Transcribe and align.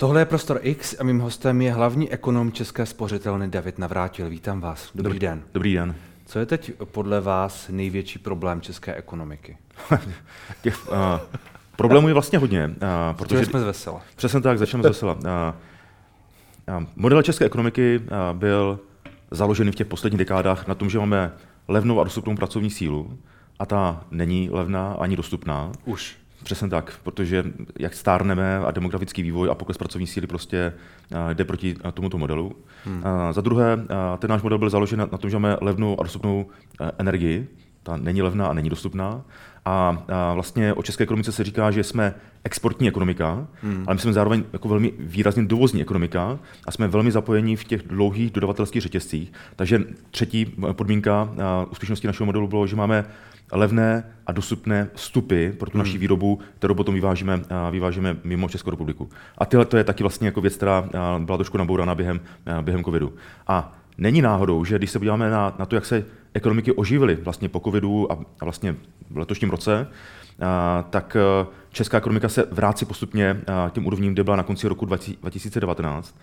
Tohle 0.00 0.20
je 0.20 0.24
Prostor 0.24 0.60
X 0.62 0.96
a 1.00 1.04
mým 1.04 1.20
hostem 1.20 1.62
je 1.62 1.72
hlavní 1.72 2.12
ekonom 2.12 2.52
České 2.52 2.86
spořitelny 2.86 3.48
David 3.48 3.78
Navrátil. 3.78 4.30
Vítám 4.30 4.60
vás. 4.60 4.90
Dobrý, 4.94 5.02
Dobrý 5.02 5.18
den. 5.18 5.42
Dobrý 5.54 5.74
den. 5.74 5.94
Co 6.26 6.38
je 6.38 6.46
teď 6.46 6.72
podle 6.84 7.20
vás 7.20 7.68
největší 7.68 8.18
problém 8.18 8.60
české 8.60 8.94
ekonomiky? 8.94 9.58
Těch 10.62 10.88
uh, 10.88 10.96
problémů 11.76 12.08
je 12.08 12.14
vlastně 12.14 12.38
hodně. 12.38 12.66
Uh, 12.66 13.16
protože 13.16 13.44
jsme 13.44 13.60
z 13.60 13.62
vesela. 13.62 14.02
Přesně 14.16 14.40
tak, 14.40 14.58
začneme 14.58 14.84
z 14.84 14.86
vesela. 14.88 15.14
Uh, 15.14 15.20
uh, 16.76 16.84
model 16.96 17.22
české 17.22 17.44
ekonomiky 17.44 17.98
uh, 17.98 18.38
byl 18.38 18.80
založený 19.30 19.72
v 19.72 19.74
těch 19.74 19.86
posledních 19.86 20.18
dekádách 20.18 20.66
na 20.66 20.74
tom, 20.74 20.90
že 20.90 20.98
máme 20.98 21.32
levnou 21.68 22.00
a 22.00 22.04
dostupnou 22.04 22.36
pracovní 22.36 22.70
sílu 22.70 23.18
a 23.58 23.66
ta 23.66 24.04
není 24.10 24.48
levná 24.52 24.92
ani 24.92 25.16
dostupná. 25.16 25.72
Už. 25.84 26.19
Přesně 26.44 26.68
tak, 26.68 26.92
protože 27.02 27.44
jak 27.78 27.94
stárneme 27.94 28.58
a 28.58 28.70
demografický 28.70 29.22
vývoj 29.22 29.48
a 29.50 29.54
pokles 29.54 29.78
pracovní 29.78 30.06
síly 30.06 30.26
prostě 30.26 30.72
jde 31.32 31.44
proti 31.44 31.76
tomuto 31.94 32.18
modelu. 32.18 32.56
Hmm. 32.84 33.02
Za 33.30 33.40
druhé, 33.40 33.86
ten 34.18 34.30
náš 34.30 34.42
model 34.42 34.58
byl 34.58 34.70
založen 34.70 34.98
na 34.98 35.18
tom, 35.18 35.30
že 35.30 35.38
máme 35.38 35.56
levnou 35.60 36.00
a 36.00 36.02
dostupnou 36.02 36.46
energii, 36.98 37.48
ta 37.82 37.96
není 37.96 38.22
levná 38.22 38.46
a 38.46 38.52
není 38.52 38.70
dostupná. 38.70 39.22
A, 39.64 40.04
a 40.08 40.34
vlastně 40.34 40.74
o 40.74 40.82
české 40.82 41.02
ekonomice 41.04 41.32
se 41.32 41.44
říká, 41.44 41.70
že 41.70 41.84
jsme 41.84 42.14
exportní 42.44 42.88
ekonomika, 42.88 43.46
hmm. 43.62 43.84
ale 43.86 43.94
my 43.94 44.00
jsme 44.00 44.12
zároveň 44.12 44.44
jako 44.52 44.68
velmi 44.68 44.92
výrazně 44.98 45.44
dovozní 45.44 45.82
ekonomika 45.82 46.38
a 46.66 46.70
jsme 46.70 46.88
velmi 46.88 47.12
zapojeni 47.12 47.56
v 47.56 47.64
těch 47.64 47.82
dlouhých 47.82 48.30
dodavatelských 48.30 48.82
řetězcích. 48.82 49.32
Takže 49.56 49.84
třetí 50.10 50.54
podmínka 50.72 51.28
úspěšnosti 51.70 52.06
našeho 52.06 52.26
modelu 52.26 52.48
bylo, 52.48 52.66
že 52.66 52.76
máme 52.76 53.04
levné 53.52 54.04
a 54.26 54.32
dostupné 54.32 54.88
vstupy 54.94 55.50
pro 55.50 55.70
tu 55.70 55.78
naši 55.78 55.90
hmm. 55.90 56.00
výrobu, 56.00 56.38
kterou 56.58 56.74
potom 56.74 56.94
vyvážíme, 56.94 57.40
vyvážíme 57.70 58.16
mimo 58.24 58.48
Českou 58.48 58.70
republiku. 58.70 59.10
A 59.38 59.46
tyhle 59.46 59.64
to 59.64 59.76
je 59.76 59.84
taky 59.84 60.02
vlastně 60.02 60.28
jako 60.28 60.40
věc, 60.40 60.56
která 60.56 60.88
byla 61.18 61.38
trošku 61.38 61.58
nabourána 61.58 61.94
během, 61.94 62.20
během 62.62 62.84
covidu. 62.84 63.14
A 63.46 63.72
není 63.98 64.22
náhodou, 64.22 64.64
že 64.64 64.78
když 64.78 64.90
se 64.90 64.98
podíváme 64.98 65.30
na, 65.30 65.54
na 65.58 65.66
to, 65.66 65.74
jak 65.74 65.86
se 65.86 66.04
ekonomiky 66.34 66.72
oživily 66.72 67.14
vlastně 67.14 67.48
po 67.48 67.60
covidu 67.60 68.12
a, 68.12 68.18
a 68.40 68.44
vlastně 68.44 68.76
v 69.10 69.18
letošním 69.18 69.50
roce, 69.50 69.86
a, 70.40 70.84
tak 70.90 71.16
česká 71.72 71.98
ekonomika 71.98 72.28
se 72.28 72.46
vrátí 72.50 72.84
postupně 72.84 73.40
těm 73.70 73.86
úrovním, 73.86 74.12
kde 74.12 74.24
byla 74.24 74.36
na 74.36 74.42
konci 74.42 74.68
roku 74.68 74.84
2019 74.84 76.14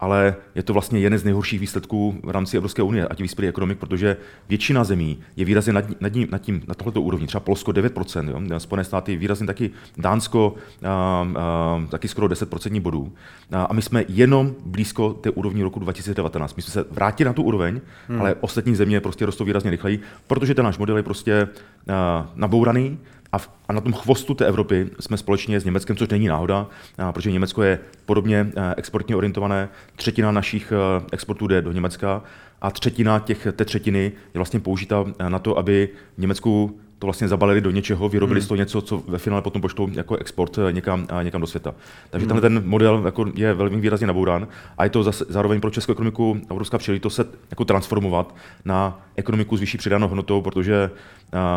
ale 0.00 0.36
je 0.54 0.62
to 0.62 0.72
vlastně 0.72 1.00
jeden 1.00 1.18
z 1.18 1.24
nejhorších 1.24 1.60
výsledků 1.60 2.20
v 2.22 2.30
rámci 2.30 2.56
Evropské 2.56 2.82
unie, 2.82 3.08
ať 3.08 3.20
vyspělý 3.20 3.48
ekonomik, 3.48 3.78
protože 3.78 4.16
většina 4.48 4.84
zemí 4.84 5.18
je 5.36 5.44
výrazně 5.44 5.72
nad, 5.72 6.00
nad, 6.00 6.14
ním, 6.14 6.28
nad, 6.30 6.38
tím, 6.38 6.62
na 6.68 6.74
tohleto 6.74 7.02
úrovni. 7.02 7.26
Třeba 7.26 7.40
Polsko 7.40 7.72
9%, 7.72 8.50
jo? 8.50 8.60
Spojené 8.60 8.84
státy 8.84 9.16
výrazně 9.16 9.46
taky, 9.46 9.70
Dánsko 9.98 10.54
a, 10.82 10.88
a, 11.36 11.86
taky 11.88 12.08
skoro 12.08 12.26
10% 12.26 12.80
bodů. 12.80 13.12
A, 13.52 13.62
a 13.62 13.72
my 13.72 13.82
jsme 13.82 14.04
jenom 14.08 14.54
blízko 14.66 15.12
té 15.12 15.30
úrovni 15.30 15.62
roku 15.62 15.80
2019. 15.80 16.56
My 16.56 16.62
jsme 16.62 16.72
se 16.72 16.84
vrátili 16.90 17.26
na 17.26 17.32
tu 17.32 17.42
úroveň, 17.42 17.80
hmm. 18.08 18.20
ale 18.20 18.34
ostatní 18.40 18.74
země 18.74 19.00
prostě 19.00 19.26
rostou 19.26 19.44
výrazně 19.44 19.70
rychleji, 19.70 20.00
protože 20.26 20.54
ten 20.54 20.64
náš 20.64 20.78
model 20.78 20.96
je 20.96 21.02
prostě 21.02 21.48
a, 21.88 22.30
nabouraný, 22.34 22.98
a, 23.34 23.38
v, 23.38 23.50
a 23.68 23.72
na 23.72 23.80
tom 23.80 23.92
chvostu 23.92 24.34
té 24.34 24.46
Evropy 24.46 24.90
jsme 25.00 25.16
společně 25.16 25.60
s 25.60 25.64
Německem, 25.64 25.96
což 25.96 26.08
není 26.08 26.28
náhoda, 26.28 26.66
a, 26.98 27.12
protože 27.12 27.32
Německo 27.32 27.62
je 27.62 27.78
podobně 28.06 28.46
exportně 28.76 29.16
orientované. 29.16 29.68
Třetina 29.96 30.32
našich 30.32 30.72
exportů 31.12 31.46
jde 31.46 31.62
do 31.62 31.72
Německa 31.72 32.22
a 32.62 32.70
třetina 32.70 33.18
těch, 33.18 33.46
té 33.52 33.64
třetiny 33.64 34.12
je 34.34 34.38
vlastně 34.38 34.60
použita 34.60 35.04
na 35.28 35.38
to, 35.38 35.58
aby 35.58 35.88
v 36.16 36.20
Německu 36.20 36.78
to 36.98 37.06
vlastně 37.06 37.28
zabalili 37.28 37.60
do 37.60 37.70
něčeho, 37.70 38.08
vyrobili 38.08 38.40
hmm. 38.40 38.44
z 38.44 38.48
toho 38.48 38.56
něco, 38.56 38.80
co 38.80 39.02
ve 39.08 39.18
finále 39.18 39.42
potom 39.42 39.62
poštou 39.62 39.88
jako 39.92 40.16
export 40.16 40.58
někam, 40.70 41.06
někam 41.22 41.40
do 41.40 41.46
světa. 41.46 41.74
Takže 42.10 42.26
hmm. 42.26 42.28
tenhle 42.28 42.40
ten 42.40 42.68
model 42.68 43.02
jako 43.04 43.26
je 43.34 43.54
velmi 43.54 43.80
výrazně 43.80 44.06
nabourán 44.06 44.48
a 44.78 44.84
je 44.84 44.90
to 44.90 45.02
zase, 45.02 45.24
zároveň 45.28 45.60
pro 45.60 45.70
českou 45.70 45.92
ekonomiku 45.92 46.40
obrovská 46.48 46.78
příležitost 46.78 47.14
se 47.14 47.24
jako 47.50 47.64
transformovat 47.64 48.34
na 48.64 49.00
ekonomiku 49.16 49.56
s 49.56 49.60
vyšší 49.60 49.78
přidanou 49.78 50.08
hodnotou, 50.08 50.42
protože 50.42 50.90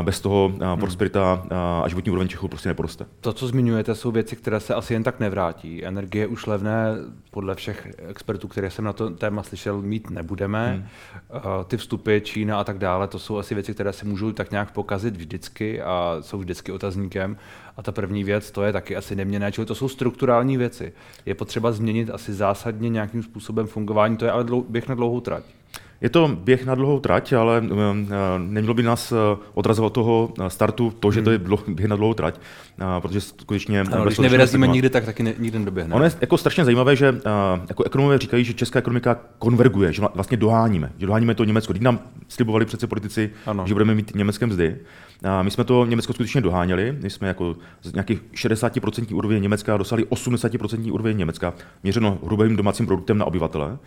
bez 0.01 0.21
toho 0.21 0.49
hmm. 0.49 0.79
prosperita 0.79 1.47
a 1.83 1.88
životní 1.88 2.11
úroveň 2.11 2.27
Čechů 2.27 2.47
prostě 2.47 2.69
neporoste. 2.69 3.05
To, 3.21 3.33
co 3.33 3.47
zmiňujete, 3.47 3.95
jsou 3.95 4.11
věci, 4.11 4.35
které 4.35 4.59
se 4.59 4.73
asi 4.73 4.93
jen 4.93 5.03
tak 5.03 5.19
nevrátí. 5.19 5.85
Energie 5.85 6.27
už 6.27 6.45
levné, 6.45 6.85
podle 7.31 7.55
všech 7.55 7.88
expertů, 8.09 8.47
které 8.47 8.69
jsem 8.69 8.85
na 8.85 8.93
to 8.93 9.09
téma 9.09 9.43
slyšel, 9.43 9.81
mít 9.81 10.09
nebudeme. 10.09 10.73
Hmm. 10.73 10.85
Ty 11.67 11.77
vstupy, 11.77 12.19
Čína 12.19 12.59
a 12.59 12.63
tak 12.63 12.77
dále, 12.77 13.07
to 13.07 13.19
jsou 13.19 13.38
asi 13.38 13.53
věci, 13.53 13.73
které 13.73 13.93
se 13.93 14.05
můžou 14.05 14.31
tak 14.31 14.51
nějak 14.51 14.71
pokazit 14.71 15.17
vždycky 15.17 15.81
a 15.81 16.17
jsou 16.21 16.38
vždycky 16.38 16.71
otazníkem. 16.71 17.38
A 17.77 17.81
ta 17.81 17.91
první 17.91 18.23
věc, 18.23 18.51
to 18.51 18.63
je 18.63 18.73
taky 18.73 18.95
asi 18.95 19.15
neměné, 19.15 19.51
čili 19.51 19.67
to 19.67 19.75
jsou 19.75 19.89
strukturální 19.89 20.57
věci. 20.57 20.94
Je 21.25 21.35
potřeba 21.35 21.71
změnit 21.71 22.09
asi 22.09 22.33
zásadně 22.33 22.89
nějakým 22.89 23.23
způsobem 23.23 23.67
fungování, 23.67 24.17
to 24.17 24.25
je 24.25 24.31
ale 24.31 24.44
dlou, 24.44 24.65
běh 24.69 24.88
na 24.88 24.95
dlouhou 24.95 25.19
trať. 25.19 25.44
Je 26.01 26.09
to 26.09 26.28
běh 26.28 26.66
na 26.66 26.75
dlouhou 26.75 27.00
trať, 27.00 27.33
ale 27.33 27.61
uh, 27.61 27.78
nemělo 28.38 28.73
by 28.73 28.83
nás 28.83 29.11
uh, 29.11 29.17
odrazovat 29.53 29.94
toho 29.94 30.33
uh, 30.39 30.47
startu 30.47 30.94
to, 31.00 31.11
že 31.11 31.22
to 31.22 31.31
je 31.31 31.38
hmm. 31.38 31.75
běh 31.75 31.88
na 31.88 31.95
dlouhou 31.95 32.13
trať, 32.13 32.39
protože 33.00 33.22
skutečně... 33.22 33.81
Ano, 33.81 34.06
když 34.06 34.19
nevyrazíme 34.19 34.67
nikdy, 34.67 34.89
tak 34.89 35.06
taky 35.06 35.23
ne, 35.23 35.33
nikdy 35.39 35.59
nedoběhne. 35.59 35.95
Ono 35.95 36.06
je 36.06 36.11
jako 36.22 36.38
strašně 36.38 36.66
zajímavé, 36.66 36.95
že 36.95 37.16
jako 37.69 37.83
ekonomové 37.83 38.17
říkají, 38.17 38.44
že 38.44 38.53
česká 38.53 38.79
ekonomika 38.79 39.17
konverguje, 39.39 39.94
že 39.94 40.01
vlastně 40.13 40.38
doháníme, 40.38 40.91
že 40.97 41.06
doháníme 41.06 41.35
to 41.35 41.44
Německo. 41.44 41.73
Když 41.73 41.83
nám 41.83 42.00
slibovali 42.27 42.66
přece 42.66 42.88
politici, 42.88 43.29
ano. 43.45 43.63
že 43.67 43.73
budeme 43.73 43.95
mít 43.95 44.11
německé 44.16 44.45
mzdy, 44.45 44.77
a 45.23 45.44
my 45.44 45.51
jsme 45.51 45.63
to 45.63 45.85
Německo 45.85 46.13
skutečně 46.13 46.41
doháněli, 46.41 46.97
my 47.01 47.09
jsme 47.09 47.27
jako 47.27 47.56
z 47.81 47.94
nějakých 47.94 48.22
60% 48.33 49.16
úrovně 49.16 49.39
Německa 49.39 49.77
dostali 49.77 50.03
80% 50.03 50.94
úrovně 50.94 51.13
Německa, 51.13 51.53
měřeno 51.83 52.17
hrubým 52.25 52.56
domácím 52.56 52.85
produktem 52.85 53.17
na 53.17 53.25
obyvatele. 53.25 53.77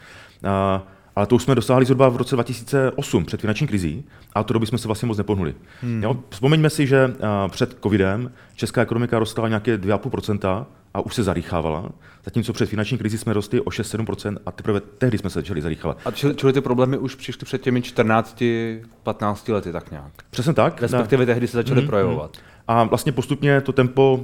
A 0.44 0.82
ale 1.20 1.26
to 1.26 1.34
už 1.34 1.42
jsme 1.42 1.54
dosáhli 1.54 1.84
zhruba 1.84 2.08
v 2.08 2.16
roce 2.16 2.36
2008 2.36 3.24
před 3.24 3.40
finanční 3.40 3.66
krizí 3.66 4.04
a 4.32 4.42
to 4.42 4.52
doby 4.52 4.66
jsme 4.66 4.78
se 4.78 4.88
vlastně 4.88 5.06
moc 5.06 5.18
nepohnuli. 5.18 5.54
Hmm. 5.82 6.02
Jo, 6.02 6.16
vzpomeňme 6.30 6.70
si, 6.70 6.86
že 6.86 7.14
před 7.48 7.76
covidem 7.82 8.32
česká 8.54 8.82
ekonomika 8.82 9.18
rostla 9.18 9.48
nějaké 9.48 9.78
2,5% 9.78 10.66
a 10.94 11.00
už 11.00 11.14
se 11.14 11.22
zarýchávala, 11.22 11.88
zatímco 12.24 12.52
před 12.52 12.66
finanční 12.66 12.98
krizi 12.98 13.18
jsme 13.18 13.32
rostli 13.32 13.60
o 13.60 13.64
6-7% 13.64 14.36
a 14.46 14.52
teprve 14.52 14.80
tehdy 14.80 15.18
jsme 15.18 15.30
se 15.30 15.40
začali 15.40 15.62
zarýchávat. 15.62 15.98
A 16.04 16.10
čili, 16.10 16.34
čili 16.34 16.52
ty 16.52 16.60
problémy 16.60 16.98
už 16.98 17.14
přišly 17.14 17.44
před 17.44 17.62
těmi 17.62 17.80
14-15 17.80 19.52
lety 19.52 19.72
tak 19.72 19.90
nějak? 19.90 20.12
Přesně 20.30 20.52
tak. 20.52 20.82
Respektive 20.82 21.26
tehdy 21.26 21.46
se 21.46 21.56
začaly 21.56 21.80
hmm, 21.80 21.88
projevovat. 21.88 22.36
Hmm. 22.36 22.44
A 22.68 22.84
vlastně 22.84 23.12
postupně 23.12 23.60
to 23.60 23.72
tempo 23.72 24.20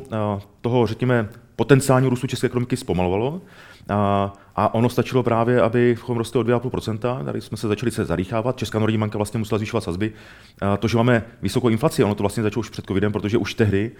toho, 0.60 0.86
řekněme, 0.86 1.28
potenciálního 1.56 2.10
růstu 2.10 2.26
české 2.26 2.46
ekonomiky 2.46 2.76
zpomalovalo. 2.76 3.42
A, 3.88 4.32
a 4.56 4.74
ono 4.74 4.88
stačilo 4.88 5.22
právě, 5.22 5.62
abychom 5.62 6.18
rostli 6.18 6.40
o 6.40 6.42
2,5%, 6.42 7.24
tady 7.24 7.40
jsme 7.40 7.56
se 7.56 7.68
začali 7.68 7.90
se 7.90 8.04
zarýchávat, 8.04 8.56
Česká 8.56 8.78
národní 8.78 8.98
banka 8.98 9.18
vlastně 9.18 9.38
musela 9.38 9.58
zvyšovat 9.58 9.84
sazby. 9.84 10.12
A 10.60 10.76
to, 10.76 10.88
že 10.88 10.96
máme 10.96 11.22
vysokou 11.42 11.68
inflaci, 11.68 12.04
ono 12.04 12.14
to 12.14 12.22
vlastně 12.22 12.42
začalo 12.42 12.60
už 12.60 12.70
před 12.70 12.86
covidem, 12.86 13.12
protože 13.12 13.38
už 13.38 13.54
tehdy 13.54 13.90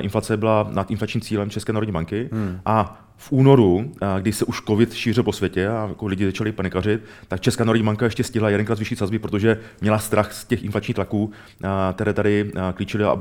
inflace 0.00 0.36
byla 0.36 0.68
nad 0.72 0.90
inflačním 0.90 1.20
cílem 1.20 1.50
České 1.50 1.72
národní 1.72 1.92
banky 1.92 2.28
hmm. 2.32 2.60
a 2.66 3.09
v 3.22 3.32
únoru, 3.32 3.92
kdy 4.20 4.32
se 4.32 4.44
už 4.44 4.60
covid 4.60 4.94
šířil 4.94 5.22
po 5.22 5.32
světě 5.32 5.68
a 5.68 5.86
jako 5.88 6.06
lidi 6.06 6.26
začali 6.26 6.52
panikařit, 6.52 7.00
tak 7.28 7.40
Česká 7.40 7.64
národní 7.64 7.84
banka 7.84 8.04
ještě 8.04 8.24
stihla 8.24 8.50
jedenkrát 8.50 8.74
zvýšit 8.74 8.98
sazby, 8.98 9.18
protože 9.18 9.58
měla 9.80 9.98
strach 9.98 10.32
z 10.32 10.44
těch 10.44 10.64
inflačních 10.64 10.94
tlaků, 10.94 11.30
které 11.92 12.12
tady 12.12 12.52
klíčily 12.74 13.04
a 13.04 13.18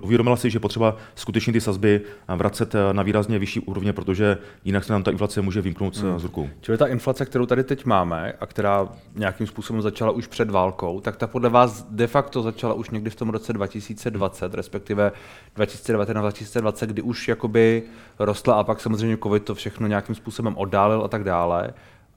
uvědomila 0.00 0.36
si, 0.36 0.50
že 0.50 0.60
potřeba 0.60 0.96
skutečně 1.14 1.52
ty 1.52 1.60
sazby 1.60 2.00
vracet 2.28 2.74
na 2.92 3.02
výrazně 3.02 3.38
vyšší 3.38 3.60
úrovně, 3.60 3.92
protože 3.92 4.38
jinak 4.64 4.84
se 4.84 4.92
nám 4.92 5.02
ta 5.02 5.10
inflace 5.10 5.42
může 5.42 5.60
vymknout 5.60 5.96
hmm. 5.96 6.18
z 6.18 6.24
rukou. 6.24 6.48
Čili 6.60 6.78
ta 6.78 6.86
inflace, 6.86 7.26
kterou 7.26 7.46
tady 7.46 7.64
teď 7.64 7.84
máme 7.84 8.32
a 8.40 8.46
která 8.46 8.88
nějakým 9.14 9.46
způsobem 9.46 9.82
začala 9.82 10.10
už 10.10 10.26
před 10.26 10.50
válkou, 10.50 11.00
tak 11.00 11.16
ta 11.16 11.26
podle 11.26 11.48
vás 11.48 11.86
de 11.90 12.06
facto 12.06 12.42
začala 12.42 12.74
už 12.74 12.90
někdy 12.90 13.10
v 13.10 13.16
tom 13.16 13.28
roce 13.28 13.52
2020, 13.52 14.54
respektive 14.54 15.12
2019-2020, 15.56 16.86
kdy 16.86 17.02
už 17.02 17.28
jakoby 17.28 17.82
rostla 18.18 18.54
a 18.54 18.64
pak 18.64 18.80
samozřejmě 18.80 19.16
covid 19.22 19.39
to 19.40 19.54
všechno 19.54 19.86
nějakým 19.86 20.14
způsobem 20.14 20.54
oddálil 20.56 21.02
a 21.04 21.08
tak 21.08 21.24
dále, 21.24 21.70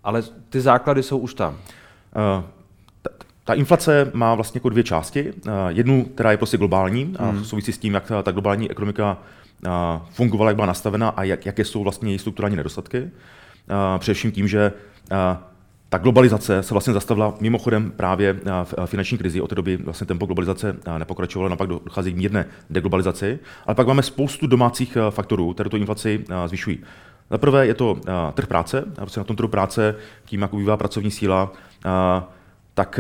ale 0.04 0.24
ty 0.50 0.62
základy 0.62 1.04
jsou 1.04 1.18
už 1.18 1.34
tam. 1.34 1.54
Uh, 1.54 2.44
ta 3.44 3.54
inflace 3.54 4.12
má 4.14 4.36
vlastně 4.36 4.60
jako 4.60 4.70
dvě 4.70 4.84
části. 4.84 5.34
Uh, 5.34 5.52
jednu, 5.68 6.06
která 6.06 6.32
je 6.32 6.38
prostě 6.38 6.58
globální 6.58 7.16
a 7.20 7.26
hmm. 7.26 7.46
souvisí 7.46 7.72
s 7.72 7.78
tím, 7.78 7.94
jak 7.94 8.08
ta, 8.08 8.24
ta 8.24 8.32
globální 8.32 8.72
ekonomika 8.72 9.18
uh, 9.66 9.72
fungovala, 10.12 10.50
jak 10.50 10.56
byla 10.56 10.68
nastavena 10.68 11.10
a 11.10 11.24
jak, 11.24 11.46
jaké 11.46 11.66
jsou 11.66 11.84
vlastně 11.84 12.12
její 12.12 12.20
strukturální 12.20 12.56
nedostatky. 12.56 13.12
Především 13.98 14.32
tím, 14.32 14.48
že 14.48 14.72
ta 15.90 15.98
globalizace 15.98 16.64
se 16.64 16.74
vlastně 16.74 16.94
zastavila 16.94 17.34
mimochodem 17.40 17.92
právě 17.92 18.40
v 18.64 18.74
finanční 18.86 19.18
krizi. 19.18 19.42
Od 19.42 19.48
té 19.48 19.56
doby 19.56 19.78
vlastně 19.78 20.08
tempo 20.08 20.26
globalizace 20.26 20.76
nepokračovalo, 20.98 21.50
naopak 21.50 21.70
dochází 21.70 22.14
k 22.14 22.18
mírné 22.18 22.46
deglobalizaci. 22.70 23.40
Ale 23.68 23.76
pak 23.76 23.88
máme 23.88 24.04
spoustu 24.04 24.48
domácích 24.48 24.98
faktorů, 25.10 25.54
které 25.54 25.70
tu 25.70 25.78
inflaci 25.78 26.26
zvyšují. 26.46 26.84
Za 27.30 27.38
prvé 27.38 27.68
je 27.68 27.74
to 27.74 28.00
trh 28.34 28.48
práce, 28.48 28.84
a 28.98 29.02
prostě 29.02 29.20
na 29.20 29.24
tom 29.24 29.36
trhu 29.36 29.48
práce, 29.48 29.96
tím, 30.26 30.42
jak 30.42 30.54
ubývá 30.54 30.78
pracovní 30.78 31.12
síla, 31.12 31.52
tak 32.74 33.00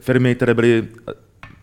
firmy, 0.00 0.34
které 0.34 0.54
byly 0.54 0.88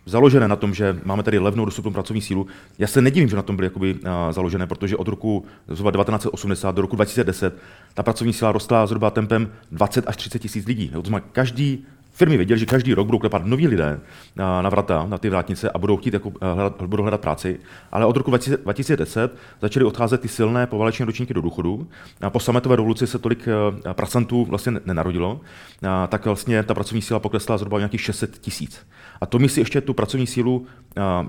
založené 0.06 0.48
na 0.48 0.56
tom, 0.56 0.74
že 0.74 1.00
máme 1.04 1.22
tady 1.22 1.38
levnou 1.38 1.64
dostupnou 1.64 1.92
pracovní 1.92 2.22
sílu. 2.22 2.46
Já 2.78 2.86
se 2.86 3.02
nedivím, 3.02 3.28
že 3.28 3.36
na 3.36 3.42
tom 3.42 3.56
byly 3.56 3.66
jakoby, 3.66 3.98
založené, 4.30 4.66
protože 4.66 4.96
od 4.96 5.08
roku 5.08 5.44
zhruba 5.68 5.90
1980 5.92 6.74
do 6.74 6.82
roku 6.82 6.96
2010 6.96 7.58
ta 7.94 8.02
pracovní 8.02 8.32
síla 8.32 8.52
rostla 8.52 8.86
zhruba 8.86 9.10
tempem 9.10 9.52
20 9.72 10.04
až 10.08 10.16
30 10.16 10.38
tisíc 10.38 10.66
lidí. 10.66 10.88
To 10.88 11.00
znamená, 11.00 11.26
každý 11.32 11.84
Firmy 12.12 12.36
věděly, 12.36 12.60
že 12.60 12.66
každý 12.66 12.94
rok 12.94 13.06
budou 13.06 13.18
klepat 13.18 13.44
noví 13.44 13.68
lidé 13.68 14.00
na, 14.36 14.62
na 14.62 14.70
vrata, 14.70 15.06
na 15.08 15.18
ty 15.18 15.30
vrátnice 15.30 15.70
a 15.70 15.78
budou 15.78 15.96
chtít 15.96 16.14
jako, 16.14 16.32
eh, 16.40 16.54
hledat, 16.54 16.82
budou 16.82 17.02
hledat 17.02 17.20
práci. 17.20 17.60
Ale 17.92 18.06
od 18.06 18.16
roku 18.16 18.30
2010 18.30 19.36
začaly 19.62 19.84
odcházet 19.86 20.20
ty 20.20 20.28
silné 20.28 20.66
poválečné 20.66 21.06
ročníky 21.06 21.34
do 21.34 21.40
důchodu. 21.40 21.88
A 22.20 22.30
po 22.30 22.40
sametové 22.40 22.76
revoluci 22.76 23.06
se 23.06 23.18
tolik 23.18 23.48
eh, 23.48 23.94
pracantů 23.94 24.44
vlastně 24.44 24.72
nenarodilo, 24.84 25.40
a 25.88 26.06
tak 26.06 26.24
vlastně 26.26 26.62
ta 26.62 26.74
pracovní 26.74 27.02
síla 27.02 27.20
poklesla 27.20 27.58
zhruba 27.58 27.78
nějakých 27.78 28.00
600 28.00 28.38
tisíc. 28.38 28.86
A 29.20 29.26
to 29.26 29.38
my 29.38 29.48
si 29.48 29.60
ještě 29.60 29.80
tu 29.80 29.94
pracovní 29.94 30.26
sílu 30.26 30.66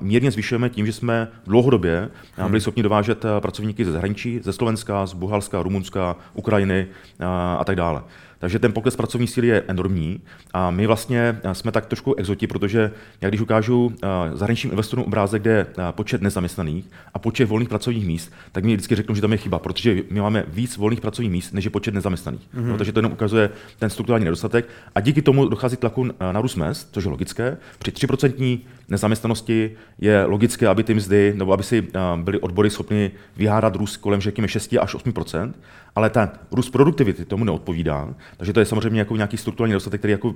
mírně 0.01 0.31
zvyšujeme 0.31 0.69
tím, 0.69 0.85
že 0.85 0.93
jsme 0.93 1.27
dlouhodobě 1.47 2.09
byli 2.35 2.49
hmm. 2.49 2.59
schopni 2.59 2.83
dovážet 2.83 3.25
eh, 3.25 3.41
pracovníky 3.41 3.85
ze 3.85 3.91
zahraničí, 3.91 4.39
ze 4.43 4.53
Slovenska, 4.53 5.05
z 5.05 5.13
Bulharska, 5.13 5.63
Rumunska, 5.63 6.15
Ukrajiny 6.33 6.87
a, 7.19 7.55
a 7.55 7.63
tak 7.63 7.75
dále. 7.75 8.03
Takže 8.43 8.59
ten 8.59 8.73
pokles 8.73 8.95
pracovní 8.95 9.27
síly 9.27 9.47
je 9.47 9.63
enormní 9.67 10.19
a 10.53 10.71
my 10.71 10.87
vlastně 10.87 11.39
eh, 11.43 11.55
jsme 11.55 11.71
tak 11.71 11.85
trošku 11.85 12.15
exoti, 12.15 12.47
protože 12.47 12.91
já 13.21 13.29
když 13.29 13.41
ukážu 13.41 13.91
eh, 14.03 14.07
zahraničním 14.33 14.71
investorům 14.71 15.05
obrázek, 15.05 15.41
kde 15.41 15.51
je 15.51 15.65
eh, 15.77 15.91
počet 15.91 16.21
nezaměstnaných 16.21 16.85
a 17.13 17.19
počet 17.19 17.45
volných 17.45 17.69
pracovních 17.69 18.05
míst, 18.05 18.33
tak 18.51 18.63
mi 18.63 18.73
vždycky 18.73 18.95
řeknou, 18.95 19.15
že 19.15 19.21
tam 19.21 19.31
je 19.31 19.37
chyba, 19.37 19.59
protože 19.59 19.95
my 20.09 20.21
máme 20.21 20.43
víc 20.47 20.77
volných 20.77 21.01
pracovních 21.01 21.31
míst, 21.31 21.53
než 21.53 21.65
je 21.65 21.71
počet 21.71 21.93
nezaměstnaných. 21.93 22.41
Mm-hmm. 22.41 22.65
No, 22.65 22.77
takže 22.77 22.91
to 22.91 22.99
jenom 22.99 23.11
ukazuje 23.11 23.49
ten 23.79 23.89
strukturální 23.89 24.25
nedostatek 24.25 24.69
a 24.95 24.99
díky 24.99 25.21
tomu 25.21 25.47
dochází 25.47 25.77
tlaku 25.77 26.09
na 26.31 26.41
růst 26.41 26.55
mest, 26.55 26.89
což 26.91 27.03
je 27.03 27.11
logické. 27.11 27.57
Při 27.79 27.91
3% 27.91 28.59
nezaměstnanosti 28.89 29.71
je 29.99 30.25
logické, 30.25 30.67
aby 30.67 30.83
ty 30.83 30.93
mzdy, 30.93 31.33
nebo 31.35 31.53
aby 31.53 31.63
si 31.63 31.87
byly 32.15 32.39
odbory 32.39 32.69
schopny 32.69 33.11
vyhádat 33.37 33.75
růst 33.75 33.97
kolem, 33.97 34.21
řekněme, 34.21 34.47
6 34.47 34.73
až 34.81 34.95
8% 34.95 35.53
ale 35.95 36.09
ten 36.09 36.29
růst 36.51 36.69
produktivity 36.69 37.25
tomu 37.25 37.45
neodpovídá. 37.45 38.13
Takže 38.37 38.53
to 38.53 38.59
je 38.59 38.65
samozřejmě 38.65 38.99
jako 38.99 39.15
nějaký 39.15 39.37
strukturální 39.37 39.71
nedostatek, 39.71 40.01
který 40.01 40.11
jako 40.11 40.35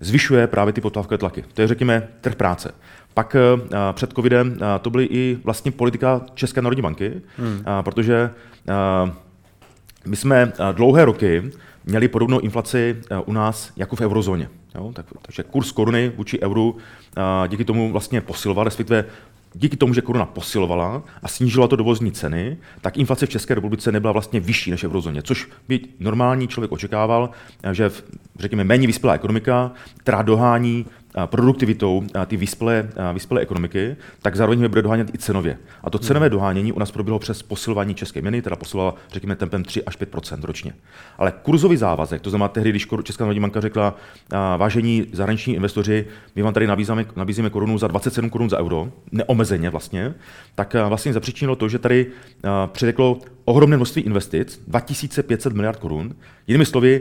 zvyšuje 0.00 0.46
právě 0.46 0.72
ty 0.72 0.80
poptávkové 0.80 1.18
tlaky. 1.18 1.44
To 1.54 1.62
je, 1.62 1.68
řekněme, 1.68 2.08
trh 2.20 2.34
práce. 2.34 2.74
Pak 3.14 3.36
před 3.92 4.12
covidem 4.12 4.58
to 4.80 4.90
byly 4.90 5.04
i 5.04 5.38
vlastně 5.44 5.72
politika 5.72 6.20
České 6.34 6.62
národní 6.62 6.82
banky, 6.82 7.22
hmm. 7.38 7.64
protože 7.82 8.30
my 10.06 10.16
jsme 10.16 10.52
dlouhé 10.72 11.04
roky 11.04 11.50
měli 11.84 12.08
podobnou 12.08 12.38
inflaci 12.38 12.96
u 13.26 13.32
nás 13.32 13.72
jako 13.76 13.96
v 13.96 14.00
eurozóně. 14.00 14.48
Jo, 14.74 14.92
tak, 14.94 15.06
takže 15.22 15.42
kurz 15.42 15.72
koruny 15.72 16.12
vůči 16.16 16.40
euru 16.40 16.76
díky 17.46 17.64
tomu 17.64 17.92
vlastně 17.92 18.20
posiloval, 18.20 18.64
respektive 18.64 19.04
díky 19.58 19.76
tomu, 19.76 19.94
že 19.94 20.00
koruna 20.00 20.26
posilovala 20.26 21.02
a 21.22 21.28
snížila 21.28 21.68
to 21.68 21.76
dovozní 21.76 22.12
ceny, 22.12 22.56
tak 22.80 22.96
inflace 22.96 23.26
v 23.26 23.28
České 23.28 23.54
republice 23.54 23.92
nebyla 23.92 24.12
vlastně 24.12 24.40
vyšší 24.40 24.70
než 24.70 24.84
v 24.84 24.86
eurozóně, 24.86 25.22
což 25.22 25.48
by 25.68 25.80
normální 26.00 26.48
člověk 26.48 26.72
očekával, 26.72 27.30
že 27.72 27.88
v, 27.88 28.04
řekněme, 28.38 28.64
méně 28.64 28.86
vyspělá 28.86 29.14
ekonomika, 29.14 29.72
která 29.96 30.22
dohání 30.22 30.86
produktivitou 31.26 32.04
ty 32.26 32.36
vyspělé, 32.36 32.88
vyspělé 33.12 33.40
ekonomiky, 33.40 33.96
tak 34.22 34.36
zároveň 34.36 34.68
bude 34.68 34.82
dohánět 34.82 35.14
i 35.14 35.18
cenově. 35.18 35.58
A 35.84 35.90
to 35.90 35.98
cenové 35.98 36.30
dohánění 36.30 36.72
u 36.72 36.78
nás 36.78 36.90
proběhlo 36.90 37.18
přes 37.18 37.42
posilování 37.42 37.94
české 37.94 38.20
měny, 38.20 38.42
teda 38.42 38.56
posilovala, 38.56 38.94
řekněme, 39.12 39.36
tempem 39.36 39.64
3 39.64 39.84
až 39.84 39.98
5% 39.98 40.44
ročně. 40.44 40.72
Ale 41.18 41.32
kurzový 41.42 41.76
závazek, 41.76 42.22
to 42.22 42.30
znamená 42.30 42.48
tehdy, 42.48 42.70
když 42.70 42.88
Česká 43.02 43.24
národní 43.24 43.40
banka 43.40 43.60
řekla, 43.60 43.94
vážení 44.56 45.06
zahraniční 45.12 45.54
investoři, 45.54 46.06
my 46.36 46.42
vám 46.42 46.54
tady 46.54 46.66
nabízíme, 46.66 47.06
nabízíme 47.16 47.50
korunu 47.50 47.78
za 47.78 47.86
27 47.86 48.30
korun 48.30 48.50
za 48.50 48.58
euro, 48.58 48.88
neomezeně 49.12 49.70
vlastně, 49.70 50.14
tak 50.54 50.76
vlastně 50.88 51.12
zapříčinilo 51.12 51.56
to, 51.56 51.68
že 51.68 51.78
tady 51.78 52.06
přiteklo 52.66 53.18
ohromné 53.46 53.76
množství 53.76 54.02
investic, 54.02 54.62
2500 54.68 55.52
miliard 55.52 55.78
korun. 55.78 56.14
Jinými 56.46 56.66
slovy, 56.66 57.00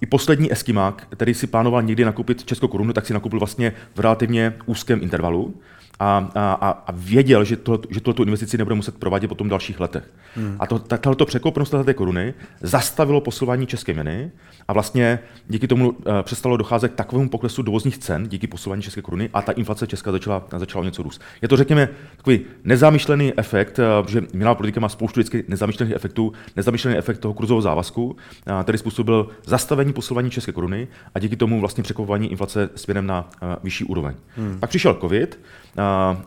i 0.00 0.06
poslední 0.06 0.52
Eskimák, 0.52 1.06
který 1.10 1.34
si 1.34 1.46
plánoval 1.46 1.82
někdy 1.82 2.04
nakoupit 2.04 2.44
českou 2.44 2.68
korunu, 2.68 2.92
tak 2.92 3.06
si 3.06 3.12
nakoupil 3.12 3.38
vlastně 3.38 3.72
v 3.94 4.00
relativně 4.00 4.54
úzkém 4.66 5.02
intervalu 5.02 5.54
a, 6.00 6.30
a, 6.34 6.70
a 6.86 6.92
věděl, 6.92 7.44
že, 7.44 7.56
to, 7.56 7.80
že 7.90 8.00
tuto 8.00 8.22
investici 8.22 8.58
nebude 8.58 8.74
muset 8.74 8.98
provádět 8.98 9.28
potom 9.28 9.46
v 9.46 9.50
dalších 9.50 9.80
letech. 9.80 10.10
Hmm. 10.34 10.56
A 10.58 10.66
to, 10.66 10.78
tato 10.78 11.26
překopnost 11.26 11.74
té 11.84 11.94
koruny 11.94 12.34
zastavilo 12.60 13.20
posilování 13.20 13.66
české 13.66 13.92
měny 13.92 14.30
a 14.68 14.72
vlastně 14.72 15.18
díky 15.48 15.68
tomu 15.68 15.88
uh, 15.90 15.96
přestalo 16.22 16.56
docházet 16.56 16.88
k 16.88 16.94
takovému 16.94 17.28
poklesu 17.28 17.62
dovozních 17.62 17.98
cen 17.98 18.28
díky 18.28 18.46
posilování 18.46 18.82
české 18.82 19.02
koruny 19.02 19.30
a 19.34 19.42
ta 19.42 19.52
inflace 19.52 19.86
česká 19.86 20.12
začala, 20.12 20.44
začala 20.56 20.84
něco 20.84 21.02
růst. 21.02 21.20
Je 21.42 21.48
to, 21.48 21.56
řekněme, 21.56 21.88
takový 22.16 22.40
nezamýšlený 22.64 23.32
efekt, 23.36 23.78
uh, 23.78 24.08
že 24.08 24.22
měnová 24.32 24.54
politika 24.54 24.80
má 24.80 24.88
spoustu 24.88 25.20
vždycky 25.20 25.44
nezamýšlených 25.48 25.94
efektů, 25.94 26.32
nezamýšlený 26.56 26.96
efekt 26.96 27.18
toho 27.18 27.34
kurzového 27.34 27.62
závazku, 27.62 28.04
uh, 28.04 28.62
který 28.62 28.78
způsobil 28.78 29.28
zastavení 29.46 29.92
posilování 29.92 30.30
české 30.30 30.52
koruny 30.52 30.88
a 31.14 31.18
díky 31.18 31.36
tomu 31.36 31.60
vlastně 31.60 31.82
překopování 31.82 32.30
inflace 32.30 32.70
směrem 32.74 33.06
na 33.06 33.30
uh, 33.42 33.48
vyšší 33.62 33.84
úroveň. 33.84 34.14
Hmm. 34.36 34.56
Pak 34.60 34.70
přišel 34.70 34.94
COVID, 35.00 35.40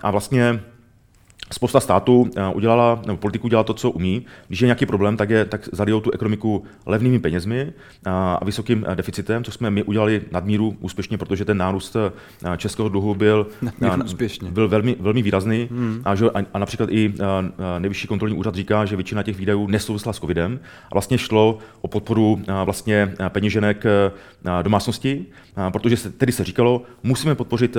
a 0.02 0.12
vlastně 0.12 0.60
spousta 1.54 1.80
států 1.80 2.30
eh, 2.36 2.54
udělala, 2.54 3.02
nebo 3.06 3.18
politiku 3.18 3.48
udělala 3.48 3.64
to, 3.64 3.74
co 3.74 3.92
umí. 3.92 4.26
Když 4.48 4.62
je 4.62 4.66
nějaký 4.66 4.86
problém, 4.86 5.18
tak, 5.18 5.30
je, 5.30 5.46
tak 5.46 5.70
zalijou 5.72 6.02
tu 6.02 6.12
ekonomiku 6.12 6.64
levnými 6.86 7.20
penězmi 7.20 7.60
eh, 7.60 8.10
a 8.10 8.46
vysokým 8.46 8.86
eh, 8.88 8.96
deficitem, 8.96 9.44
co 9.44 9.52
jsme 9.52 9.70
my 9.70 9.84
udělali 9.84 10.22
nadmíru 10.32 10.78
úspěšně, 10.80 11.18
protože 11.18 11.46
ten 11.46 11.58
nárůst 11.58 11.96
českého 12.58 12.90
dluhu 12.90 13.16
byl, 13.16 13.48
byl 14.50 14.68
velmi, 14.68 14.96
velmi 15.00 15.22
výrazný. 15.22 15.68
Hmm. 15.72 16.02
A, 16.06 16.16
že, 16.16 16.30
a, 16.54 16.60
například 16.60 16.90
i 16.92 17.14
nejvyšší 17.80 18.08
kontrolní 18.08 18.38
úřad 18.38 18.56
říká, 18.56 18.86
že 18.86 18.96
většina 18.96 19.24
těch 19.24 19.38
výdajů 19.38 19.68
nesouvisela 19.68 20.14
s 20.14 20.20
covidem 20.20 20.60
a 20.86 20.96
vlastně 20.96 21.18
šlo 21.18 21.58
o 21.82 21.88
podporu 21.88 22.42
vlastně 22.66 23.14
peněženek 23.30 23.84
domácnosti, 24.62 25.26
protože 25.74 25.98
se, 25.98 26.10
tedy 26.10 26.32
se 26.32 26.44
říkalo, 26.44 26.82
musíme 27.04 27.36
podpořit 27.36 27.78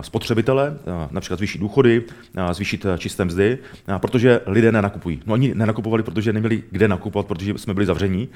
spotřebitele, 0.00 0.78
například 1.10 1.36
zvýšit 1.36 1.58
důchody, 1.58 2.02
zvýšit 2.52 2.86
čisté 2.98 3.24
mzdy, 3.24 3.58
protože 3.98 4.40
lidé 4.46 4.72
nenakupují. 4.72 5.22
No 5.26 5.32
oni 5.34 5.54
nenakupovali, 5.54 6.02
protože 6.02 6.32
neměli 6.32 6.62
kde 6.70 6.88
nakupovat, 6.88 7.26
protože 7.26 7.58
jsme 7.58 7.74
byli 7.74 7.86
zavření, 7.86 8.28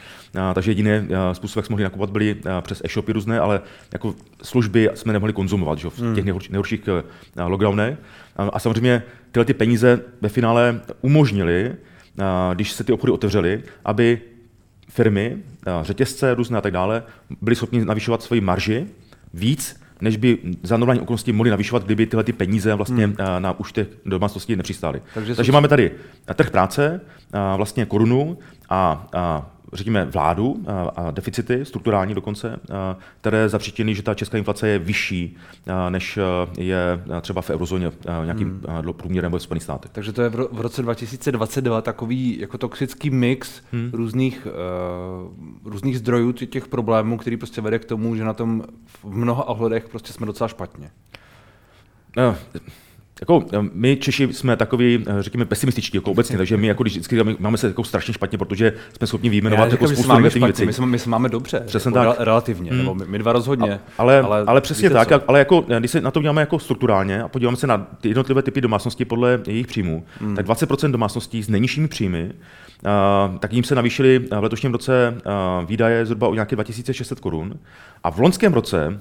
takže 0.54 0.70
jediné 0.70 1.06
způsoby, 1.32 1.58
jak 1.58 1.66
jsme 1.66 1.72
mohli 1.72 1.84
nakupovat, 1.84 2.10
byly 2.10 2.36
přes 2.60 2.82
e-shopy 2.84 3.12
různé, 3.12 3.40
ale 3.40 3.60
jako 3.92 4.14
služby 4.42 4.90
jsme 4.94 5.12
nemohli 5.12 5.32
konzumovat 5.32 5.78
že, 5.78 5.90
v 5.90 5.98
hmm. 5.98 6.14
těch 6.14 6.24
nejhorších 6.24 6.88
lockdownech. 7.46 7.98
A 8.36 8.58
samozřejmě 8.58 9.02
tyhle 9.32 9.44
ty 9.44 9.54
peníze 9.54 10.00
ve 10.20 10.28
finále 10.28 10.80
umožnily, 11.00 11.74
když 12.54 12.72
se 12.72 12.84
ty 12.84 12.92
obchody 12.92 13.12
otevřely, 13.12 13.62
aby 13.84 14.20
firmy, 14.88 15.36
řetězce 15.82 16.34
různé 16.34 16.58
a 16.58 16.60
tak 16.60 16.72
dále, 16.72 17.02
byly 17.40 17.56
schopni 17.56 17.84
navyšovat 17.84 18.22
svoji 18.22 18.40
marži 18.40 18.86
víc, 19.34 19.80
než 20.00 20.16
by 20.16 20.38
za 20.62 20.76
normální 20.76 21.00
okolnosti 21.00 21.32
mohli 21.32 21.50
navyšovat, 21.50 21.84
kdyby 21.84 22.06
tyhle 22.06 22.24
ty 22.24 22.32
peníze 22.32 22.74
vlastně 22.74 23.06
hmm. 23.06 23.16
na 23.38 23.60
účtech 23.60 23.88
domácností 24.06 24.56
nepřistály. 24.56 25.02
Takže, 25.14 25.34
Takže 25.34 25.52
máme 25.52 25.69
tady 25.69 25.90
trh 26.34 26.50
práce, 26.50 27.00
vlastně 27.56 27.86
korunu 27.86 28.38
a, 28.70 29.08
a 29.14 29.50
řekněme, 29.72 30.05
vládu 30.05 30.65
a 30.96 31.10
deficity, 31.10 31.65
strukturální 31.65 32.15
dokonce, 32.15 32.60
které 33.20 33.48
zapříčiny, 33.48 33.94
že 33.94 34.03
ta 34.03 34.15
česká 34.15 34.39
inflace 34.39 34.69
je 34.69 34.79
vyšší, 34.79 35.36
než 35.89 36.19
je 36.58 37.03
třeba 37.20 37.43
v 37.43 37.50
eurozóně 37.50 37.93
nějakým 38.24 38.62
hmm. 38.69 38.93
průměrem 38.93 39.32
ve 39.32 39.41
Spojených 39.41 39.62
státech. 39.62 39.91
Takže 39.94 40.12
to 40.12 40.22
je 40.22 40.29
v 40.29 40.60
roce 40.60 40.82
2022 40.82 41.82
takový 41.82 42.39
jako 42.41 42.58
toxický 42.58 43.10
mix 43.10 43.62
hmm. 43.72 43.91
různých, 43.93 44.46
uh, 44.46 45.72
různých 45.72 45.98
zdrojů 45.98 46.32
těch 46.32 46.69
problémů, 46.69 47.19
který 47.19 47.36
prostě 47.36 47.60
vede 47.60 47.79
k 47.79 47.84
tomu, 47.84 48.17
že 48.17 48.24
na 48.24 48.32
tom 48.32 48.62
v 49.03 49.17
mnoha 49.17 49.48
ohledech 49.48 49.89
prostě 49.89 50.12
jsme 50.12 50.27
docela 50.27 50.48
špatně. 50.48 50.91
No, 52.17 52.36
jako 53.20 53.44
eh, 53.53 53.58
my 53.72 53.96
Češi 53.96 54.29
jsme 54.32 54.56
takový, 54.56 55.05
eh, 55.06 55.22
řekněme, 55.22 55.44
pesimističtí 55.44 55.96
jako 55.96 56.10
obecně, 56.10 56.36
takže 56.36 56.56
my 56.56 56.67
jako 56.67 56.82
když 56.82 56.93
vždycky 56.93 57.36
máme 57.39 57.58
se 57.58 57.67
jako 57.67 57.84
strašně 57.84 58.15
špatně, 58.15 58.39
protože 58.39 58.72
jsme 58.98 59.06
schopni 59.06 59.31
vyjmenovat 59.31 59.70
jako 59.70 59.89
spoustu 59.89 60.12
negativních 60.15 60.46
věcí. 60.46 60.67
My, 60.67 60.72
jsme, 60.72 60.86
my 60.86 60.98
se 60.98 61.10
máme 61.10 61.29
dobře, 61.29 61.62
přesně 61.67 61.98
jako 61.98 62.12
tak. 62.12 62.27
relativně, 62.27 62.70
hmm. 62.70 62.79
nebo 62.79 62.94
my, 62.94 63.05
my 63.06 63.19
dva 63.19 63.32
rozhodně. 63.32 63.74
A, 63.74 63.79
ale, 63.98 64.20
ale, 64.20 64.44
ale 64.46 64.60
přesně 64.60 64.91
tak, 64.91 65.08
co? 65.08 65.22
ale 65.27 65.39
jako, 65.39 65.65
eh, 65.69 65.79
když 65.79 65.91
se 65.91 66.00
na 66.00 66.10
to 66.10 66.22
děláme 66.22 66.43
jako 66.43 66.58
strukturálně 66.58 67.22
a 67.22 67.29
podíváme 67.29 67.56
se 67.56 67.67
na 67.67 67.79
ty 68.00 68.08
jednotlivé 68.08 68.43
typy 68.43 68.60
domácností 68.60 69.05
podle 69.05 69.41
jejich 69.46 69.67
příjmů, 69.67 70.05
hmm. 70.20 70.36
tak 70.36 70.46
20% 70.46 70.91
domácností 70.91 71.43
s 71.43 71.48
nejnižšími 71.48 71.89
příjmy, 71.89 72.24
uh, 72.24 73.39
tak 73.39 73.53
jim 73.53 73.65
se 73.65 73.74
navýšily 73.74 74.19
v 74.19 74.43
letošním 74.43 74.72
roce 74.72 75.15
uh, 75.15 75.69
výdaje 75.69 76.06
zhruba 76.06 76.29
o 76.29 76.34
nějaké 76.34 76.56
2600 76.56 77.20
korun 77.20 77.55
a 78.05 78.10
v 78.10 78.19
loňském 78.19 78.55
roce 78.55 79.00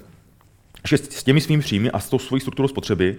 že 0.86 0.98
s 0.98 1.24
těmi 1.24 1.40
svými 1.40 1.62
příjmy 1.62 1.90
a 1.90 2.00
s 2.00 2.10
tou 2.10 2.18
svojí 2.18 2.40
strukturou 2.40 2.68
spotřeby 2.68 3.16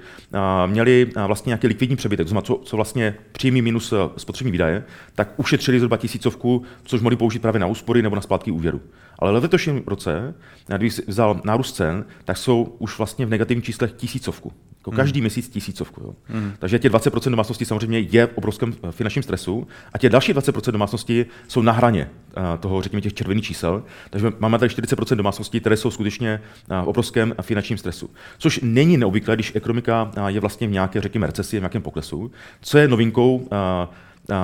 měli 0.66 1.10
vlastně 1.28 1.50
nějaký 1.50 1.68
likvidní 1.68 1.96
přebytek, 1.96 2.26
to 2.26 2.30
znamená, 2.30 2.42
co, 2.42 2.62
co 2.64 2.76
vlastně 2.76 3.16
příjmy 3.32 3.62
minus 3.62 3.94
spotřební 4.18 4.52
výdaje, 4.52 4.84
tak 5.16 5.34
ušetřili 5.38 5.80
zhruba 5.80 5.98
tisícovku, 5.98 6.64
což 6.84 7.02
mohli 7.02 7.16
použít 7.16 7.42
právě 7.42 7.60
na 7.60 7.68
úspory 7.68 8.02
nebo 8.02 8.16
na 8.16 8.22
splátky 8.22 8.52
úvěru. 8.52 8.82
Ale 9.20 9.40
v 9.40 9.44
letošním 9.44 9.84
roce, 9.86 10.34
když 10.78 11.02
vzal 11.08 11.42
nárůst 11.44 11.74
cen, 11.74 12.06
tak 12.26 12.38
jsou 12.38 12.76
už 12.80 12.98
vlastně 12.98 13.26
v 13.26 13.30
negativních 13.30 13.66
číslech 13.66 13.92
tisícovku. 13.92 14.54
Jako 14.82 14.92
každý 14.92 15.20
hmm. 15.20 15.24
měsíc 15.24 15.50
tisícovku. 15.50 16.02
Jo. 16.04 16.16
Hmm. 16.26 16.54
Takže 16.60 16.80
těch 16.80 16.92
20% 16.92 17.30
domácností 17.30 17.66
samozřejmě 17.66 18.00
je 18.00 18.28
v 18.28 18.38
obrovském 18.38 18.74
eh, 18.84 18.92
finančním 18.92 19.24
stresu 19.24 19.68
a 19.94 19.98
těch 19.98 20.10
další 20.10 20.34
20% 20.34 20.72
domácností 20.72 21.26
jsou 21.48 21.62
na 21.62 21.72
hraně 21.72 22.10
eh, 22.38 22.58
toho, 22.58 22.82
řekněme, 22.82 23.02
těch 23.02 23.14
červených 23.14 23.46
čísel. 23.46 23.84
Takže 24.10 24.32
máme 24.40 24.60
tady 24.60 24.76
40% 24.76 25.16
domácností, 25.16 25.60
které 25.60 25.78
jsou 25.78 25.92
skutečně 25.92 26.42
v 26.68 26.86
obrovském 26.86 27.34
finančním 27.52 27.78
stresu. 27.78 28.10
Což 28.38 28.60
není 28.64 28.98
neobvyklé, 28.98 29.36
když 29.36 29.56
ekonomika 29.56 30.12
je 30.28 30.40
vlastně 30.40 30.68
v 30.68 30.72
nějaké, 30.72 31.02
řekněme, 31.02 31.28
recesi, 31.28 31.58
v 31.58 31.62
nějakém 31.62 31.82
poklesu. 31.82 32.32
Co 32.62 32.78
je 32.78 32.88
novinkou 32.88 33.50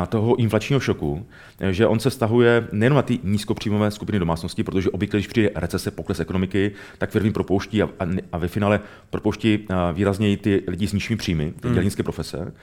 toho 0.10 0.36
inflačního 0.36 0.80
šoku, 0.80 1.26
že 1.72 1.88
on 1.88 2.00
se 2.00 2.10
stahuje 2.10 2.68
nejen 2.72 2.94
na 2.94 3.02
ty 3.02 3.20
nízkopříjmové 3.24 3.92
skupiny 3.92 4.20
domácností, 4.20 4.64
protože 4.64 4.90
obvykle, 4.90 5.20
když 5.20 5.28
přijde 5.28 5.50
recese, 5.56 5.92
pokles 5.92 6.20
ekonomiky, 6.20 6.72
tak 6.98 7.10
firmy 7.10 7.32
propouští 7.32 7.84
a, 7.84 7.90
a, 8.00 8.06
a 8.32 8.38
ve 8.38 8.48
finále 8.48 8.80
propouští 9.10 9.68
výrazněji 9.94 10.38
ty 10.38 10.64
lidi 10.68 10.88
s 10.88 10.94
nižšími 10.94 11.18
příjmy, 11.18 11.54
ty 11.60 11.68
hmm. 11.68 11.74
dělnické 11.74 12.04
profese. 12.04 12.54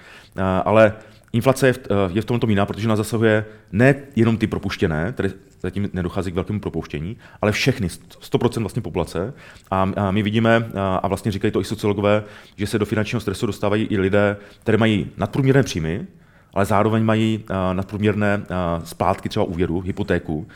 Ale 0.65 0.93
Inflace 1.35 1.67
je 1.67 1.73
v, 1.73 1.79
je 2.13 2.23
v 2.23 2.25
tomto 2.25 2.47
jiná, 2.49 2.67
protože 2.67 2.89
ona 2.89 2.97
zasahuje 2.97 3.45
ne 3.73 3.95
jenom 4.17 4.37
ty 4.37 4.47
propuštěné, 4.47 5.13
které 5.13 5.31
zatím 5.61 5.91
nedochází 5.93 6.33
k 6.33 6.35
velkému 6.35 6.61
propouštění, 6.61 7.17
ale 7.43 7.53
všechny, 7.53 7.89
100% 7.89 8.61
vlastně 8.61 8.83
populace. 8.83 9.35
A, 9.71 9.91
a 9.97 10.11
my 10.11 10.23
vidíme, 10.23 10.71
a, 10.75 10.97
a 10.97 11.09
vlastně 11.09 11.33
říkají 11.33 11.51
to 11.51 11.61
i 11.61 11.65
sociologové, 11.65 12.25
že 12.57 12.67
se 12.67 12.79
do 12.79 12.87
finančního 12.87 13.21
stresu 13.21 13.47
dostávají 13.47 13.85
i 13.85 13.99
lidé, 13.99 14.37
které 14.61 14.79
mají 14.79 15.07
nadprůměrné 15.17 15.63
příjmy, 15.63 16.07
ale 16.55 16.65
zároveň 16.65 17.05
mají 17.05 17.45
nadprůměrné 17.73 18.43
splátky 18.85 19.29
třeba 19.29 19.45
úvěru, 19.45 19.81
hypotéku, 19.81 20.47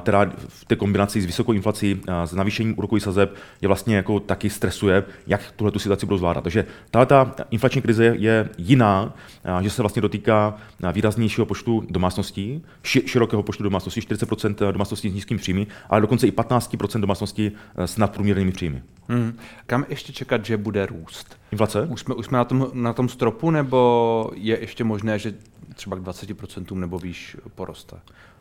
která 0.00 0.30
v 0.48 0.64
té 0.64 0.76
kombinaci 0.76 1.20
s 1.20 1.26
vysokou 1.26 1.52
inflací, 1.52 2.00
s 2.24 2.32
navýšením 2.32 2.78
úrokových 2.78 3.02
sazeb 3.02 3.34
je 3.60 3.68
vlastně 3.68 3.96
jako 3.96 4.20
taky 4.20 4.50
stresuje, 4.50 5.04
jak 5.26 5.52
tuhle 5.56 5.72
tu 5.72 5.78
situaci 5.78 6.06
budou 6.06 6.18
zvládat. 6.18 6.44
Takže 6.44 6.64
tahle 6.90 7.26
inflační 7.50 7.82
krize 7.82 8.04
je 8.18 8.48
jiná, 8.58 9.14
že 9.60 9.70
se 9.70 9.82
vlastně 9.82 10.02
dotýká 10.02 10.56
výraznějšího 10.92 11.46
počtu 11.46 11.84
domácností, 11.90 12.64
širokého 12.82 13.42
počtu 13.42 13.62
domácností, 13.62 14.00
40% 14.00 14.72
domácností 14.72 15.10
s 15.10 15.14
nízkými 15.14 15.40
příjmy, 15.40 15.66
ale 15.90 16.00
dokonce 16.00 16.26
i 16.26 16.30
15% 16.30 17.00
domácností 17.00 17.52
s 17.76 17.96
nadprůměrnými 17.96 18.52
příjmy. 18.52 18.82
Hmm. 19.08 19.38
Kam 19.66 19.84
ještě 19.88 20.12
čekat, 20.12 20.44
že 20.44 20.56
bude 20.56 20.86
růst? 20.86 21.37
Inflace? 21.52 21.86
Už 21.86 22.00
jsme, 22.00 22.14
už 22.14 22.26
jsme 22.26 22.38
na, 22.38 22.44
tom, 22.44 22.70
na 22.72 22.92
tom 22.92 23.08
stropu, 23.08 23.50
nebo 23.50 24.30
je 24.34 24.60
ještě 24.60 24.84
možné, 24.84 25.18
že 25.18 25.34
třeba 25.74 25.96
k 25.96 26.00
20% 26.00 26.74
nebo 26.74 26.98
výš 26.98 27.36
poroste? 27.54 27.96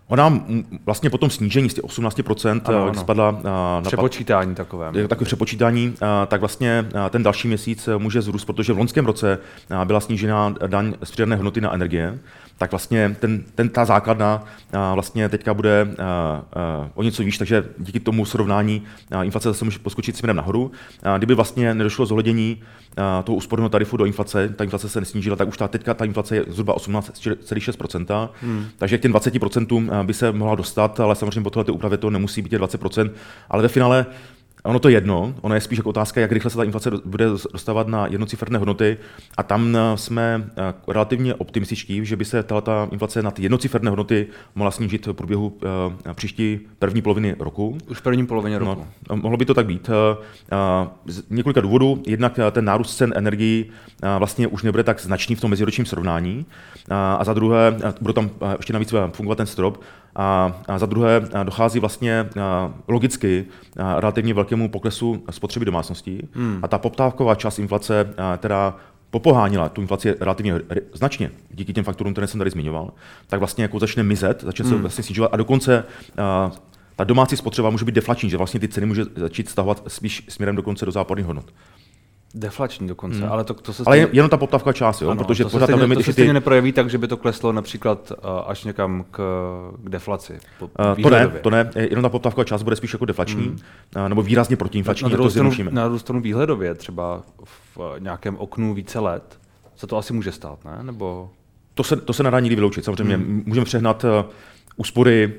Ona 0.07 0.43
vlastně 0.85 1.09
po 1.09 1.17
tom 1.17 1.29
snížení 1.29 1.69
z 1.69 1.73
těch 1.73 1.83
18%, 1.83 2.61
ano, 2.65 2.83
ano. 2.83 2.93
spadla 2.93 3.39
na... 3.43 3.81
Přepočítání 3.81 4.55
takové. 4.55 5.07
Takové 5.07 5.25
přepočítání, 5.25 5.95
tak 6.27 6.39
vlastně 6.39 6.85
ten 7.09 7.23
další 7.23 7.47
měsíc 7.47 7.89
může 7.97 8.21
zrůst, 8.21 8.45
protože 8.45 8.73
v 8.73 8.77
loňském 8.77 9.05
roce 9.05 9.39
byla 9.85 9.99
snížena 9.99 10.55
daň 10.67 10.93
z 11.03 11.11
přidané 11.11 11.35
hodnoty 11.35 11.61
na 11.61 11.73
energie 11.73 12.19
tak 12.57 12.71
vlastně 12.71 13.15
ten, 13.19 13.43
ten, 13.55 13.69
ta 13.69 13.85
základna 13.85 14.43
vlastně 14.93 15.29
teďka 15.29 15.53
bude 15.53 15.87
o 16.95 17.03
něco 17.03 17.23
výš, 17.23 17.37
takže 17.37 17.63
díky 17.77 17.99
tomu 17.99 18.25
srovnání 18.25 18.83
inflace 19.23 19.49
zase 19.49 19.65
může 19.65 19.79
poskočit 19.79 20.17
směrem 20.17 20.35
nahoru. 20.35 20.71
Kdyby 21.17 21.35
vlastně 21.35 21.73
nedošlo 21.73 22.05
zohledění 22.05 22.61
toho 23.23 23.35
úsporného 23.35 23.69
tarifu 23.69 23.97
do 23.97 24.05
inflace, 24.05 24.49
ta 24.49 24.63
inflace 24.63 24.89
se 24.89 24.99
nesnížila, 24.99 25.35
tak 25.35 25.47
už 25.47 25.57
ta, 25.57 25.67
teďka 25.67 25.93
ta 25.93 26.05
inflace 26.05 26.35
je 26.35 26.45
zhruba 26.47 26.77
18,6%, 26.77 28.29
hmm. 28.41 28.65
takže 28.77 28.97
k 28.97 29.01
těm 29.01 29.13
20% 29.13 29.96
by 30.03 30.13
se 30.13 30.31
mohla 30.31 30.55
dostat, 30.55 30.99
ale 30.99 31.15
samozřejmě 31.15 31.41
po 31.41 31.49
této 31.49 31.73
úpravě 31.73 31.97
to 31.97 32.09
nemusí 32.09 32.41
být 32.41 32.53
20%, 32.53 33.11
ale 33.49 33.61
ve 33.61 33.67
finále 33.67 34.05
ono 34.63 34.79
to 34.79 34.89
jedno, 34.89 35.33
ono 35.41 35.55
je 35.55 35.61
spíš 35.61 35.77
jako 35.77 35.89
otázka, 35.89 36.21
jak 36.21 36.31
rychle 36.31 36.51
se 36.51 36.57
ta 36.57 36.63
inflace 36.63 36.91
bude 37.05 37.25
dostávat 37.53 37.87
na 37.87 38.07
jednociferné 38.07 38.59
hodnoty 38.59 38.97
a 39.37 39.43
tam 39.43 39.75
eh, 39.75 39.97
jsme 39.97 40.49
eh, 40.57 40.73
relativně 40.87 41.35
optimističtí, 41.35 42.05
že 42.05 42.15
by 42.15 42.25
se 42.25 42.43
ta 42.43 42.87
inflace 42.91 43.23
na 43.23 43.31
ty 43.31 43.43
jednociferné 43.43 43.89
hodnoty 43.89 44.27
mohla 44.55 44.71
snížit 44.71 45.07
v 45.07 45.13
průběhu 45.13 45.47
uh, 45.47 46.13
příští 46.13 46.59
první 46.79 47.01
poloviny 47.01 47.35
roku. 47.39 47.77
Už 47.89 47.97
v 47.97 48.01
první 48.01 48.27
polovině 48.27 48.59
roku. 48.59 48.85
No, 49.09 49.15
mohlo 49.15 49.37
by 49.37 49.45
to 49.45 49.53
tak 49.53 49.65
být. 49.65 49.89
Z 51.05 51.23
několika 51.29 51.61
důvodů. 51.61 52.03
Jednak 52.07 52.39
ten 52.51 52.65
nárůst 52.65 52.97
cen 52.97 53.13
energií 53.15 53.65
vlastně 54.17 54.47
už 54.47 54.63
nebude 54.63 54.83
tak 54.83 55.01
značný 55.01 55.35
v 55.35 55.41
tom 55.41 55.49
meziročním 55.49 55.85
srovnání. 55.85 56.45
A 56.89 57.23
za 57.23 57.33
druhé, 57.33 57.77
bude 58.01 58.13
tam 58.13 58.29
ještě 58.57 58.73
navíc 58.73 58.93
fungovat 59.13 59.35
ten 59.35 59.45
strop. 59.45 59.81
A, 60.15 60.53
za 60.77 60.85
druhé 60.85 61.21
dochází 61.43 61.79
vlastně 61.79 62.29
logicky 62.87 63.45
relativně 63.75 64.33
velkému 64.33 64.69
poklesu 64.69 65.23
spotřeby 65.29 65.65
domácností 65.65 66.27
hmm. 66.33 66.59
a 66.63 66.67
ta 66.67 66.77
poptávková 66.77 67.35
část 67.35 67.59
inflace 67.59 68.13
teda 68.37 68.75
popohánila 69.09 69.69
tu 69.69 69.81
inflaci 69.81 70.15
relativně 70.19 70.53
značně 70.93 71.31
díky 71.51 71.73
těm 71.73 71.83
faktorům, 71.83 72.13
které 72.13 72.27
jsem 72.27 72.37
tady 72.37 72.49
zmiňoval, 72.49 72.91
tak 73.27 73.39
vlastně 73.39 73.61
jako 73.61 73.79
začne 73.79 74.03
mizet, 74.03 74.43
začne 74.43 74.65
se 74.65 74.71
hmm. 74.71 74.81
vlastně 74.81 75.03
snižovat 75.03 75.33
a 75.33 75.37
dokonce 75.37 75.83
ta 76.95 77.03
domácí 77.03 77.37
spotřeba 77.37 77.69
může 77.69 77.85
být 77.85 77.95
deflační, 77.95 78.29
že 78.29 78.37
vlastně 78.37 78.59
ty 78.59 78.67
ceny 78.67 78.87
může 78.87 79.03
začít 79.15 79.49
stahovat 79.49 79.83
spíš 79.87 80.23
směrem 80.29 80.55
dokonce 80.55 80.85
do 80.85 80.91
západních 80.91 81.25
hodnot. 81.25 81.53
Deflační 82.35 82.87
dokonce, 82.87 83.19
hmm. 83.19 83.31
ale 83.31 83.43
to, 83.43 83.53
to 83.53 83.73
se 83.73 83.83
stejně... 83.83 84.05
Ale 84.05 84.09
jenom 84.13 84.29
ta 84.29 84.37
poptávka 84.37 84.73
část, 84.73 85.01
jo? 85.01 85.09
Ano, 85.09 85.23
protože 85.23 85.43
to 85.43 85.49
se 85.49 85.63
stejně, 85.63 85.81
tam 85.81 85.91
to 85.91 86.03
se 86.03 86.13
stejně 86.13 86.29
ty... 86.29 86.33
neprojeví 86.33 86.71
tak, 86.71 86.89
že 86.89 86.97
by 86.97 87.07
to 87.07 87.17
kleslo 87.17 87.51
například 87.51 88.11
uh, 88.11 88.29
až 88.45 88.63
někam 88.63 89.05
k, 89.11 89.17
k 89.83 89.89
deflaci. 89.89 90.39
Po, 90.59 90.65
uh, 90.65 91.03
to 91.03 91.09
ne, 91.09 91.27
to 91.27 91.49
ne, 91.49 91.71
jenom 91.75 92.03
ta 92.03 92.09
poptávka 92.09 92.43
část 92.43 92.63
bude 92.63 92.75
spíš 92.75 92.93
jako 92.93 93.05
deflační, 93.05 93.45
hmm. 93.45 93.57
uh, 93.95 94.09
nebo 94.09 94.21
výrazně 94.21 94.55
protiinflační, 94.55 95.03
na, 95.03 95.09
na, 95.09 95.15
druhou 95.15 95.29
stranu, 95.29 95.51
na 95.69 95.83
druhou 95.83 95.99
stranu 95.99 96.21
výhledově, 96.21 96.75
třeba 96.75 97.23
v 97.43 97.77
uh, 97.77 97.83
nějakém 97.99 98.37
oknu 98.37 98.73
více 98.73 98.99
let, 98.99 99.39
se 99.75 99.87
to 99.87 99.97
asi 99.97 100.13
může 100.13 100.31
stát, 100.31 100.65
ne? 100.65 100.77
Nebo... 100.81 101.29
To 101.73 101.83
se, 101.83 101.95
to 101.95 102.13
se 102.13 102.23
nedá 102.23 102.39
nikdy 102.39 102.55
vyloučit. 102.55 102.85
Samozřejmě 102.85 103.15
hmm. 103.15 103.43
můžeme 103.45 103.65
přehnat 103.65 104.03
uh, 104.03 104.09
úspory, 104.75 105.33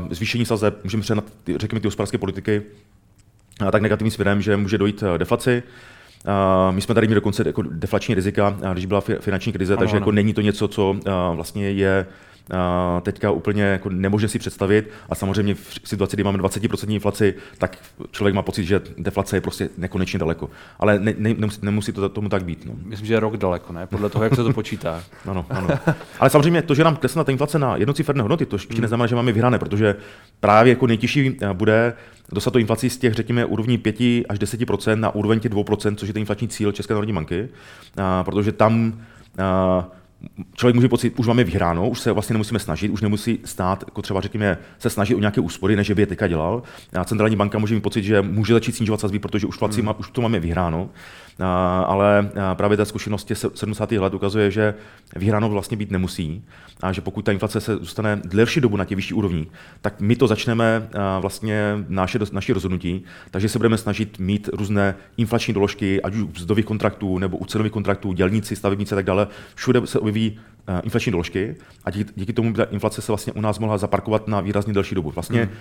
uh, 0.00 0.08
zvýšení 0.10 0.46
sazeb, 0.46 0.84
můžeme 0.84 1.02
přehnat, 1.02 1.24
řekněme, 1.56 1.80
ty 1.80 1.86
hospodářské 1.86 2.18
politiky, 2.18 2.62
uh, 3.62 3.70
tak 3.70 3.82
negativním 3.82 4.10
směrem, 4.10 4.42
že 4.42 4.56
může 4.56 4.78
dojít 4.78 5.02
uh, 5.02 5.18
deflaci. 5.18 5.62
Uh, 5.66 5.70
my 6.70 6.80
jsme 6.80 6.94
tady 6.94 7.06
měli 7.06 7.14
dokonce 7.14 7.42
jako 7.46 7.62
deflační 7.62 8.14
rizika, 8.14 8.56
když 8.72 8.86
byla 8.86 9.00
finanční 9.00 9.52
krize, 9.52 9.72
ano, 9.72 9.78
takže 9.78 9.96
ano. 9.96 10.00
jako 10.00 10.12
není 10.12 10.34
to 10.34 10.40
něco, 10.40 10.68
co 10.68 10.96
vlastně 11.34 11.70
je 11.70 12.06
teďka 13.02 13.30
úplně 13.30 13.62
jako 13.62 13.90
nemůže 13.90 14.28
si 14.28 14.38
představit 14.38 14.90
a 15.08 15.14
samozřejmě 15.14 15.54
v 15.54 15.80
situaci, 15.84 16.16
kdy 16.16 16.24
máme 16.24 16.38
20% 16.38 16.92
inflaci, 16.92 17.34
tak 17.58 17.76
člověk 18.10 18.34
má 18.34 18.42
pocit, 18.42 18.64
že 18.64 18.80
deflace 18.98 19.36
je 19.36 19.40
prostě 19.40 19.68
nekonečně 19.78 20.18
daleko. 20.18 20.50
Ale 20.78 20.98
ne, 20.98 21.14
ne, 21.18 21.34
nemusí, 21.34 21.58
nemusí 21.62 21.92
to 21.92 22.08
tomu 22.08 22.28
tak 22.28 22.44
být. 22.44 22.66
No. 22.66 22.72
Myslím, 22.84 23.06
že 23.06 23.14
je 23.14 23.20
rok 23.20 23.36
daleko, 23.36 23.72
ne? 23.72 23.86
Podle 23.86 24.08
toho, 24.08 24.24
jak 24.24 24.34
se 24.34 24.44
to 24.44 24.52
počítá. 24.52 25.02
ano, 25.26 25.46
ano. 25.50 25.68
Ale 26.20 26.30
samozřejmě 26.30 26.62
to, 26.62 26.74
že 26.74 26.84
nám 26.84 26.96
klesne 26.96 27.24
ta 27.24 27.32
inflace 27.32 27.58
na 27.58 27.76
jednociferné 27.76 28.22
hodnoty, 28.22 28.46
to 28.46 28.56
ještě 28.56 28.74
hmm. 28.74 28.82
neznamená, 28.82 29.06
že 29.06 29.14
máme 29.14 29.32
vyhrané, 29.32 29.58
protože 29.58 29.96
právě 30.40 30.70
jako 30.70 30.86
nejtěžší 30.86 31.36
bude 31.52 31.92
dostat 32.32 32.50
to 32.50 32.58
inflaci 32.58 32.90
z 32.90 32.98
těch, 32.98 33.14
řekněme, 33.14 33.44
úrovní 33.44 33.78
5 33.78 33.96
až 34.28 34.38
10% 34.38 34.98
na 34.98 35.14
úroveň 35.14 35.40
těch 35.40 35.52
2% 35.52 35.94
což 35.94 36.08
je 36.08 36.12
ten 36.12 36.20
inflační 36.20 36.48
cíl 36.48 36.72
České 36.72 36.94
národní 36.94 37.12
banky, 37.12 37.48
a, 37.96 38.24
protože 38.24 38.52
tam 38.52 39.00
a, 39.38 39.88
člověk 40.54 40.74
může 40.74 40.88
pocit, 40.88 41.18
už 41.18 41.26
máme 41.26 41.44
vyhráno, 41.44 41.88
už 41.88 42.00
se 42.00 42.12
vlastně 42.12 42.34
nemusíme 42.34 42.58
snažit, 42.58 42.88
už 42.88 43.00
nemusí 43.00 43.38
stát, 43.44 43.84
jako 43.86 44.02
třeba 44.02 44.20
řekněme, 44.20 44.58
se 44.78 44.90
snažit 44.90 45.14
o 45.14 45.18
nějaké 45.18 45.40
úspory, 45.40 45.76
než 45.76 45.90
by 45.90 46.02
je 46.02 46.06
teďka 46.06 46.28
dělal. 46.28 46.62
A 46.94 47.04
centrální 47.04 47.36
banka 47.36 47.58
může 47.58 47.74
mít 47.74 47.80
pocit, 47.80 48.02
že 48.02 48.22
může 48.22 48.52
začít 48.52 48.76
snižovat 48.76 49.00
sazby, 49.00 49.18
protože 49.18 49.46
už, 49.46 49.60
hmm. 49.60 49.84
má, 49.84 49.98
už 49.98 50.10
to 50.10 50.20
máme 50.20 50.40
vyhráno 50.40 50.90
ale 51.86 52.30
právě 52.54 52.76
ta 52.76 52.84
zkušenost 52.84 53.32
70. 53.54 53.92
let 53.92 54.14
ukazuje, 54.14 54.50
že 54.50 54.74
vyhráno 55.16 55.48
vlastně 55.48 55.76
být 55.76 55.90
nemusí 55.90 56.44
a 56.82 56.92
že 56.92 57.00
pokud 57.00 57.24
ta 57.24 57.32
inflace 57.32 57.60
se 57.60 57.76
zůstane 57.76 58.20
delší 58.24 58.60
dobu 58.60 58.76
na 58.76 58.84
těch 58.84 58.96
vyšší 58.96 59.14
úrovni, 59.14 59.46
tak 59.80 60.00
my 60.00 60.16
to 60.16 60.26
začneme 60.26 60.88
vlastně 61.20 61.84
naše, 61.88 62.18
naše 62.32 62.54
rozhodnutí, 62.54 63.04
takže 63.30 63.48
se 63.48 63.58
budeme 63.58 63.78
snažit 63.78 64.18
mít 64.18 64.48
různé 64.52 64.94
inflační 65.16 65.54
doložky, 65.54 66.02
ať 66.02 66.14
už 66.14 66.22
vzdových 66.22 66.64
kontraktů 66.64 67.18
nebo 67.18 67.36
u 67.36 67.44
cenových 67.44 67.72
kontraktů, 67.72 68.12
dělníci, 68.12 68.56
stavebníci 68.56 68.94
a 68.94 68.96
tak 68.96 69.04
dále. 69.04 69.26
Všude 69.54 69.86
se 69.86 69.98
objeví 69.98 70.38
inflační 70.82 71.12
doložky 71.12 71.56
a 71.84 71.90
díky, 71.90 72.32
tomu 72.32 72.52
ta 72.52 72.64
inflace 72.64 73.02
se 73.02 73.12
vlastně 73.12 73.32
u 73.32 73.40
nás 73.40 73.58
mohla 73.58 73.78
zaparkovat 73.78 74.28
na 74.28 74.40
výrazně 74.40 74.72
delší 74.72 74.94
dobu. 74.94 75.10
Vlastně 75.10 75.42
hmm 75.44 75.54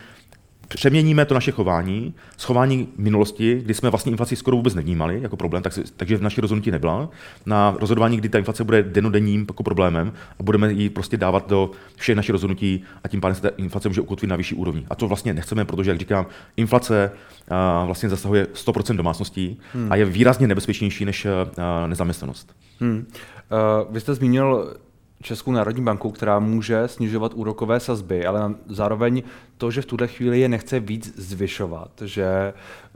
přeměníme 0.69 1.25
to 1.25 1.33
naše 1.33 1.51
chování, 1.51 2.13
schování 2.37 2.87
minulosti, 2.97 3.61
kdy 3.63 3.73
jsme 3.73 3.89
vlastně 3.89 4.11
inflaci 4.11 4.35
skoro 4.35 4.57
vůbec 4.57 4.75
nevnímali 4.75 5.19
jako 5.21 5.37
problém, 5.37 5.63
tak, 5.63 5.79
takže 5.97 6.17
v 6.17 6.21
naší 6.21 6.41
rozhodnutí 6.41 6.71
nebyla, 6.71 7.09
na 7.45 7.75
rozhodování, 7.79 8.17
kdy 8.17 8.29
ta 8.29 8.37
inflace 8.37 8.63
bude 8.63 8.83
denodenním 8.83 9.45
jako 9.49 9.63
problémem 9.63 10.13
a 10.39 10.43
budeme 10.43 10.73
ji 10.73 10.89
prostě 10.89 11.17
dávat 11.17 11.49
do 11.49 11.71
všech 11.95 12.15
našich 12.15 12.31
rozhodnutí 12.31 12.83
a 13.03 13.07
tím 13.07 13.21
pádem 13.21 13.35
se 13.35 13.41
ta 13.41 13.49
inflace 13.57 13.89
může 13.89 14.01
ukotvit 14.01 14.29
na 14.29 14.35
vyšší 14.35 14.55
úrovni. 14.55 14.85
A 14.89 14.95
to 14.95 15.07
vlastně 15.07 15.33
nechceme, 15.33 15.65
protože, 15.65 15.91
jak 15.91 15.99
říkám, 15.99 16.25
inflace 16.57 17.11
a, 17.49 17.85
vlastně 17.85 18.09
zasahuje 18.09 18.47
100% 18.53 18.95
domácností 18.95 19.59
hmm. 19.73 19.91
a 19.91 19.95
je 19.95 20.05
výrazně 20.05 20.47
nebezpečnější 20.47 21.05
než 21.05 21.25
a, 21.25 21.87
nezaměstnanost. 21.87 22.55
Hmm. 22.79 23.07
Uh, 23.51 23.93
vy 23.93 23.99
jste 23.99 24.15
zmínil 24.15 24.73
Českou 25.21 25.51
národní 25.51 25.83
banku, 25.83 26.11
která 26.11 26.39
může 26.39 26.87
snižovat 26.87 27.33
úrokové 27.35 27.79
sazby, 27.79 28.25
ale 28.25 28.55
zároveň 28.67 29.23
to, 29.57 29.71
že 29.71 29.81
v 29.81 29.85
tuhle 29.85 30.07
chvíli 30.07 30.39
je 30.39 30.49
nechce 30.49 30.79
víc 30.79 31.13
zvyšovat, 31.17 31.91
že 32.05 32.53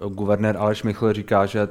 guvernér 0.10 0.58
Aleš 0.58 0.84
Michl 0.84 1.14
říká, 1.14 1.46
že 1.46 1.68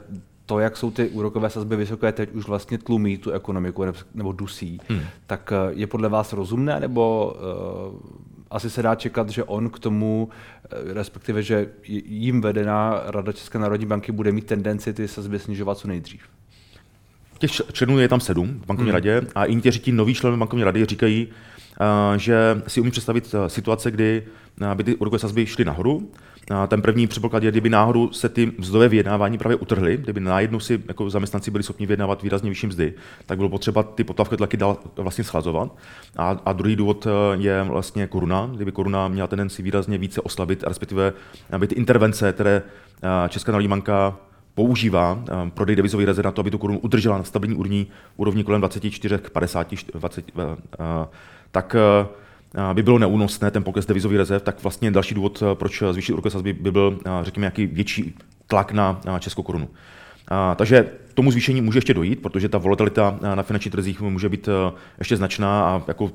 to, 0.47 0.59
jak 0.59 0.76
jsou 0.76 0.90
ty 0.90 1.09
úrokové 1.09 1.50
sazby 1.50 1.76
vysoké, 1.76 2.12
teď 2.12 2.32
už 2.32 2.47
vlastně 2.47 2.78
tlumí 2.78 3.18
tu 3.18 3.30
ekonomiku 3.30 3.85
nebo 4.14 4.32
dusí, 4.32 4.80
hmm. 4.88 5.00
tak 5.26 5.52
eh, 5.52 5.56
je 5.71 5.87
podle 5.87 6.09
vás 6.09 6.32
rozumné, 6.32 6.80
nebo 6.80 7.35
uh, 7.35 7.99
asi 8.50 8.71
se 8.71 8.82
dá 8.82 8.94
čekat, 8.94 9.28
že 9.28 9.44
on 9.44 9.71
k 9.71 9.78
tomu, 9.78 10.28
eh, 10.64 10.94
respektive, 10.94 11.42
že 11.42 11.68
jim 12.06 12.40
vedená 12.40 13.02
Rada 13.06 13.32
České 13.32 13.59
národní 13.59 13.87
banky 13.87 14.12
bude 14.12 14.32
mít 14.32 14.47
tendenci 14.47 14.92
ty 14.92 15.09
sazby 15.09 15.38
snižovat 15.38 15.78
co 15.78 15.88
nejdřív? 15.88 16.23
Těch 17.42 17.72
členů 17.72 17.99
je 17.99 18.08
tam 18.08 18.20
sedm 18.20 18.61
v 18.62 18.66
bankovní 18.66 18.90
hmm. 18.90 18.94
radě 18.94 19.22
a 19.34 19.44
i 19.44 19.54
někteří 19.54 19.80
ti 19.80 19.92
noví 19.92 20.14
členové 20.14 20.38
bankovní 20.38 20.64
rady 20.64 20.84
říkají, 20.84 21.26
uh, 21.26 22.16
že 22.16 22.62
si 22.66 22.80
umí 22.80 22.90
představit 22.90 23.34
uh, 23.34 23.46
situace, 23.46 23.90
kdy 23.90 24.22
uh, 24.61 24.75
by 24.75 24.84
ty 24.84 24.96
úrokové 24.96 25.18
sazby 25.18 25.46
šly 25.46 25.64
nahoru. 25.64 26.11
Ten 26.68 26.82
první 26.82 27.06
předpoklad 27.06 27.42
je, 27.42 27.50
kdyby 27.50 27.70
náhodou 27.70 28.12
se 28.12 28.28
ty 28.28 28.52
mzdové 28.58 28.88
vyjednávání 28.88 29.38
právě 29.38 29.56
utrhly, 29.56 29.96
kdyby 29.96 30.20
najednou 30.20 30.61
si 30.61 30.82
jako 30.88 31.11
zaměstnanci 31.11 31.50
byli 31.50 31.64
schopni 31.64 31.87
vyjednávat 31.87 32.22
výrazně 32.22 32.49
vyšší 32.50 32.66
mzdy, 32.66 32.94
tak 33.26 33.38
bylo 33.38 33.49
potřeba 33.49 33.82
ty 33.82 34.04
poptávky 34.04 34.37
tlaky 34.37 34.56
dál 34.56 34.76
vlastně 34.96 35.25
schlazovat. 35.25 35.76
A, 36.16 36.37
a 36.46 36.52
druhý 36.52 36.76
důvod 36.76 37.06
je 37.38 37.62
vlastně 37.62 38.06
koruna, 38.06 38.50
kdyby 38.54 38.72
koruna 38.72 39.08
měla 39.08 39.26
tendenci 39.26 39.62
výrazně 39.62 39.99
více 39.99 40.20
oslabit, 40.20 40.62
respektive 40.62 41.12
aby 41.50 41.66
ty 41.66 41.75
intervence, 41.75 42.32
které 42.32 42.62
Česká 43.28 43.52
národní 43.52 43.68
banka 43.68 44.16
používá 44.54 45.18
eh, 45.18 45.50
prodej 45.50 45.76
devizových 45.76 46.06
rezerv 46.06 46.25
na 46.26 46.32
to, 46.32 46.40
aby 46.40 46.50
tu 46.50 46.59
korunu 46.59 46.78
udržela 46.78 47.18
na 47.18 47.25
stabilní 47.25 47.56
úrovni, 47.56 47.87
úrovni 48.16 48.44
kolem 48.44 48.61
24 48.61 49.18
k 49.18 49.30
50, 49.30 49.75
20, 49.94 50.32
tak 51.50 51.76
eh, 51.76 52.75
by 52.75 52.82
bylo 52.82 52.99
neúnosné 52.99 53.50
ten 53.50 53.64
pokles 53.64 53.87
devizových 53.87 54.18
rezerv, 54.18 54.42
tak 54.42 54.62
vlastně 54.62 54.90
další 54.90 55.14
důvod, 55.14 55.42
eh, 55.42 55.54
proč 55.54 55.82
zvýšit 55.90 56.12
úrokové 56.12 56.30
sazby, 56.30 56.52
by 56.52 56.71
byl, 56.71 56.99
řekněme, 57.23 57.44
nějaký 57.44 57.66
větší 57.66 58.16
tlak 58.47 58.73
na 58.73 59.00
českou 59.18 59.42
korunu. 59.42 59.68
Takže 60.56 60.90
tomu 61.14 61.31
zvýšení 61.31 61.61
může 61.61 61.76
ještě 61.76 61.95
dojít, 61.95 62.23
protože 62.23 62.49
ta 62.49 62.59
volatilita 62.59 63.19
na 63.35 63.42
finančních 63.42 63.73
trzích 63.73 64.00
může 64.00 64.28
být 64.28 64.49
ještě 64.99 65.16
značná 65.16 65.64
a 65.64 65.83
jako 65.88 66.11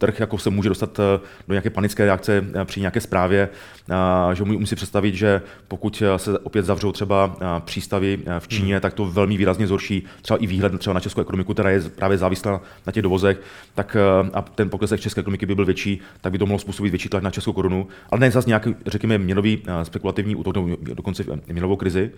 trh 0.00 0.20
jako 0.20 0.38
se 0.38 0.50
může 0.50 0.68
dostat 0.68 0.98
eh, 0.98 1.20
do 1.48 1.54
nějaké 1.54 1.70
panické 1.70 2.04
reakce 2.04 2.44
eh, 2.54 2.64
při 2.64 2.80
nějaké 2.80 3.00
zprávě, 3.00 3.48
eh, 3.90 4.34
že 4.34 4.44
musí 4.44 4.76
představit, 4.76 5.14
že 5.14 5.42
pokud 5.68 6.02
se 6.16 6.38
opět 6.38 6.64
zavřou 6.64 6.92
třeba 6.92 7.36
přístavy 7.64 8.18
v 8.38 8.48
Číně, 8.48 8.74
hmm. 8.74 8.80
tak 8.80 8.94
to 8.94 9.04
velmi 9.04 9.36
výrazně 9.36 9.66
zhorší 9.66 10.04
třeba 10.22 10.36
i 10.36 10.46
výhled 10.46 10.78
třeba 10.78 10.94
na 10.94 11.00
českou 11.00 11.20
ekonomiku, 11.20 11.52
která 11.52 11.70
je 11.70 11.80
právě 11.80 12.18
závislá 12.18 12.60
na 12.86 12.92
těch 12.92 13.02
dovozech, 13.02 13.40
tak 13.74 13.96
a 14.34 14.42
ten 14.42 14.70
pokles 14.70 14.92
české 14.96 15.20
ekonomiky 15.20 15.46
by 15.46 15.54
byl 15.54 15.64
větší, 15.64 16.00
tak 16.20 16.32
by 16.32 16.38
to 16.38 16.46
mohlo 16.46 16.58
způsobit 16.58 16.92
větší 16.92 17.08
tlak 17.08 17.22
na 17.22 17.30
českou 17.30 17.52
korunu, 17.52 17.88
ale 18.10 18.20
ne 18.20 18.30
zase 18.30 18.48
nějaký, 18.48 18.74
řekněme, 18.86 19.18
měnový 19.18 19.62
spekulativní 19.82 20.36
útok, 20.36 20.56
dokonce 20.80 21.24
měnovou 21.46 21.76
krizi. 21.76 22.10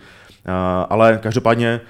Ale 0.88 1.18
každopádně 1.22 1.80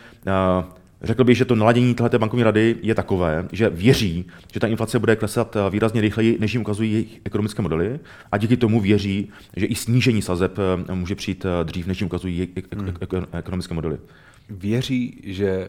Řekl 1.03 1.25
bych, 1.25 1.37
že 1.37 1.45
to 1.45 1.55
naladění 1.55 1.95
této 1.95 2.19
bankovní 2.19 2.43
rady 2.43 2.77
je 2.83 2.95
takové, 2.95 3.49
že 3.53 3.69
věří, 3.69 4.25
že 4.53 4.61
ta 4.61 4.67
inflace 4.67 4.99
bude 4.99 5.17
klesat 5.17 5.57
eh, 5.57 5.71
výrazně 5.71 6.01
rychleji, 6.01 6.37
než 6.41 6.53
jim 6.53 6.63
ukazují 6.63 6.93
jejich 6.93 7.21
ekonomické 7.25 7.63
modely, 7.63 8.01
a 8.33 8.39
díky 8.39 8.57
tomu 8.57 8.81
věří, 8.81 9.31
že 9.57 9.67
i 9.67 9.75
snížení 9.75 10.23
sazeb 10.23 10.59
eh, 10.89 10.95
může 10.95 11.15
přijít 11.15 11.45
eh, 11.45 11.65
dřív, 11.65 11.87
než 11.87 12.01
jim 12.01 12.07
ukazují 12.07 12.37
jejich 12.37 12.51
hmm. 12.77 12.95
ekonomické 13.33 13.75
modely. 13.75 13.99
Věří, 14.51 15.21
že 15.25 15.69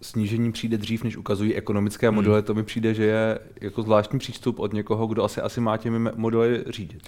snížení 0.00 0.52
přijde 0.52 0.78
dřív, 0.78 1.04
než 1.04 1.16
ukazují 1.16 1.54
ekonomické 1.54 2.08
hmm. 2.08 2.14
modely, 2.14 2.42
to 2.42 2.54
mi 2.54 2.62
přijde, 2.62 2.94
že 2.94 3.04
je 3.04 3.38
jako 3.60 3.82
zvláštní 3.82 4.18
přístup 4.18 4.58
od 4.58 4.72
někoho, 4.72 5.06
kdo 5.06 5.24
asi, 5.24 5.40
asi 5.40 5.60
má 5.60 5.76
těmi 5.76 6.10
modely 6.16 6.64
řídit. 6.70 7.02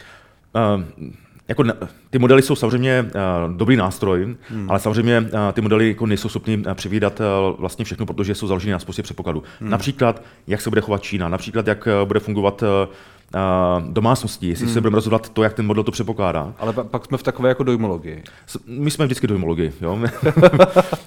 Uh, 0.77 0.83
jako 1.49 1.65
ty 2.11 2.19
modely 2.19 2.43
jsou 2.43 2.57
samozřejmě 2.57 3.03
uh, 3.03 3.57
dobrý 3.57 3.77
nástroj, 3.77 4.37
hmm. 4.49 4.71
ale 4.71 4.81
samozřejmě 4.81 5.21
uh, 5.21 5.29
ty 5.53 5.61
modely 5.61 5.89
jako 5.89 6.07
nejsou 6.07 6.29
schopny 6.29 6.59
uh, 6.59 6.75
předvídat 6.75 7.21
uh, 7.21 7.61
vlastně 7.61 7.85
všechno, 7.85 8.07
protože 8.07 8.35
jsou 8.35 8.47
založeny 8.47 8.73
na 8.73 8.79
spoustě 8.79 9.03
předpokladů. 9.03 9.43
Hmm. 9.61 9.71
Například, 9.71 10.23
jak 10.47 10.61
se 10.61 10.71
bude 10.71 10.81
chovat 10.81 11.03
Čína, 11.03 11.29
například, 11.29 11.67
jak 11.67 11.87
uh, 11.87 12.09
bude 12.09 12.21
fungovat 12.21 12.63
uh, 12.63 12.69
domácností, 13.93 14.49
jestli 14.49 14.65
hmm. 14.65 14.75
se 14.75 14.81
budeme 14.81 14.95
rozhodovat 14.95 15.29
to, 15.29 15.43
jak 15.43 15.55
ten 15.55 15.67
model 15.67 15.85
to 15.85 15.93
předpokládá. 15.93 16.55
Ale 16.59 16.73
pak 16.73 17.05
jsme 17.05 17.19
v 17.19 17.23
takové 17.23 17.49
jako 17.49 17.63
dojmologii. 17.63 18.23
My 18.67 18.91
jsme 18.91 19.05
vždycky 19.05 19.27
dojmologii. 19.27 19.73
Jo? 19.81 19.99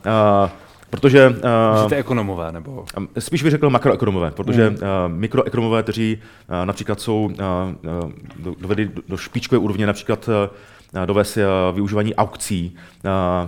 Protože... 0.89 1.30
Uh, 1.30 1.93
ekonomové, 1.93 2.52
nebo? 2.52 2.86
Spíš 3.19 3.43
bych 3.43 3.52
řekl 3.52 3.69
makroekonomové, 3.69 4.32
protože 4.32 4.69
mm. 4.69 4.76
uh, 4.76 4.82
mikroekonomové, 5.08 5.84
kteří 5.84 6.17
uh, 6.17 6.65
například 6.65 7.02
jsou 7.02 7.32
uh, 8.43 8.54
dovedli 8.62 8.86
do, 8.86 9.02
do 9.08 9.17
špičkové 9.17 9.60
úrovně, 9.60 9.88
například 9.88 10.28
uh, 10.28 11.06
dovést 11.06 11.38
uh, 11.38 11.43
využívání 11.76 12.15
aukcí, 12.15 12.76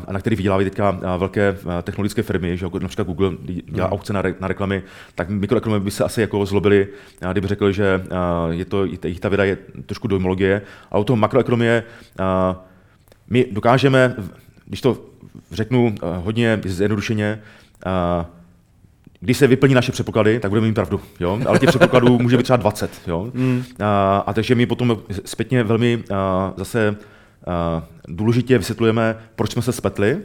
uh, 0.08 0.14
na 0.14 0.20
který 0.20 0.36
vydělávají 0.36 0.70
teďka 0.70 0.90
uh, 0.90 1.00
velké 1.18 1.52
uh, 1.52 1.72
technologické 1.84 2.24
firmy, 2.24 2.58
že 2.58 2.66
jako 2.66 2.80
například 2.80 3.08
Google 3.08 3.32
dělá 3.72 3.88
mm. 3.88 3.94
aukce 3.94 4.14
na, 4.14 4.22
re, 4.22 4.36
na 4.40 4.48
reklamy, 4.48 4.84
tak 5.16 5.30
mikroekonomové 5.30 5.86
by 5.86 5.92
se 5.92 6.04
asi 6.04 6.22
jako 6.22 6.46
zlobili, 6.46 6.88
uh, 7.24 7.32
kdyby 7.32 7.48
řekli, 7.48 7.74
že 7.74 8.02
uh, 8.04 8.52
je 8.52 8.66
to, 8.66 8.86
jich 8.86 9.20
ta 9.20 9.30
věda 9.30 9.44
je 9.44 9.58
trošku 9.86 10.08
dojmologie. 10.08 10.62
A 10.92 10.98
u 10.98 11.04
toho 11.04 11.18
makroekonomie 11.18 11.84
uh, 12.20 12.56
my 13.30 13.46
dokážeme, 13.52 14.16
když 14.66 14.82
to 14.82 15.09
řeknu 15.52 15.86
uh, 15.86 16.10
hodně 16.24 16.60
zjednodušeně, 16.66 17.40
uh, 17.86 18.26
když 19.20 19.38
se 19.38 19.48
vyplní 19.48 19.74
naše 19.74 19.92
předpoklady, 19.92 20.40
tak 20.40 20.52
budeme 20.52 20.68
mít 20.68 20.74
pravdu. 20.74 21.02
Jo? 21.20 21.40
Ale 21.46 21.60
těch 21.60 21.70
předpokladů 21.70 22.20
může 22.20 22.38
být 22.38 22.44
třeba 22.44 22.58
20. 22.58 22.92
Jo? 23.08 23.32
Mm. 23.34 23.58
Uh, 23.58 23.64
a 24.26 24.34
takže 24.34 24.56
my 24.56 24.66
potom 24.66 24.98
zpětně 25.26 25.64
velmi 25.64 25.98
uh, 25.98 26.16
zase 26.58 26.90
uh, 26.90 27.84
důležitě 28.08 28.58
vysvětlujeme, 28.58 29.16
proč 29.36 29.52
jsme 29.52 29.62
se 29.62 29.72
spletli, 29.72 30.18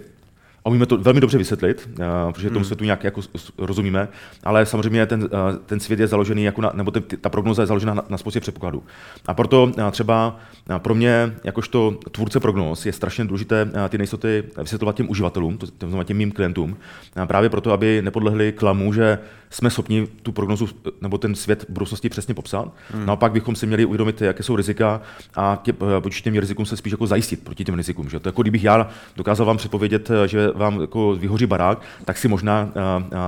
a 0.65 0.69
umíme 0.69 0.87
to 0.87 0.99
velmi 0.99 1.21
dobře 1.21 1.39
vysvětlit, 1.39 1.89
uh, 1.99 2.33
protože 2.33 2.49
tomu 2.49 2.59
hmm. 2.59 2.65
světu 2.65 2.85
nějak 2.85 3.05
jako 3.05 3.21
rozumíme, 3.59 4.09
ale 4.45 4.67
samozřejmě 4.67 5.07
ten, 5.07 5.23
uh, 5.23 5.29
ten 5.67 5.81
svět 5.81 6.01
je 6.01 6.07
založený, 6.07 6.45
jako 6.45 6.61
na, 6.61 6.73
nebo 6.75 6.91
ty, 6.91 7.01
ta 7.01 7.29
prognoza 7.29 7.63
je 7.63 7.67
založena 7.67 7.95
na, 7.95 8.03
na 8.09 8.19
spoustě 8.19 8.41
předpokladů. 8.41 8.83
A 9.27 9.35
proto 9.35 9.63
uh, 9.65 9.91
třeba 9.91 10.41
uh, 10.71 10.77
pro 10.77 10.95
mě, 10.95 11.35
jakožto 11.45 11.99
tvůrce 12.11 12.41
prognóz, 12.41 12.87
je 12.87 12.93
strašně 12.93 13.25
důležité 13.25 13.65
uh, 13.65 13.71
ty 13.89 13.99
nejistoty 13.99 14.45
vysvětlovat 14.59 14.97
těm 14.97 15.11
uživatelům, 15.11 15.59
to, 15.59 15.67
to 15.67 15.87
znamená 15.87 16.05
těm 16.05 16.17
mým 16.17 16.33
klientům, 16.33 16.77
uh, 17.17 17.25
právě 17.25 17.51
proto, 17.51 17.73
aby 17.73 18.03
nepodlehli 18.03 18.53
klamu, 18.53 18.93
že 18.93 19.19
jsme 19.51 19.71
schopni 19.71 20.07
tu 20.23 20.33
prognozu 20.33 20.69
nebo 21.01 21.19
ten 21.19 21.35
svět 21.35 21.65
budoucnosti 21.69 22.09
přesně 22.09 22.35
popsat. 22.35 22.73
Hmm. 22.91 23.07
Naopak 23.07 23.33
bychom 23.33 23.57
si 23.57 23.67
měli 23.67 23.85
uvědomit, 23.85 24.21
jaké 24.21 24.43
jsou 24.43 24.57
rizika 24.57 25.01
a 25.35 25.59
tě, 25.63 25.75
vůči 26.01 26.23
těm 26.23 26.35
rizikům 26.35 26.67
se 26.67 26.77
spíš 26.77 26.91
jako 26.91 27.07
zajistit 27.07 27.45
proti 27.45 27.65
těm 27.65 27.75
rizikům. 27.75 28.09
Že? 28.09 28.21
To 28.21 28.29
jako 28.29 28.43
kdybych 28.43 28.65
já 28.65 28.89
dokázal 29.17 29.47
vám 29.47 29.57
předpovědět, 29.57 30.11
že 30.27 30.49
vám 30.55 30.81
jako 30.81 31.17
vyhoří 31.19 31.47
barák, 31.47 31.83
tak 32.05 32.19
si 32.19 32.29
možná 32.29 32.69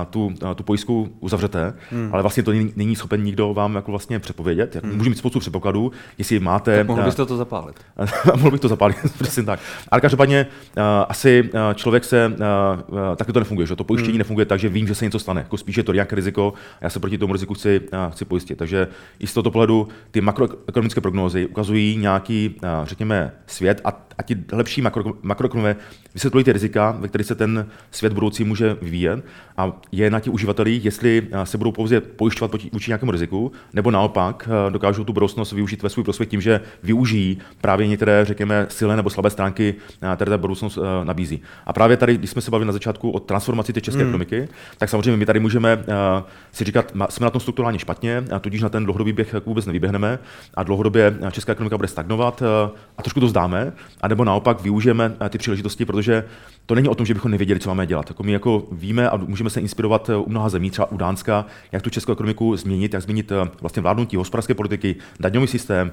tu, 0.09 0.33
tu 0.55 0.63
pojistku 0.63 1.09
uzavřete, 1.19 1.73
hmm. 1.91 2.09
ale 2.13 2.21
vlastně 2.21 2.43
to 2.43 2.51
není, 2.51 2.73
není 2.75 2.95
schopen 2.95 3.23
nikdo 3.23 3.53
vám 3.53 3.75
jako 3.75 3.91
vlastně 3.91 4.19
předpovědět. 4.19 4.75
Hmm. 4.83 4.97
Může 4.97 5.09
mít 5.09 5.17
spoustu 5.17 5.39
předpokladů, 5.39 5.91
jestli 6.17 6.39
máte. 6.39 6.77
Tak 6.77 6.87
mohl 6.87 7.03
byste 7.03 7.25
to 7.25 7.37
zapálit. 7.37 7.75
mohl 8.35 8.51
bych 8.51 8.61
to 8.61 8.67
zapálit, 8.67 8.97
přesně 9.21 9.43
tak. 9.43 9.59
Ale 9.91 10.01
každopádně 10.01 10.47
asi 11.09 11.49
člověk 11.75 12.03
se, 12.03 12.33
taky 13.15 13.33
to 13.33 13.39
nefunguje, 13.39 13.67
že 13.67 13.75
to 13.75 13.83
pojištění 13.83 14.11
hmm. 14.11 14.17
nefunguje 14.17 14.45
tak, 14.45 14.59
že 14.59 14.69
vím, 14.69 14.87
že 14.87 14.95
se 14.95 15.05
něco 15.05 15.19
stane. 15.19 15.41
Jako 15.41 15.57
spíš 15.57 15.77
je 15.77 15.83
to 15.83 15.93
nějaké 15.93 16.15
riziko 16.15 16.53
a 16.73 16.77
já 16.81 16.89
se 16.89 16.99
proti 16.99 17.17
tomu 17.17 17.33
riziku 17.33 17.53
chci, 17.53 17.81
chci 18.09 18.25
pojistit. 18.25 18.57
Takže 18.57 18.87
i 19.19 19.27
z 19.27 19.33
tohoto 19.33 19.51
pohledu 19.51 19.87
ty 20.11 20.21
makroekonomické 20.21 21.01
prognózy 21.01 21.45
ukazují 21.45 21.97
nějaký, 21.97 22.55
řekněme, 22.83 23.31
svět 23.47 23.81
a 23.83 24.06
a 24.17 24.23
ti 24.23 24.37
lepší 24.51 24.81
makro, 24.81 25.03
makroekonomové 25.21 25.75
vysvětlují 26.13 26.45
ty 26.45 26.53
rizika, 26.53 26.91
ve 26.99 27.07
kterých 27.07 27.27
se 27.27 27.35
ten 27.35 27.67
svět 27.91 28.13
budoucí 28.13 28.43
může 28.43 28.77
vyvíjet 28.81 29.25
a 29.57 29.71
je 29.91 30.09
na 30.09 30.19
těch 30.19 30.33
uživatelích, 30.33 30.85
jestli 30.85 31.27
se 31.43 31.57
budou 31.57 31.71
pouze 31.71 32.01
pojišťovat 32.01 32.51
vůči 32.73 32.91
nějakému 32.91 33.11
riziku, 33.11 33.51
nebo 33.73 33.91
naopak 33.91 34.49
dokážou 34.69 35.03
tu 35.03 35.13
budoucnost 35.13 35.51
využít 35.51 35.83
ve 35.83 35.89
svůj 35.89 36.03
prospěch 36.03 36.29
tím, 36.29 36.41
že 36.41 36.61
využijí 36.83 37.37
právě 37.61 37.87
některé, 37.87 38.25
řekněme, 38.25 38.65
silné 38.69 38.95
nebo 38.95 39.09
slabé 39.09 39.29
stránky, 39.29 39.75
které 40.15 40.29
ta 40.29 40.37
budoucnost 40.37 40.79
nabízí. 41.03 41.41
A 41.65 41.73
právě 41.73 41.97
tady, 41.97 42.17
když 42.17 42.29
jsme 42.29 42.41
se 42.41 42.51
bavili 42.51 42.67
na 42.67 42.73
začátku 42.73 43.11
o 43.11 43.19
transformaci 43.19 43.73
té 43.73 43.81
české 43.81 43.99
hmm. 43.99 44.09
ekonomiky, 44.09 44.47
tak 44.77 44.89
samozřejmě 44.89 45.17
my 45.17 45.25
tady 45.25 45.39
můžeme 45.39 45.83
si 46.51 46.63
říkat, 46.63 46.93
jsme 47.09 47.23
na 47.23 47.29
tom 47.29 47.41
strukturálně 47.41 47.79
špatně, 47.79 48.23
a 48.31 48.39
tudíž 48.39 48.61
na 48.61 48.69
ten 48.69 48.83
dlouhodobý 48.83 49.13
běh 49.13 49.35
vůbec 49.45 49.65
nevyběhneme 49.65 50.19
a 50.53 50.63
dlouhodobě 50.63 51.17
česká 51.31 51.51
ekonomika 51.51 51.77
bude 51.77 51.87
stagnovat 51.87 52.43
a 52.97 53.03
trošku 53.03 53.19
to 53.19 53.27
zdáme, 53.27 53.73
anebo 54.07 54.23
naopak 54.23 54.61
využijeme 54.61 55.15
ty 55.29 55.37
příležitosti, 55.37 55.85
protože 55.85 56.23
to 56.65 56.75
není 56.75 56.89
o 56.89 56.95
tom, 56.95 57.05
že 57.05 57.13
bychom 57.13 57.31
nevěděli, 57.31 57.59
co 57.59 57.69
máme 57.69 57.87
dělat. 57.87 58.09
Jako 58.09 58.23
my 58.23 58.31
jako 58.31 58.63
víme 58.71 59.09
a 59.09 59.17
můžeme 59.17 59.49
se 59.49 59.61
inspirovat 59.61 60.09
u 60.09 60.29
mnoha 60.29 60.49
zemí, 60.49 60.71
třeba 60.71 60.91
u 60.91 60.97
Dánska, 60.97 61.45
jak 61.71 61.81
tu 61.81 61.89
českou 61.89 62.11
ekonomiku 62.11 62.57
změnit, 62.57 62.93
jak 62.93 63.03
změnit 63.03 63.31
vlastně 63.61 63.81
vládnutí 63.81 64.15
hospodářské 64.15 64.53
politiky, 64.53 64.95
daňový 65.19 65.47
systém, 65.47 65.91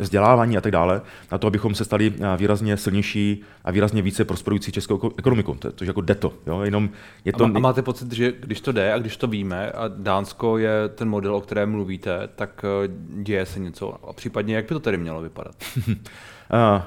vzdělávání 0.00 0.56
a 0.56 0.60
tak 0.60 0.72
dále, 0.72 1.00
na 1.32 1.38
to, 1.38 1.46
abychom 1.46 1.74
se 1.74 1.84
stali 1.84 2.14
výrazně 2.36 2.76
silnější 2.76 3.42
a 3.64 3.70
výrazně 3.70 4.02
více 4.02 4.24
prosperující 4.24 4.72
českou 4.72 5.12
ekonomiku. 5.18 5.54
To, 5.54 5.84
je 5.84 5.86
jako 5.86 6.00
jde 6.00 6.14
to. 6.14 6.32
Jo? 6.46 6.60
Jenom 6.60 6.90
je 7.24 7.32
to... 7.32 7.44
A 7.44 7.48
máte 7.58 7.82
pocit, 7.82 8.12
že 8.12 8.32
když 8.40 8.60
to 8.60 8.72
jde 8.72 8.92
a 8.92 8.98
když 8.98 9.16
to 9.16 9.26
víme 9.26 9.70
a 9.70 9.88
Dánsko 9.88 10.58
je 10.58 10.88
ten 10.94 11.08
model, 11.08 11.34
o 11.34 11.40
kterém 11.40 11.70
mluvíte, 11.70 12.28
tak 12.36 12.64
eh, 12.64 12.88
děje 13.22 13.46
se 13.46 13.60
něco. 13.60 14.08
A 14.08 14.12
případně, 14.12 14.56
jak 14.56 14.64
by 14.64 14.68
to 14.68 14.80
tady 14.80 14.96
mělo 14.96 15.20
vypadat? 15.20 15.54
uh, 15.88 15.94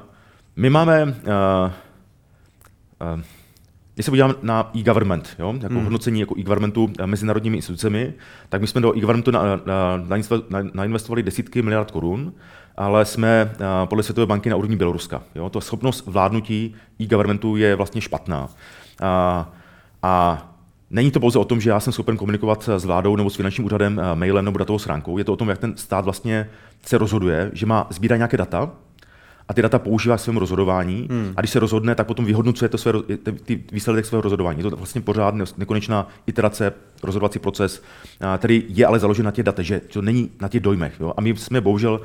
my 0.60 0.70
máme... 0.70 1.04
Uh, 1.04 1.12
uh, 3.16 3.22
když 3.94 4.06
se 4.06 4.12
podíváme 4.12 4.34
na 4.42 4.72
e-government, 4.76 5.36
jo, 5.40 5.54
jako 5.62 5.74
hmm. 5.74 5.84
hodnocení 5.84 6.20
jako 6.20 6.36
e-governmentu 6.38 6.90
mezinárodními 7.06 7.58
institucemi, 7.58 8.14
tak 8.50 8.62
my 8.62 8.68
jsme 8.68 8.82
do 8.82 8.98
e-governmentu 8.98 9.32
nainvestovali 10.74 11.24
desítky 11.24 11.62
miliard 11.62 11.92
korun, 11.92 12.34
ale 12.78 13.06
jsme 13.06 13.52
podle 13.86 14.04
Světové 14.04 14.26
banky 14.28 14.50
na 14.50 14.56
úrovni 14.56 14.76
Běloruska. 14.76 15.24
Jo. 15.36 15.50
To 15.50 15.62
schopnost 15.62 16.08
vládnutí 16.08 16.76
e-governmentu 17.00 17.56
je 17.56 17.76
vlastně 17.76 18.02
špatná. 18.02 18.48
A, 19.02 19.50
a 20.04 20.46
Není 20.92 21.12
to 21.12 21.20
pouze 21.20 21.40
o 21.40 21.46
tom, 21.46 21.62
že 21.62 21.70
já 21.70 21.80
jsem 21.80 21.94
schopen 21.94 22.18
komunikovat 22.18 22.70
s 22.78 22.86
vládou 22.86 23.16
nebo 23.16 23.30
s 23.30 23.36
finančním 23.36 23.66
úřadem 23.66 24.00
eh, 24.00 24.16
mailem 24.16 24.46
nebo 24.46 24.58
datovou 24.58 24.80
schránkou. 24.80 25.18
Je 25.18 25.24
to 25.24 25.34
o 25.34 25.36
tom, 25.36 25.50
jak 25.50 25.58
ten 25.58 25.78
stát 25.78 26.06
vlastně 26.06 26.50
se 26.86 26.98
rozhoduje, 26.98 27.52
že 27.54 27.66
má 27.66 27.88
sbírat 27.90 28.18
nějaké 28.18 28.38
data 28.38 28.72
a 29.50 29.54
ty 29.54 29.62
data 29.62 29.80
používá 29.80 30.18
k 30.18 30.20
svému 30.20 30.40
rozhodování 30.40 31.08
hmm. 31.12 31.34
a 31.36 31.42
když 31.42 31.52
se 31.52 31.60
rozhodne, 31.60 31.96
tak 31.96 32.08
potom 32.08 32.26
vyhodnocuje 32.26 32.70
to 32.70 32.78
své, 32.78 32.94
ty 33.44 33.64
výsledek 33.72 34.06
svého 34.06 34.22
rozhodování. 34.22 34.60
Je 34.60 34.70
to 34.70 34.76
vlastně 34.76 35.02
pořád 35.02 35.36
nekonečná 35.58 36.08
iterace, 36.28 36.74
rozhodovací 37.04 37.40
proces, 37.40 37.84
který 38.38 38.66
je 38.68 38.86
ale 38.86 39.00
založen 39.00 39.26
na 39.26 39.32
těch 39.32 39.46
datech, 39.46 39.66
že 39.66 39.80
to 39.80 40.02
není 40.02 40.32
na 40.42 40.48
těch 40.48 40.62
dojmech. 40.62 40.94
Jo? 41.00 41.14
A 41.18 41.22
my 41.22 41.36
jsme 41.36 41.62
bohužel 41.62 42.02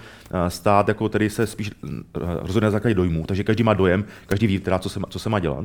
stát, 0.49 0.89
jako 0.89 1.09
který 1.09 1.31
se 1.31 1.47
spíš 1.47 1.71
rozhodne 2.15 2.67
na 2.67 2.71
základě 2.71 2.95
dojmů, 2.95 3.25
takže 3.27 3.45
každý 3.45 3.65
má 3.65 3.75
dojem, 3.75 4.05
každý 4.27 4.47
ví, 4.47 4.59
teda, 4.59 4.79
co, 4.79 4.89
se 4.89 5.01
má, 5.01 5.07
co 5.11 5.19
se 5.19 5.29
má 5.29 5.39
dělat. 5.39 5.65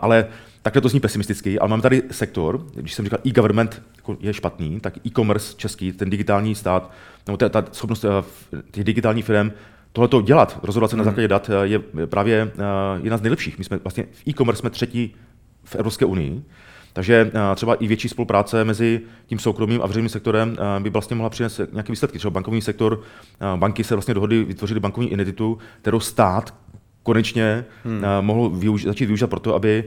Ale 0.00 0.26
takhle 0.62 0.82
to 0.82 0.88
zní 0.88 1.00
pesimisticky, 1.00 1.58
ale 1.58 1.68
máme 1.68 1.82
tady 1.82 2.02
sektor, 2.10 2.66
když 2.74 2.94
jsem 2.94 3.04
říkal 3.04 3.18
e-government 3.26 3.82
jako 3.96 4.16
je 4.20 4.32
špatný, 4.32 4.80
tak 4.80 5.06
e-commerce 5.06 5.54
český, 5.56 5.92
ten 5.92 6.10
digitální 6.10 6.54
stát, 6.54 6.90
nebo 7.26 7.36
ta, 7.36 7.48
ta 7.48 7.64
schopnost 7.72 8.04
těch 8.70 8.84
digitálních 8.84 9.24
firm 9.24 9.52
tohle 9.92 10.08
to 10.08 10.20
dělat, 10.22 10.58
rozhodovat 10.62 10.90
se 10.90 10.96
na 10.96 11.02
hmm. 11.02 11.04
základě 11.04 11.28
dat, 11.28 11.50
je 11.62 11.78
právě 12.06 12.52
jedna 13.02 13.16
z 13.16 13.22
nejlepších. 13.22 13.58
My 13.58 13.64
jsme 13.64 13.76
vlastně 13.76 14.04
v 14.12 14.28
e-commerce 14.28 14.60
jsme 14.60 14.70
třetí 14.70 15.14
v 15.64 15.76
Evropské 15.76 16.04
unii, 16.04 16.42
takže 16.92 17.30
třeba 17.54 17.74
i 17.74 17.86
větší 17.86 18.08
spolupráce 18.08 18.64
mezi 18.64 19.00
tím 19.26 19.38
soukromým 19.38 19.82
a 19.82 19.86
veřejným 19.86 20.08
sektorem 20.08 20.56
by 20.78 20.90
vlastně 20.90 21.16
mohla 21.16 21.30
přinést 21.30 21.60
nějaké 21.72 21.92
výsledky. 21.92 22.18
Třeba 22.18 22.30
bankovní 22.30 22.62
sektor, 22.62 23.02
banky 23.56 23.84
se 23.84 23.94
vlastně 23.94 24.14
dohody 24.14 24.44
vytvořily 24.44 24.80
bankovní 24.80 25.12
identitu, 25.12 25.58
kterou 25.82 26.00
stát 26.00 26.54
konečně 27.02 27.64
hmm. 27.84 28.02
mohl 28.20 28.50
využ- 28.50 28.86
začít 28.86 29.06
využívat 29.06 29.30
proto, 29.30 29.54
aby 29.54 29.84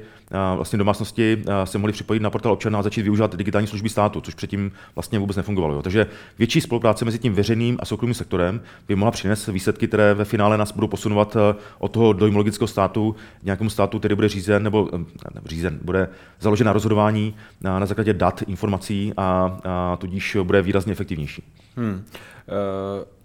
vlastně 0.56 0.78
domácnosti 0.78 1.43
se 1.63 1.78
mohly 1.78 1.93
připojit 1.93 2.19
na 2.19 2.30
portál 2.30 2.52
občana 2.52 2.80
a 2.80 2.82
začít 2.82 3.02
využívat 3.02 3.36
digitální 3.36 3.67
služby 3.67 3.89
státu, 3.89 4.21
což 4.21 4.34
předtím 4.34 4.71
vlastně 4.95 5.19
vůbec 5.19 5.38
nefungovalo. 5.38 5.73
Jo. 5.73 5.82
Takže 5.82 6.08
větší 6.38 6.62
spolupráce 6.62 7.06
mezi 7.06 7.19
tím 7.19 7.34
veřejným 7.34 7.78
a 7.80 7.86
soukromým 7.86 8.13
sektorem 8.13 8.62
by 8.88 8.95
mohla 8.95 9.12
přinést 9.12 9.47
výsledky, 9.47 9.88
které 9.88 10.13
ve 10.13 10.26
finále 10.26 10.58
nás 10.58 10.71
budou 10.71 10.88
posunovat 10.88 11.38
od 11.80 11.91
toho 11.91 12.13
dojmologického 12.13 12.67
státu 12.67 13.15
nějakému 13.43 13.69
státu, 13.69 13.99
který 13.99 14.15
bude 14.15 14.30
řízen 14.30 14.63
nebo 14.63 14.89
ne, 15.36 15.41
řízen, 15.45 15.80
bude 15.82 16.10
založen 16.39 16.67
na 16.67 16.73
rozhodování 16.73 17.36
na, 17.62 17.80
na 17.80 17.86
základě 17.86 18.13
dat, 18.13 18.41
informací 18.41 19.13
a, 19.17 19.60
a 19.63 19.97
tudíž 19.97 20.38
bude 20.43 20.62
výrazně 20.62 20.91
efektivnější. 20.91 21.43
Hmm. 21.78 22.04
Uh 22.47 23.22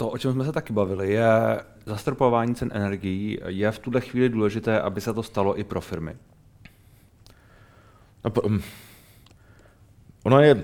to, 0.00 0.08
o 0.08 0.18
čem 0.18 0.32
jsme 0.32 0.44
se 0.44 0.52
taky 0.52 0.72
bavili, 0.72 1.12
je 1.12 1.60
zastropování 1.86 2.54
cen 2.54 2.70
energií. 2.72 3.38
Je 3.46 3.70
v 3.70 3.78
tuhle 3.78 4.00
chvíli 4.00 4.28
důležité, 4.28 4.80
aby 4.80 5.00
se 5.00 5.14
to 5.14 5.22
stalo 5.22 5.58
i 5.58 5.64
pro 5.64 5.80
firmy? 5.80 6.16
No, 8.24 8.30
um, 8.42 8.62
ono 10.24 10.40
je 10.40 10.54
uh, 10.54 10.62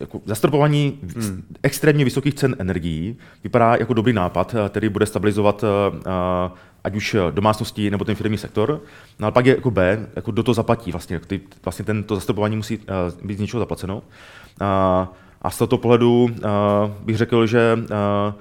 jako 0.00 0.20
zastropování 0.24 0.98
hmm. 1.16 1.42
extrémně 1.62 2.04
vysokých 2.04 2.34
cen 2.34 2.56
energií 2.58 3.16
vypadá 3.44 3.76
jako 3.76 3.94
dobrý 3.94 4.12
nápad, 4.12 4.54
eh, 4.54 4.68
který 4.68 4.88
bude 4.88 5.06
stabilizovat 5.06 5.62
uh, 5.62 5.68
ať 6.84 6.96
už 6.96 7.16
domácnosti 7.30 7.90
nebo 7.90 8.04
ten 8.04 8.14
firmní 8.14 8.38
sektor. 8.38 8.80
No 9.18 9.24
ale 9.24 9.32
pak 9.32 9.46
je 9.46 9.54
jako 9.54 9.70
B, 9.70 10.06
jako 10.16 10.30
do 10.30 10.42
toho 10.42 10.54
zaplatí 10.54 10.92
vlastně. 10.92 11.20
Ty, 11.20 11.40
vlastně 11.64 11.84
tento 11.84 12.14
zastropování 12.14 12.56
musí 12.56 12.78
uh, 12.78 12.84
být 13.26 13.36
z 13.36 13.40
něčeho 13.40 13.60
zaplaceno. 13.60 13.96
Uh, 13.96 14.02
a 15.42 15.50
z 15.50 15.58
tohoto 15.58 15.78
pohledu 15.78 16.22
uh, 16.22 16.30
bych 17.04 17.16
řekl, 17.16 17.46
že 17.46 17.78
uh, 17.78 18.34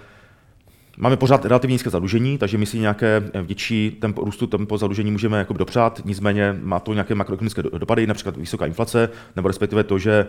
Máme 0.97 1.17
pořád 1.17 1.45
relativně 1.45 1.73
nízké 1.73 1.89
zadlužení, 1.89 2.37
takže 2.37 2.57
my 2.57 2.65
si 2.65 2.79
nějaké 2.79 3.23
větší 3.41 3.97
tempo 4.01 4.25
růstu, 4.25 4.47
tempo 4.47 4.77
zadlužení 4.77 5.11
můžeme 5.11 5.37
jako 5.37 5.53
dopřát, 5.53 6.01
nicméně 6.05 6.55
má 6.61 6.79
to 6.79 6.93
nějaké 6.93 7.15
makroekonomické 7.15 7.63
dopady, 7.63 8.07
například 8.07 8.37
vysoká 8.37 8.65
inflace, 8.65 9.09
nebo 9.35 9.47
respektive 9.47 9.83
to, 9.83 9.99
že 9.99 10.27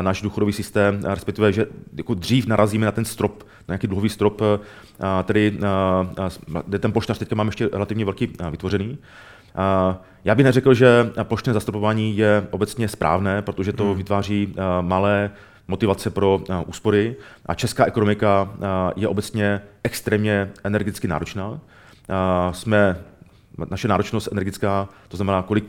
náš 0.00 0.22
důchodový 0.22 0.52
systém, 0.52 1.00
respektive, 1.04 1.52
že 1.52 1.66
jako 1.96 2.14
dřív 2.14 2.46
narazíme 2.46 2.86
na 2.86 2.92
ten 2.92 3.04
strop, 3.04 3.42
na 3.42 3.72
nějaký 3.72 3.86
dluhový 3.86 4.08
strop, 4.08 4.42
který, 5.22 5.58
kde 6.66 6.78
ten 6.78 6.92
poštář 6.92 7.18
teďka 7.18 7.34
máme 7.34 7.48
ještě 7.48 7.68
relativně 7.72 8.04
velký 8.04 8.32
vytvořený. 8.50 8.98
Já 10.24 10.34
bych 10.34 10.44
neřekl, 10.44 10.74
že 10.74 11.10
plošné 11.22 11.52
zastropování 11.52 12.16
je 12.16 12.46
obecně 12.50 12.88
správné, 12.88 13.42
protože 13.42 13.72
to 13.72 13.84
hmm. 13.84 13.96
vytváří 13.96 14.54
malé 14.80 15.30
motivace 15.68 16.10
pro 16.10 16.40
úspory. 16.66 17.16
A 17.46 17.54
česká 17.54 17.84
ekonomika 17.84 18.52
je 18.96 19.08
obecně 19.08 19.60
extrémně 19.86 20.50
energeticky 20.64 21.08
náročná. 21.08 21.60
Jsme, 22.52 22.96
naše 23.70 23.88
náročnost 23.88 24.28
energetická, 24.32 24.88
to 25.08 25.16
znamená, 25.16 25.42
kolik 25.42 25.64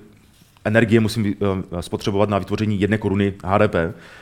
energie 0.66 1.00
musím 1.00 1.36
spotřebovat 1.82 2.30
na 2.30 2.40
vytvoření 2.40 2.82
jedné 2.82 2.98
koruny 2.98 3.34
HDP, 3.44 3.76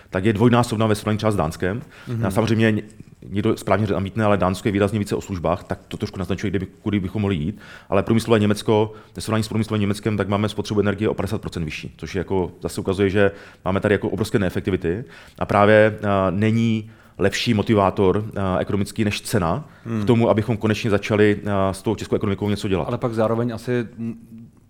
tak 0.09 0.25
je 0.25 0.33
dvojnásobná 0.33 0.87
ve 0.87 0.95
srovnání 0.95 1.17
třeba 1.17 1.31
s 1.31 1.35
Dánskem. 1.35 1.81
Mm-hmm. 2.07 2.27
A 2.27 2.31
samozřejmě 2.31 2.81
někdo 3.29 3.57
správně 3.57 3.87
namítne, 3.87 4.25
ale 4.25 4.37
Dánsko 4.37 4.67
je 4.67 4.71
výrazně 4.71 4.99
více 4.99 5.15
o 5.15 5.21
službách, 5.21 5.63
tak 5.63 5.79
to 5.87 5.97
trošku 5.97 6.19
naznačuje, 6.19 6.49
kde 6.49 6.59
by, 6.59 6.65
kudy 6.65 6.99
bychom 6.99 7.21
mohli 7.21 7.35
jít. 7.35 7.59
Ale 7.89 8.03
průmyslové 8.03 8.39
Německo, 8.39 8.93
ve 9.15 9.21
srovnání 9.21 9.43
s 9.43 9.47
průmyslovým 9.47 9.81
Německem, 9.81 10.17
tak 10.17 10.27
máme 10.27 10.49
spotřebu 10.49 10.79
energie 10.79 11.09
o 11.09 11.13
50% 11.13 11.63
vyšší, 11.63 11.93
což 11.97 12.15
je 12.15 12.19
jako, 12.19 12.51
zase 12.61 12.81
ukazuje, 12.81 13.09
že 13.09 13.31
máme 13.65 13.79
tady 13.79 13.93
jako 13.93 14.09
obrovské 14.09 14.39
neefektivity. 14.39 15.03
A 15.39 15.45
právě 15.45 15.99
uh, 15.99 16.07
není 16.29 16.91
lepší 17.17 17.53
motivátor 17.53 18.17
uh, 18.17 18.23
ekonomický 18.59 19.05
než 19.05 19.21
cena 19.21 19.69
hmm. 19.85 20.01
k 20.01 20.05
tomu, 20.05 20.29
abychom 20.29 20.57
konečně 20.57 20.89
začali 20.89 21.35
uh, 21.35 21.51
s 21.71 21.81
tou 21.81 21.95
českou 21.95 22.15
ekonomikou 22.15 22.49
něco 22.49 22.67
dělat. 22.67 22.87
Ale 22.87 22.97
pak 22.97 23.13
zároveň 23.13 23.53
asi 23.53 23.87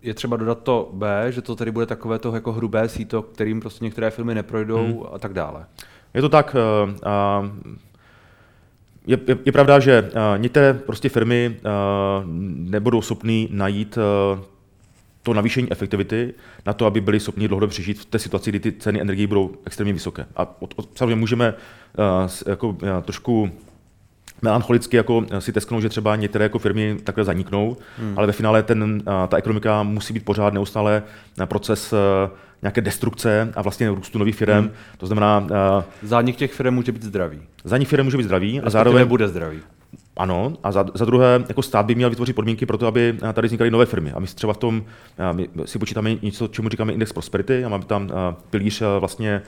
je 0.01 0.13
třeba 0.13 0.37
dodat 0.37 0.63
to 0.63 0.89
B, 0.93 1.31
že 1.31 1.41
to 1.41 1.55
tady 1.55 1.71
bude 1.71 1.85
takové 1.85 2.19
to 2.19 2.35
jako 2.35 2.51
hrubé 2.51 2.89
síto, 2.89 3.21
kterým 3.21 3.59
prostě 3.59 3.85
některé 3.85 4.09
filmy 4.09 4.35
neprojdou 4.35 4.85
hmm. 4.85 5.03
a 5.13 5.19
tak 5.19 5.33
dále. 5.33 5.65
Je 6.13 6.21
to 6.21 6.29
tak. 6.29 6.55
Uh, 6.85 6.91
uh, 6.91 6.97
je, 9.07 9.19
je, 9.27 9.37
je 9.45 9.51
pravda, 9.51 9.79
že 9.79 10.01
uh, 10.01 10.09
některé 10.37 10.73
prostě 10.73 11.09
firmy 11.09 11.55
uh, 11.57 11.71
nebudou 12.69 13.01
schopny 13.01 13.47
najít 13.51 13.97
uh, 13.97 14.39
to 15.25 15.33
navýšení 15.33 15.71
efektivity 15.71 16.33
na 16.65 16.73
to, 16.73 16.85
aby 16.85 17.01
byli 17.01 17.19
schopni 17.19 17.47
dlouhodobě 17.47 17.71
přežít 17.71 17.99
v 17.99 18.05
té 18.05 18.19
situaci, 18.19 18.49
kdy 18.49 18.59
ty 18.59 18.71
ceny 18.71 19.01
energií 19.01 19.27
budou 19.27 19.51
extrémně 19.65 19.93
vysoké. 19.93 20.25
A 20.35 20.61
od, 20.61 20.73
od, 20.75 20.97
samozřejmě 20.97 21.15
můžeme 21.15 21.53
uh, 21.53 22.29
jako, 22.47 22.67
uh, 22.67 22.75
trošku 23.01 23.51
melancholicky 24.41 24.97
jako 24.97 25.25
si 25.39 25.51
tesknou, 25.51 25.81
že 25.81 25.89
třeba 25.89 26.15
některé 26.15 26.45
jako 26.45 26.59
firmy 26.59 26.97
takhle 27.03 27.23
zaniknou, 27.23 27.77
hmm. 27.97 28.13
ale 28.17 28.27
ve 28.27 28.33
finále 28.33 28.63
ten, 28.63 29.03
ta 29.27 29.37
ekonomika 29.37 29.83
musí 29.83 30.13
být 30.13 30.25
pořád 30.25 30.53
neustále 30.53 31.03
proces 31.45 31.93
nějaké 32.61 32.81
destrukce 32.81 33.53
a 33.55 33.61
vlastně 33.61 33.89
růstu 33.89 34.19
nových 34.19 34.35
firm. 34.35 34.53
Hmm. 34.53 34.71
To 34.97 35.07
znamená... 35.07 35.47
Zánik 36.03 36.35
těch 36.35 36.53
firm 36.53 36.73
může 36.73 36.91
být 36.91 37.03
zdravý. 37.03 37.41
Zánik 37.63 37.87
firm 37.87 38.03
může 38.03 38.17
být 38.17 38.23
zdravý 38.23 38.61
a 38.61 38.69
zároveň... 38.69 39.07
bude 39.07 39.27
zdravý. 39.27 39.59
ano, 40.17 40.53
a 40.63 40.71
za, 40.71 40.85
za 40.93 41.05
druhé, 41.05 41.43
jako 41.49 41.61
stát 41.61 41.85
by 41.85 41.95
měl 41.95 42.09
vytvořit 42.09 42.35
podmínky 42.35 42.65
pro 42.65 42.77
to, 42.77 42.87
aby 42.87 43.17
tady 43.33 43.47
vznikaly 43.47 43.71
nové 43.71 43.85
firmy. 43.85 44.11
A 44.11 44.19
my 44.19 44.27
třeba 44.27 44.53
v 44.53 44.57
tom 44.57 44.83
my 45.31 45.49
si 45.65 45.79
počítáme 45.79 46.15
něco, 46.21 46.47
čemu 46.47 46.69
říkáme 46.69 46.93
index 46.93 47.13
prosperity, 47.13 47.65
a 47.65 47.69
máme 47.69 47.85
tam 47.85 48.11
pilíř 48.49 48.83
vlastně 48.99 49.41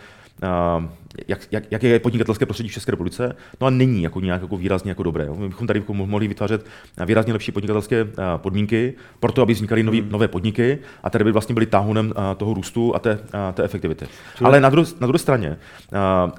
jak, 1.27 1.39
jak, 1.51 1.63
jak 1.71 1.83
je 1.83 1.99
podnikatelské 1.99 2.45
prostředí 2.45 2.69
v 2.69 2.73
České 2.73 2.91
republice, 2.91 3.35
no 3.61 3.67
a 3.67 3.69
není 3.69 4.03
jako 4.03 4.19
nějak 4.19 4.41
jako 4.41 4.57
výrazně 4.57 4.91
jako 4.91 5.03
dobré. 5.03 5.29
My 5.37 5.47
bychom 5.47 5.67
tady 5.67 5.83
mohli 5.87 6.27
vytvářet 6.27 6.65
výrazně 7.05 7.33
lepší 7.33 7.51
podnikatelské 7.51 8.07
podmínky 8.37 8.93
pro 9.19 9.31
to, 9.31 9.41
aby 9.41 9.53
vznikaly 9.53 9.83
nový, 9.83 10.01
hmm. 10.01 10.11
nové 10.11 10.27
podniky 10.27 10.79
a 11.03 11.09
tady 11.09 11.23
by 11.23 11.31
vlastně 11.31 11.53
byly 11.53 11.65
táhunem 11.65 12.13
toho 12.37 12.53
růstu 12.53 12.95
a 12.95 12.99
té, 12.99 13.19
té 13.53 13.63
efektivity. 13.63 14.05
Čili... 14.37 14.47
Ale 14.47 14.59
na, 14.59 14.69
dru, 14.69 14.83
na 14.99 15.07
druhé 15.07 15.19
straně 15.19 15.57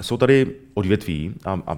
jsou 0.00 0.16
tady 0.16 0.46
odvětví 0.74 1.34
a, 1.44 1.60
a, 1.66 1.72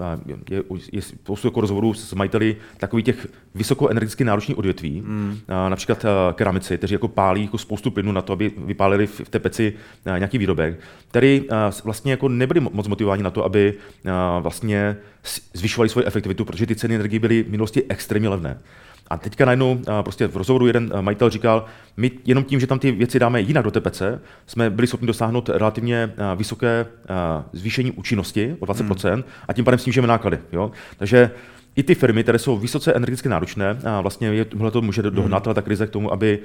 a 0.00 0.18
je, 0.50 0.62
je 0.92 1.02
spoustu 1.02 1.46
jako 1.46 1.60
rozhovorů 1.60 1.94
s 1.94 2.14
majiteli 2.14 2.56
takových 2.78 3.04
těch 3.04 3.26
vysokoenergeticky 3.54 4.24
náročných 4.24 4.58
odvětví, 4.58 5.00
hmm. 5.06 5.38
například 5.68 6.04
keramici, 6.34 6.78
kteří 6.78 6.94
jako 6.94 7.08
pálí 7.08 7.42
jako 7.42 7.58
spoustu 7.58 7.90
plynu 7.90 8.12
na 8.12 8.22
to, 8.22 8.32
aby 8.32 8.52
vypálili 8.56 9.06
v, 9.06 9.20
v 9.20 9.28
té 9.28 9.38
peci 9.38 9.72
nějaký 10.18 10.38
výrobek, 10.38 10.80
který 11.08 11.44
vlastně 11.84 12.12
jako 12.12 12.28
nebyli 12.28 12.60
moc 12.60 12.88
motivováni 12.88 13.22
na 13.22 13.30
to, 13.30 13.44
aby 13.44 13.74
vlastně 14.40 14.96
zvyšovali 15.54 15.88
svoji 15.88 16.06
efektivitu, 16.06 16.44
protože 16.44 16.66
ty 16.66 16.76
ceny 16.76 16.94
energie 16.94 17.20
byly 17.20 17.42
v 17.42 17.50
minulosti 17.50 17.82
extrémně 17.88 18.28
levné. 18.28 18.58
A 19.10 19.16
teďka 19.16 19.44
najednou 19.44 19.80
prostě 20.02 20.26
v 20.26 20.36
rozhovoru 20.36 20.66
jeden 20.66 20.92
majitel 21.00 21.30
říkal, 21.30 21.64
my 21.96 22.10
jenom 22.24 22.44
tím, 22.44 22.60
že 22.60 22.66
tam 22.66 22.78
ty 22.78 22.92
věci 22.92 23.18
dáme 23.18 23.40
jinak 23.40 23.64
do 23.64 23.70
TPC, 23.70 24.02
jsme 24.46 24.70
byli 24.70 24.86
schopni 24.86 25.06
dosáhnout 25.06 25.48
relativně 25.48 26.12
vysoké 26.36 26.86
zvýšení 27.52 27.92
účinnosti 27.92 28.56
o 28.60 28.66
20% 28.66 29.12
hmm. 29.12 29.24
a 29.48 29.52
tím 29.52 29.64
pádem 29.64 29.78
snížíme 29.78 30.06
náklady. 30.06 30.38
Jo? 30.52 30.70
Takže 30.96 31.30
i 31.76 31.82
ty 31.82 31.94
firmy, 31.94 32.22
které 32.22 32.38
jsou 32.38 32.56
vysoce 32.56 32.92
energeticky 32.92 33.28
náročné, 33.28 33.78
a 33.84 34.00
vlastně 34.00 34.28
je, 34.28 34.44
tohle 34.44 34.70
to 34.70 34.82
může 34.82 35.02
dohnat 35.02 35.46
hmm. 35.46 35.54
ta 35.54 35.62
krize 35.62 35.86
k 35.86 35.90
tomu, 35.90 36.12
aby 36.12 36.38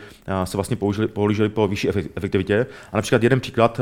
se 0.43 0.57
vlastně 0.57 0.75
použili, 0.75 1.07
pohlíželi 1.07 1.49
po 1.49 1.67
vyšší 1.67 1.89
efektivitě. 2.15 2.65
A 2.91 2.95
například 2.95 3.23
jeden 3.23 3.39
příklad, 3.39 3.79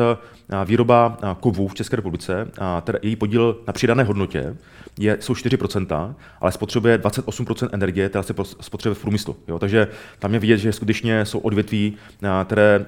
výroba 0.65 1.17
kovů 1.39 1.67
v 1.67 1.73
České 1.75 1.95
republice, 1.95 2.51
teda 2.84 2.99
její 3.01 3.15
podíl 3.15 3.58
na 3.67 3.73
přidané 3.73 4.03
hodnotě 4.03 4.55
je, 4.99 5.17
jsou 5.19 5.34
4%, 5.34 6.15
ale 6.41 6.51
spotřebuje 6.51 6.97
28% 6.97 7.69
energie, 7.71 8.10
která 8.10 8.23
se 8.23 8.34
spotřebuje 8.62 8.95
v 8.95 9.01
průmyslu. 9.01 9.36
Jo? 9.47 9.60
Takže 9.60 9.88
tam 10.19 10.34
je 10.34 10.39
vidět, 10.39 10.58
že 10.58 10.73
skutečně 10.73 11.25
jsou 11.25 11.39
odvětví, 11.39 11.97
které 12.45 12.86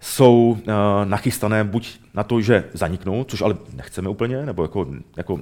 jsou 0.00 0.58
nachystané 1.04 1.64
buď 1.64 1.98
na 2.14 2.24
to, 2.24 2.40
že 2.40 2.64
zaniknou, 2.72 3.24
což 3.24 3.42
ale 3.42 3.56
nechceme 3.76 4.08
úplně, 4.08 4.46
nebo 4.46 4.62
jako, 4.62 4.86
jako 5.16 5.40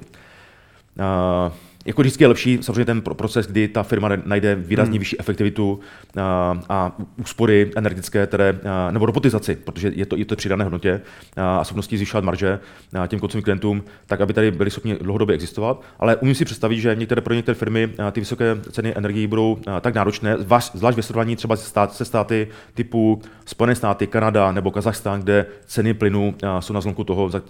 jako 1.88 2.02
vždycky 2.02 2.24
je 2.24 2.28
lepší 2.28 2.58
samozřejmě 2.60 2.84
ten 2.84 3.00
proces, 3.00 3.46
kdy 3.46 3.68
ta 3.68 3.82
firma 3.82 4.08
najde 4.24 4.54
výrazně 4.54 4.92
hmm. 4.92 4.98
vyšší 4.98 5.20
efektivitu 5.20 5.80
a, 6.16 6.60
a 6.68 6.96
úspory 7.16 7.70
energetické, 7.76 8.26
které, 8.26 8.58
a, 8.64 8.90
nebo 8.90 9.06
robotizaci, 9.06 9.56
protože 9.56 9.92
je 9.94 10.06
to 10.06 10.18
i 10.18 10.24
to 10.24 10.36
přidané 10.36 10.64
hodnotě 10.64 11.00
a, 11.36 11.58
a 11.58 11.64
schopnosti 11.64 11.96
zvyšovat 11.96 12.24
marže 12.24 12.58
a, 12.98 13.06
těm 13.06 13.20
koncovým 13.20 13.42
klientům, 13.42 13.84
tak 14.06 14.20
aby 14.20 14.32
tady 14.32 14.50
byli 14.50 14.70
schopni 14.70 14.94
dlouhodobě 14.94 15.34
existovat. 15.34 15.82
Ale 15.98 16.16
umím 16.16 16.34
si 16.34 16.44
představit, 16.44 16.80
že 16.80 16.94
některé 16.94 17.20
pro 17.20 17.34
některé 17.34 17.54
firmy 17.54 17.90
a, 17.98 18.10
ty 18.10 18.20
vysoké 18.20 18.56
ceny 18.70 18.92
energií 18.96 19.26
budou 19.26 19.58
a, 19.66 19.80
tak 19.80 19.94
náročné, 19.94 20.36
zvlášť 20.74 20.96
ve 20.96 21.02
srovnání 21.02 21.36
třeba 21.36 21.56
se, 21.56 21.68
stát, 21.68 21.92
se 21.92 22.04
státy 22.04 22.48
typu 22.74 23.22
Spojené 23.46 23.74
státy, 23.74 24.06
Kanada 24.06 24.52
nebo 24.52 24.70
Kazachstán, 24.70 25.22
kde 25.22 25.46
ceny 25.66 25.94
plynu 25.94 26.34
a, 26.46 26.60
jsou 26.60 26.72
na 26.72 26.80
zlomku 26.80 27.04
toho, 27.04 27.30
za, 27.30 27.42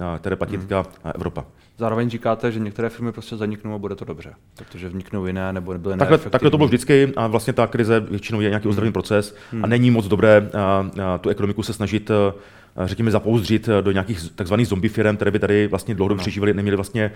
a, 0.00 0.18
které 0.18 0.36
platí 0.36 0.56
hmm. 0.56 0.68
Evropa. 1.14 1.44
Zároveň 1.80 2.10
říkáte, 2.10 2.52
že 2.52 2.60
některé 2.60 2.88
firmy 2.88 3.12
prostě 3.12 3.36
zaniknou 3.36 3.74
a 3.74 3.78
bude 3.78 3.94
to 3.94 4.04
dobře, 4.04 4.32
protože 4.56 4.88
vniknou 4.88 5.26
jiné 5.26 5.52
nebo 5.52 5.72
nebyly 5.72 5.96
takhle, 5.96 6.18
takhle 6.18 6.50
to 6.50 6.56
bylo 6.56 6.66
vždycky 6.66 7.12
a 7.16 7.26
vlastně 7.26 7.52
ta 7.52 7.66
krize 7.66 8.00
většinou 8.00 8.40
je 8.40 8.48
nějaký 8.48 8.64
hmm. 8.64 8.70
ozdravný 8.70 8.92
proces 8.92 9.36
hmm. 9.52 9.64
a 9.64 9.66
není 9.66 9.90
moc 9.90 10.08
dobré 10.08 10.50
a, 10.54 10.90
a, 11.04 11.18
tu 11.18 11.28
ekonomiku 11.28 11.62
se 11.62 11.72
snažit 11.72 12.10
řekněme, 12.84 13.10
zapouzdřit 13.10 13.68
do 13.80 13.92
nějakých 13.92 14.32
takzvaných 14.34 14.68
zombie 14.68 14.90
firm, 14.90 15.16
které 15.16 15.30
by 15.30 15.38
tady 15.38 15.66
vlastně 15.66 15.94
dlouhodobě 15.94 16.18
no. 16.18 16.22
přežívaly, 16.22 16.54
neměly 16.54 16.76
vlastně 16.76 17.10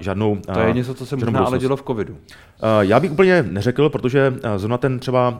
žádnou. 0.00 0.38
To 0.54 0.60
je 0.60 0.72
něco, 0.72 0.94
co 0.94 1.06
se 1.06 1.16
možná 1.16 1.40
ale 1.40 1.58
dělo 1.58 1.76
v 1.76 1.82
covidu. 1.82 2.16
Já 2.80 3.00
bych 3.00 3.12
úplně 3.12 3.44
neřekl, 3.50 3.88
protože 3.88 4.34
zrovna 4.56 4.78
ten 4.78 4.98
třeba 4.98 5.38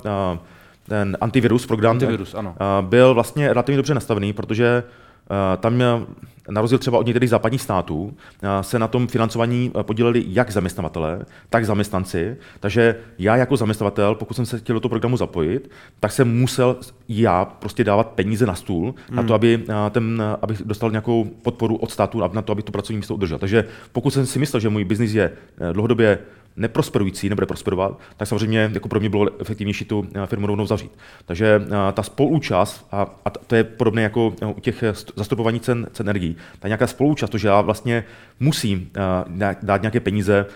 ten 0.88 1.16
antivirus 1.20 1.66
program 1.66 1.90
antivirus, 1.90 2.34
ano. 2.34 2.54
byl 2.80 3.14
vlastně 3.14 3.48
relativně 3.48 3.76
dobře 3.76 3.94
nastavený, 3.94 4.32
protože 4.32 4.82
tam 5.56 5.78
na 6.48 6.60
rozdíl 6.60 6.78
třeba 6.78 6.98
od 6.98 7.06
některých 7.06 7.30
západních 7.30 7.62
států, 7.62 8.14
eh, 8.42 8.62
se 8.62 8.78
na 8.78 8.88
tom 8.88 9.06
financování 9.06 9.72
eh, 9.80 9.82
podíleli 9.82 10.24
jak 10.28 10.50
zaměstnavatelé, 10.50 11.24
tak 11.50 11.66
zaměstnanci. 11.66 12.36
Takže 12.60 12.96
já 13.18 13.36
jako 13.36 13.56
zaměstnavatel, 13.56 14.14
pokud 14.14 14.34
jsem 14.34 14.46
se 14.46 14.58
chtěl 14.58 14.74
do 14.74 14.80
toho 14.80 14.90
programu 14.90 15.16
zapojit, 15.16 15.70
tak 16.00 16.12
jsem 16.12 16.38
musel 16.38 16.76
já 17.08 17.44
prostě 17.44 17.84
dávat 17.84 18.06
peníze 18.06 18.46
na 18.46 18.54
stůl 18.54 18.94
hmm. 19.08 19.16
na 19.16 19.22
to, 19.22 19.34
aby, 19.34 19.64
eh, 19.68 19.90
ten, 19.90 20.22
abych 20.42 20.62
dostal 20.64 20.90
nějakou 20.90 21.24
podporu 21.24 21.76
od 21.76 21.90
státu, 21.90 22.22
na 22.32 22.42
to, 22.42 22.52
aby 22.52 22.62
to 22.62 22.72
pracovní 22.72 22.96
místo 22.96 23.14
udržel. 23.14 23.38
Takže 23.38 23.64
pokud 23.92 24.10
jsem 24.10 24.26
si 24.26 24.38
myslel, 24.38 24.60
že 24.60 24.68
můj 24.68 24.84
biznis 24.84 25.14
je 25.14 25.32
dlouhodobě 25.72 26.18
neprosperující, 26.56 27.28
nebude 27.28 27.46
prosperovat, 27.46 27.98
tak 28.16 28.28
samozřejmě 28.28 28.70
jako 28.74 28.88
pro 28.88 29.00
mě 29.00 29.08
bylo 29.08 29.40
efektivnější 29.40 29.84
tu 29.84 30.06
firmu 30.26 30.46
rovnou 30.46 30.66
zavřít. 30.66 30.92
Takže 31.26 31.62
ta 31.92 32.02
spoluúčast, 32.02 32.86
a, 32.92 33.06
a 33.24 33.30
to 33.30 33.54
je 33.54 33.64
podobné 33.64 34.02
jako 34.02 34.34
u 34.56 34.60
těch 34.60 34.84
zastupování 35.16 35.60
cen, 35.60 35.86
cen 35.92 36.08
energií, 36.08 36.36
ta 36.58 36.68
nějaká 36.68 36.86
spoluúčast, 36.86 37.30
to, 37.30 37.38
že 37.38 37.48
já 37.48 37.60
vlastně 37.60 38.04
musím 38.40 38.90
dát 39.62 39.82
nějaké 39.82 40.00
peníze 40.00 40.46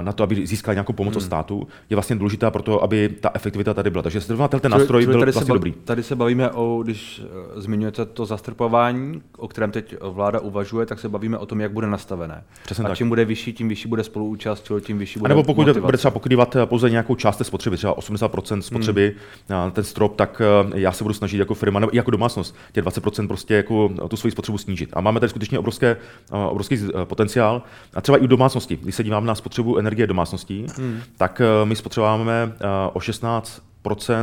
na 0.00 0.12
to, 0.12 0.22
aby 0.22 0.46
získal 0.46 0.74
nějakou 0.74 0.92
pomoc 0.92 1.14
hmm. 1.14 1.18
od 1.18 1.26
státu, 1.26 1.68
je 1.90 1.96
vlastně 1.96 2.16
důležitá 2.16 2.50
pro 2.50 2.62
to, 2.62 2.82
aby 2.82 3.08
ta 3.08 3.30
efektivita 3.34 3.74
tady 3.74 3.90
byla. 3.90 4.02
Takže 4.02 4.20
zrovna 4.20 4.48
ten 4.48 4.72
nástroj 4.72 5.02
čili, 5.02 5.12
byl 5.12 5.20
tady 5.20 5.32
vlastně 5.32 5.46
se 5.46 5.52
dobrý. 5.52 5.72
Tady 5.72 6.02
se 6.02 6.16
bavíme 6.16 6.50
o, 6.50 6.80
když 6.82 7.22
zmiňujete 7.56 8.04
to 8.04 8.26
zastrpování, 8.26 9.22
o 9.38 9.48
kterém 9.48 9.70
teď 9.70 9.94
vláda 10.00 10.40
uvažuje, 10.40 10.86
tak 10.86 11.00
se 11.00 11.08
bavíme 11.08 11.38
o 11.38 11.46
tom, 11.46 11.60
jak 11.60 11.72
bude 11.72 11.86
nastavené. 11.86 12.44
Přesně 12.64 12.84
a 12.84 12.88
tak. 12.88 12.96
čím 12.98 13.08
bude 13.08 13.24
vyšší, 13.24 13.52
tím 13.52 13.68
vyšší 13.68 13.88
bude 13.88 14.04
spoluúčast, 14.04 14.63
tím 14.80 14.98
vyšší 14.98 15.18
bude 15.18 15.28
A 15.28 15.28
nebo 15.28 15.42
pokud 15.42 15.60
motivace. 15.60 15.80
bude 15.80 15.98
třeba 15.98 16.10
pokrývat 16.10 16.56
pouze 16.64 16.90
nějakou 16.90 17.14
část 17.14 17.36
té 17.36 17.44
spotřeby, 17.44 17.76
třeba 17.76 17.96
80% 17.96 18.58
spotřeby, 18.58 19.14
hmm. 19.48 19.70
ten 19.70 19.84
strop, 19.84 20.16
tak 20.16 20.42
já 20.74 20.92
se 20.92 21.04
budu 21.04 21.14
snažit 21.14 21.38
jako 21.38 21.54
firma, 21.54 21.80
nebo 21.80 21.90
jako 21.94 22.10
domácnost, 22.10 22.56
těch 22.72 22.84
20% 22.84 23.26
prostě 23.28 23.54
jako 23.54 23.90
tu 24.08 24.16
svoji 24.16 24.32
spotřebu 24.32 24.58
snížit. 24.58 24.90
A 24.92 25.00
máme 25.00 25.20
tady 25.20 25.30
skutečně 25.30 25.58
obrovské, 25.58 25.96
obrovský 26.30 26.78
potenciál. 27.04 27.62
A 27.94 28.00
třeba 28.00 28.18
i 28.18 28.20
u 28.20 28.26
domácnosti, 28.26 28.76
když 28.76 28.94
se 28.94 29.04
dívám 29.04 29.26
na 29.26 29.34
spotřebu 29.34 29.78
energie 29.78 30.06
domácností, 30.06 30.66
hmm. 30.76 31.00
tak 31.16 31.40
eh, 31.40 31.66
my 31.66 31.76
spotřebováváme 31.76 32.52
eh, 32.54 32.66
o 32.92 33.00
16 33.00 33.62
eh, 34.10 34.22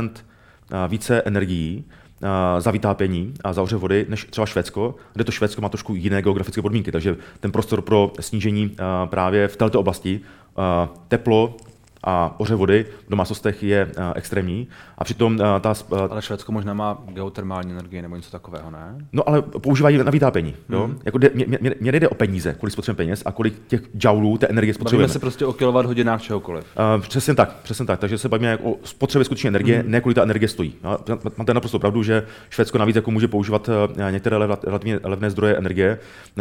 více 0.88 1.22
energií 1.22 1.84
za 2.58 2.70
vytápění 2.70 3.34
a 3.44 3.52
za 3.52 3.62
ohřev 3.62 3.80
vody 3.80 4.06
než 4.08 4.24
třeba 4.30 4.46
Švédsko, 4.46 4.94
kde 5.12 5.24
to 5.24 5.32
Švédsko 5.32 5.62
má 5.62 5.68
trošku 5.68 5.94
jiné 5.94 6.22
geografické 6.22 6.62
podmínky, 6.62 6.92
takže 6.92 7.16
ten 7.40 7.52
prostor 7.52 7.82
pro 7.82 8.12
snížení 8.20 8.76
právě 9.04 9.48
v 9.48 9.56
této 9.56 9.80
oblasti 9.80 10.20
teplo 11.08 11.56
a 12.04 12.34
oře 12.40 12.54
vody 12.54 12.86
v 13.06 13.10
domácnostech 13.10 13.62
je 13.62 13.86
uh, 13.86 14.04
extrémní. 14.14 14.68
A 14.98 15.04
přitom 15.04 15.32
uh, 15.34 15.40
ta... 15.60 15.74
Uh, 15.90 15.98
ale 16.10 16.22
Švédsko 16.22 16.52
možná 16.52 16.74
má 16.74 16.98
geotermální 17.06 17.72
energii 17.72 18.02
nebo 18.02 18.16
něco 18.16 18.30
takového, 18.30 18.70
ne? 18.70 18.94
No 19.12 19.28
ale 19.28 19.42
používají 19.42 19.98
na 19.98 20.10
vytápění. 20.10 20.54
Hmm. 20.68 20.78
Jo? 20.78 20.90
Jako 21.04 21.18
de, 21.18 21.30
mě, 21.34 21.46
mě, 21.60 21.74
mě 21.80 21.92
nejde 21.92 22.08
o 22.08 22.14
peníze, 22.14 22.54
kolik 22.60 22.72
spotřebujeme 22.72 22.96
peněz 22.96 23.22
a 23.26 23.32
kolik 23.32 23.54
těch 23.66 23.82
joulů 24.04 24.38
té 24.38 24.46
energie 24.46 24.74
spotřebujeme. 24.74 25.02
Bavíme 25.02 25.12
se 25.12 25.18
prostě 25.18 25.46
o 25.46 25.52
kilowatt 25.52 25.86
hodinách 25.86 26.22
čehokoliv. 26.22 26.64
Uh, 26.96 27.02
přesně 27.02 27.34
tak, 27.34 27.56
přesně 27.62 27.86
tak. 27.86 28.00
Takže 28.00 28.18
se 28.18 28.28
bavíme 28.28 28.58
o 28.58 28.76
spotřebě 28.84 29.24
skutečně 29.24 29.48
energie, 29.48 29.80
hmm. 29.80 29.90
ne 29.90 30.00
kolik 30.00 30.14
ta 30.14 30.22
energie 30.22 30.48
stojí. 30.48 30.74
No, 30.84 30.98
máte 31.36 31.54
naprosto 31.54 31.78
pravdu, 31.78 32.02
že 32.02 32.26
Švédsko 32.50 32.78
navíc 32.78 32.96
jako 32.96 33.10
může 33.10 33.28
používat 33.28 33.70
některé 34.10 34.38
relativně 34.38 35.00
levné 35.04 35.30
zdroje 35.30 35.56
energie, 35.56 35.98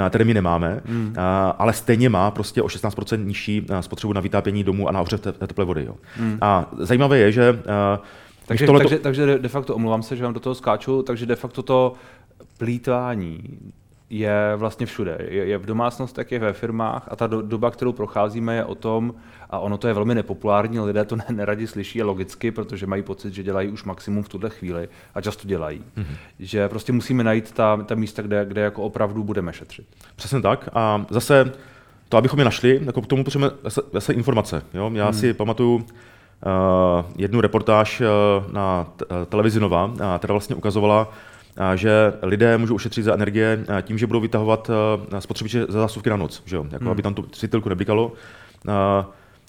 které 0.10 0.26
my 0.26 0.34
nemáme, 0.34 0.82
hmm. 0.86 1.08
uh, 1.08 1.14
ale 1.58 1.74
stejně 1.74 2.10
má 2.10 2.32
prostě 2.32 2.62
o 2.62 2.68
16% 2.68 3.26
nižší 3.26 3.66
spotřebu 3.82 4.14
na 4.14 4.22
vytápění 4.22 4.64
domů 4.64 4.88
a 4.88 4.92
na 4.92 5.02
ohřev 5.02 5.22
teplé 5.52 5.66
vody. 5.66 5.86
Jo. 5.86 5.96
Hmm. 6.16 6.38
A 6.42 6.72
zajímavé 6.78 7.18
je, 7.18 7.32
že 7.32 7.52
uh, 7.52 8.06
takže, 8.46 8.66
tohleto... 8.66 8.90
takže, 8.90 9.00
takže 9.00 9.40
de 9.40 9.50
facto, 9.50 9.76
omlouvám 9.76 10.04
se, 10.04 10.16
že 10.16 10.24
vám 10.24 10.34
do 10.34 10.40
toho 10.40 10.56
skáču, 10.56 11.04
takže 11.04 11.26
de 11.26 11.36
facto 11.36 11.64
to 11.64 11.94
plítvání 12.58 13.60
je 14.10 14.54
vlastně 14.56 14.86
všude. 14.86 15.18
Je, 15.30 15.46
je 15.46 15.58
v 15.58 15.66
domácnostech, 15.66 16.32
je 16.32 16.40
ve 16.40 16.54
firmách 16.54 17.08
a 17.12 17.16
ta 17.16 17.28
do, 17.28 17.42
doba, 17.42 17.72
kterou 17.72 17.94
procházíme, 17.94 18.56
je 18.56 18.66
o 18.66 18.76
tom, 18.76 19.14
a 19.50 19.60
ono 19.60 19.78
to 19.78 19.88
je 19.88 19.94
velmi 19.94 20.16
nepopulární, 20.16 20.80
lidé 20.80 21.06
to 21.06 21.18
neradi 21.30 21.68
slyší, 21.68 22.02
a 22.02 22.06
logicky, 22.06 22.52
protože 22.52 22.88
mají 22.88 23.04
pocit, 23.04 23.34
že 23.34 23.44
dělají 23.44 23.70
už 23.70 23.84
maximum 23.84 24.24
v 24.24 24.30
tuhle 24.30 24.50
chvíli 24.50 24.90
a 25.16 25.22
často 25.22 25.48
dělají. 25.48 25.84
Mm-hmm. 25.98 26.16
Že 26.40 26.70
prostě 26.70 26.94
musíme 26.94 27.24
najít 27.24 27.52
ta, 27.52 27.78
ta 27.78 27.96
místa, 27.96 28.22
kde, 28.22 28.46
kde 28.46 28.62
jako 28.62 28.84
opravdu 28.84 29.24
budeme 29.24 29.54
šetřit. 29.54 29.86
Přesně 30.16 30.42
tak. 30.42 30.70
A 30.74 31.06
zase 31.10 31.52
to, 32.12 32.18
abychom 32.18 32.40
je 32.40 32.46
našli, 32.46 32.80
jako 32.84 33.02
k 33.02 33.08
tomu 33.08 33.24
potřebujeme 33.24 33.56
zase, 33.64 33.82
zase 33.94 34.14
informace. 34.14 34.64
Jo? 34.74 34.92
Já 34.94 35.06
hmm. 35.06 35.14
si 35.14 35.34
pamatuju 35.34 35.76
uh, 35.76 35.82
jednu 37.18 37.42
reportáž 37.42 38.02
uh, 38.02 38.54
na 38.54 38.88
t- 38.96 39.06
uh, 39.06 39.26
televizi 39.26 39.60
Nova, 39.60 39.86
uh, 39.86 39.94
která 40.18 40.32
vlastně 40.32 40.56
ukazovala, 40.56 41.08
uh, 41.08 41.74
že 41.76 42.14
lidé 42.22 42.58
můžou 42.58 42.76
ušetřit 42.76 43.04
za 43.04 43.14
energie 43.14 43.66
uh, 43.70 43.82
tím, 43.82 43.98
že 43.98 44.08
budou 44.08 44.20
vytahovat 44.20 44.70
uh, 44.70 45.20
spotřebiče 45.20 45.66
za 45.70 45.80
zásuvky 45.80 46.10
na 46.10 46.16
noc, 46.16 46.44
že 46.46 46.56
jo? 46.56 46.66
Jako, 46.72 46.84
hmm. 46.84 46.92
aby 46.92 47.02
tam 47.02 47.14
tu 47.14 47.26
světelku 47.34 47.70
neblikalo. 47.70 48.12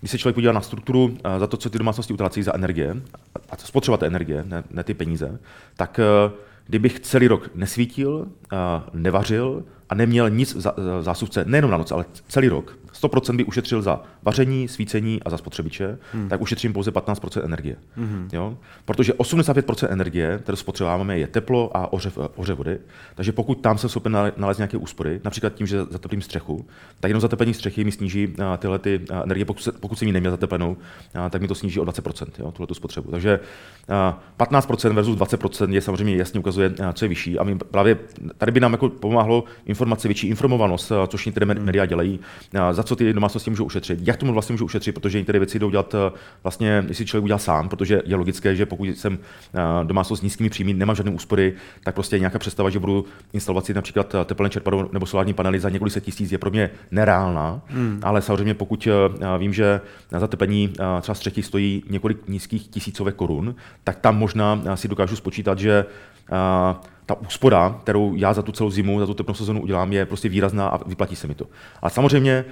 když 0.00 0.10
se 0.10 0.18
člověk 0.18 0.34
podívá 0.34 0.52
na 0.52 0.60
strukturu 0.60 1.16
za 1.38 1.46
to, 1.46 1.56
co 1.56 1.70
ty 1.70 1.78
domácnosti 1.78 2.12
utrácí 2.12 2.42
za 2.42 2.54
energie, 2.54 2.96
a 3.50 3.56
spotřeba 3.56 3.96
té 3.96 4.06
energie, 4.06 4.44
ne, 4.46 4.64
ne 4.70 4.84
ty 4.84 4.94
peníze, 4.94 5.38
tak 5.76 6.00
kdybych 6.66 7.00
celý 7.00 7.28
rok 7.28 7.50
nesvítil, 7.54 8.26
nevařil 8.92 9.64
a 9.92 9.94
neměl 9.94 10.30
nic 10.30 10.54
v 10.54 11.02
zásuvce, 11.02 11.44
nejenom 11.44 11.70
na 11.70 11.76
noc, 11.76 11.92
ale 11.92 12.04
celý 12.28 12.48
rok, 12.48 12.78
100% 13.02 13.36
by 13.36 13.44
ušetřil 13.44 13.82
za 13.82 14.02
vaření, 14.22 14.68
svícení 14.68 15.22
a 15.22 15.30
za 15.30 15.38
spotřebiče, 15.38 15.98
hmm. 16.12 16.28
tak 16.28 16.40
ušetřím 16.40 16.72
pouze 16.72 16.90
15% 16.90 17.44
energie. 17.44 17.76
Hmm. 17.96 18.28
Jo? 18.32 18.56
Protože 18.84 19.12
85% 19.12 19.86
energie, 19.90 20.38
kterou 20.42 20.56
spotřebováváme, 20.56 21.18
je 21.18 21.26
teplo 21.26 21.76
a 21.76 21.92
ohřev, 21.92 22.18
ohřev 22.36 22.58
vody. 22.58 22.78
Takže 23.14 23.32
pokud 23.32 23.54
tam 23.54 23.78
jsem 23.78 23.90
schopen 23.90 24.16
nalézt 24.36 24.58
nějaké 24.58 24.76
úspory, 24.76 25.20
například 25.24 25.54
tím, 25.54 25.66
že 25.66 25.84
zateplím 25.90 26.22
střechu, 26.22 26.66
tak 27.00 27.08
jenom 27.08 27.20
zateplení 27.20 27.54
střechy 27.54 27.84
mi 27.84 27.92
sníží 27.92 28.34
tyhle 28.58 28.78
ty 28.78 29.00
energie, 29.24 29.44
pokud, 29.44 29.62
se, 29.62 29.72
pokud 29.72 29.98
jsem 29.98 30.08
ji 30.08 30.12
neměl 30.12 30.30
zateplenou, 30.30 30.76
tak 31.30 31.42
mi 31.42 31.48
to 31.48 31.54
sníží 31.54 31.80
o 31.80 31.84
20%, 31.84 32.26
jo, 32.38 32.52
tuhle 32.52 32.66
tu 32.66 32.74
spotřebu. 32.74 33.10
Takže 33.10 33.40
15% 34.38 34.92
versus 34.92 35.18
20% 35.18 35.70
je 35.70 35.80
samozřejmě 35.80 36.16
jasně 36.16 36.40
ukazuje, 36.40 36.72
co 36.92 37.04
je 37.04 37.08
vyšší. 37.08 37.38
A 37.38 37.44
my 37.44 37.58
právě 37.58 37.98
tady 38.38 38.52
by 38.52 38.60
nám 38.60 38.72
jako 38.72 38.88
pomáhlo 38.88 39.44
informace, 39.66 40.08
větší 40.08 40.28
informovanost, 40.28 40.92
což 41.08 41.26
některé 41.26 41.46
hmm. 41.46 41.64
média 41.64 41.86
dělají, 41.86 42.20
za 42.72 42.82
co 42.82 42.91
ty 42.96 43.12
domácnosti 43.12 43.50
můžou 43.50 43.64
ušetřit, 43.64 43.98
jak 44.02 44.16
tomu 44.16 44.32
vlastně 44.32 44.52
můžou 44.52 44.64
ušetřit, 44.64 44.92
protože 44.92 45.18
některé 45.18 45.38
věci 45.38 45.58
jdou 45.58 45.70
dělat 45.70 45.94
vlastně, 46.42 46.84
jestli 46.88 47.06
člověk 47.06 47.24
udělá 47.24 47.38
sám, 47.38 47.68
protože 47.68 48.02
je 48.04 48.16
logické, 48.16 48.56
že 48.56 48.66
pokud 48.66 48.84
jsem 48.84 49.18
domácnost 49.82 50.20
s 50.20 50.22
nízkými 50.22 50.50
příjmy, 50.50 50.74
nemám 50.74 50.96
žádné 50.96 51.12
úspory, 51.12 51.54
tak 51.84 51.94
prostě 51.94 52.18
nějaká 52.18 52.38
představa, 52.38 52.70
že 52.70 52.78
budu 52.78 53.04
instalovat 53.32 53.66
si 53.66 53.74
například 53.74 54.14
teplné 54.24 54.50
čerpadlo 54.50 54.88
nebo 54.92 55.06
solární 55.06 55.34
panely 55.34 55.60
za 55.60 55.68
několik 55.68 55.92
set 55.92 56.04
tisíc 56.04 56.32
je 56.32 56.38
pro 56.38 56.50
mě 56.50 56.70
nereálná, 56.90 57.60
hmm. 57.66 58.00
ale 58.02 58.22
samozřejmě 58.22 58.54
pokud 58.54 58.88
vím, 59.38 59.52
že 59.52 59.80
zateplení 60.10 60.72
třeba 61.00 61.14
střechy 61.14 61.42
stojí 61.42 61.84
několik 61.90 62.28
nízkých 62.28 62.68
tisícovek 62.68 63.14
korun, 63.14 63.54
tak 63.84 63.98
tam 63.98 64.18
možná 64.18 64.62
si 64.74 64.88
dokážu 64.88 65.16
spočítat, 65.16 65.58
že 65.58 65.84
ta 67.06 67.14
úspora, 67.14 67.78
kterou 67.82 68.14
já 68.14 68.32
za 68.32 68.42
tu 68.42 68.52
celou 68.52 68.70
zimu, 68.70 69.00
za 69.00 69.06
tu 69.06 69.14
teplnou 69.14 69.34
sezonu 69.34 69.62
udělám, 69.62 69.92
je 69.92 70.06
prostě 70.06 70.28
výrazná 70.28 70.68
a 70.68 70.88
vyplatí 70.88 71.16
se 71.16 71.26
mi 71.26 71.34
to. 71.34 71.46
A 71.82 71.90
samozřejmě 71.90 72.44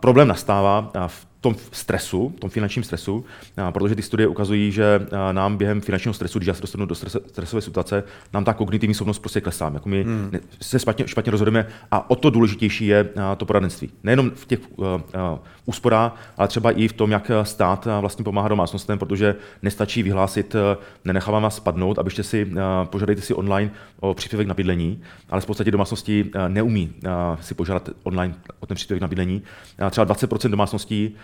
problém 0.00 0.28
nastává 0.28 0.90
v 1.06 1.26
tom 1.44 1.56
stresu, 1.72 2.34
tom 2.40 2.50
finančním 2.50 2.84
stresu, 2.84 3.24
protože 3.70 3.94
ty 3.94 4.02
studie 4.02 4.28
ukazují, 4.28 4.72
že 4.72 5.06
nám 5.32 5.56
během 5.56 5.80
finančního 5.80 6.14
stresu, 6.14 6.38
když 6.38 6.46
já 6.46 6.54
se 6.54 6.60
dostanu 6.60 6.86
do 6.86 6.94
stresové 6.94 7.62
situace, 7.62 8.04
nám 8.32 8.44
ta 8.44 8.54
kognitivní 8.54 8.94
schopnost 8.94 9.18
prostě 9.18 9.40
klesá. 9.40 9.70
Jako 9.74 9.88
my 9.88 10.04
hmm. 10.04 10.30
se 10.62 10.78
špatně, 10.78 11.08
špatně 11.08 11.32
rozhodujeme 11.32 11.66
a 11.90 12.10
o 12.10 12.16
to 12.16 12.30
důležitější 12.30 12.86
je 12.86 13.08
to 13.36 13.46
poradenství. 13.46 13.90
Nejenom 14.02 14.30
v 14.30 14.46
těch 14.46 14.58
uh, 14.76 14.86
uh, 14.86 15.00
úsporách, 15.64 16.32
ale 16.36 16.48
třeba 16.48 16.70
i 16.70 16.88
v 16.88 16.92
tom, 16.92 17.10
jak 17.10 17.30
stát 17.42 17.88
vlastně 18.00 18.24
pomáhá 18.24 18.48
domácnostem, 18.48 18.98
protože 18.98 19.34
nestačí 19.62 20.02
vyhlásit, 20.02 20.56
nenechávám 21.04 21.42
vás 21.42 21.56
spadnout, 21.56 21.98
abyste 21.98 22.22
si, 22.22 22.52
požádejte 22.84 23.22
si 23.22 23.34
online 23.34 23.70
o 24.00 24.14
příspěvek 24.14 24.46
na 24.46 24.54
bydlení, 24.54 25.00
ale 25.30 25.40
v 25.40 25.46
podstatě 25.46 25.70
domácnosti 25.70 26.30
neumí 26.48 26.92
si 27.40 27.54
požádat 27.54 27.90
online 28.02 28.34
o 28.60 28.66
ten 28.66 28.74
příspěvek 28.74 29.02
na 29.02 29.08
bydlení. 29.08 29.42
Třeba 29.90 30.06
20% 30.06 30.50
domácností 30.50 31.14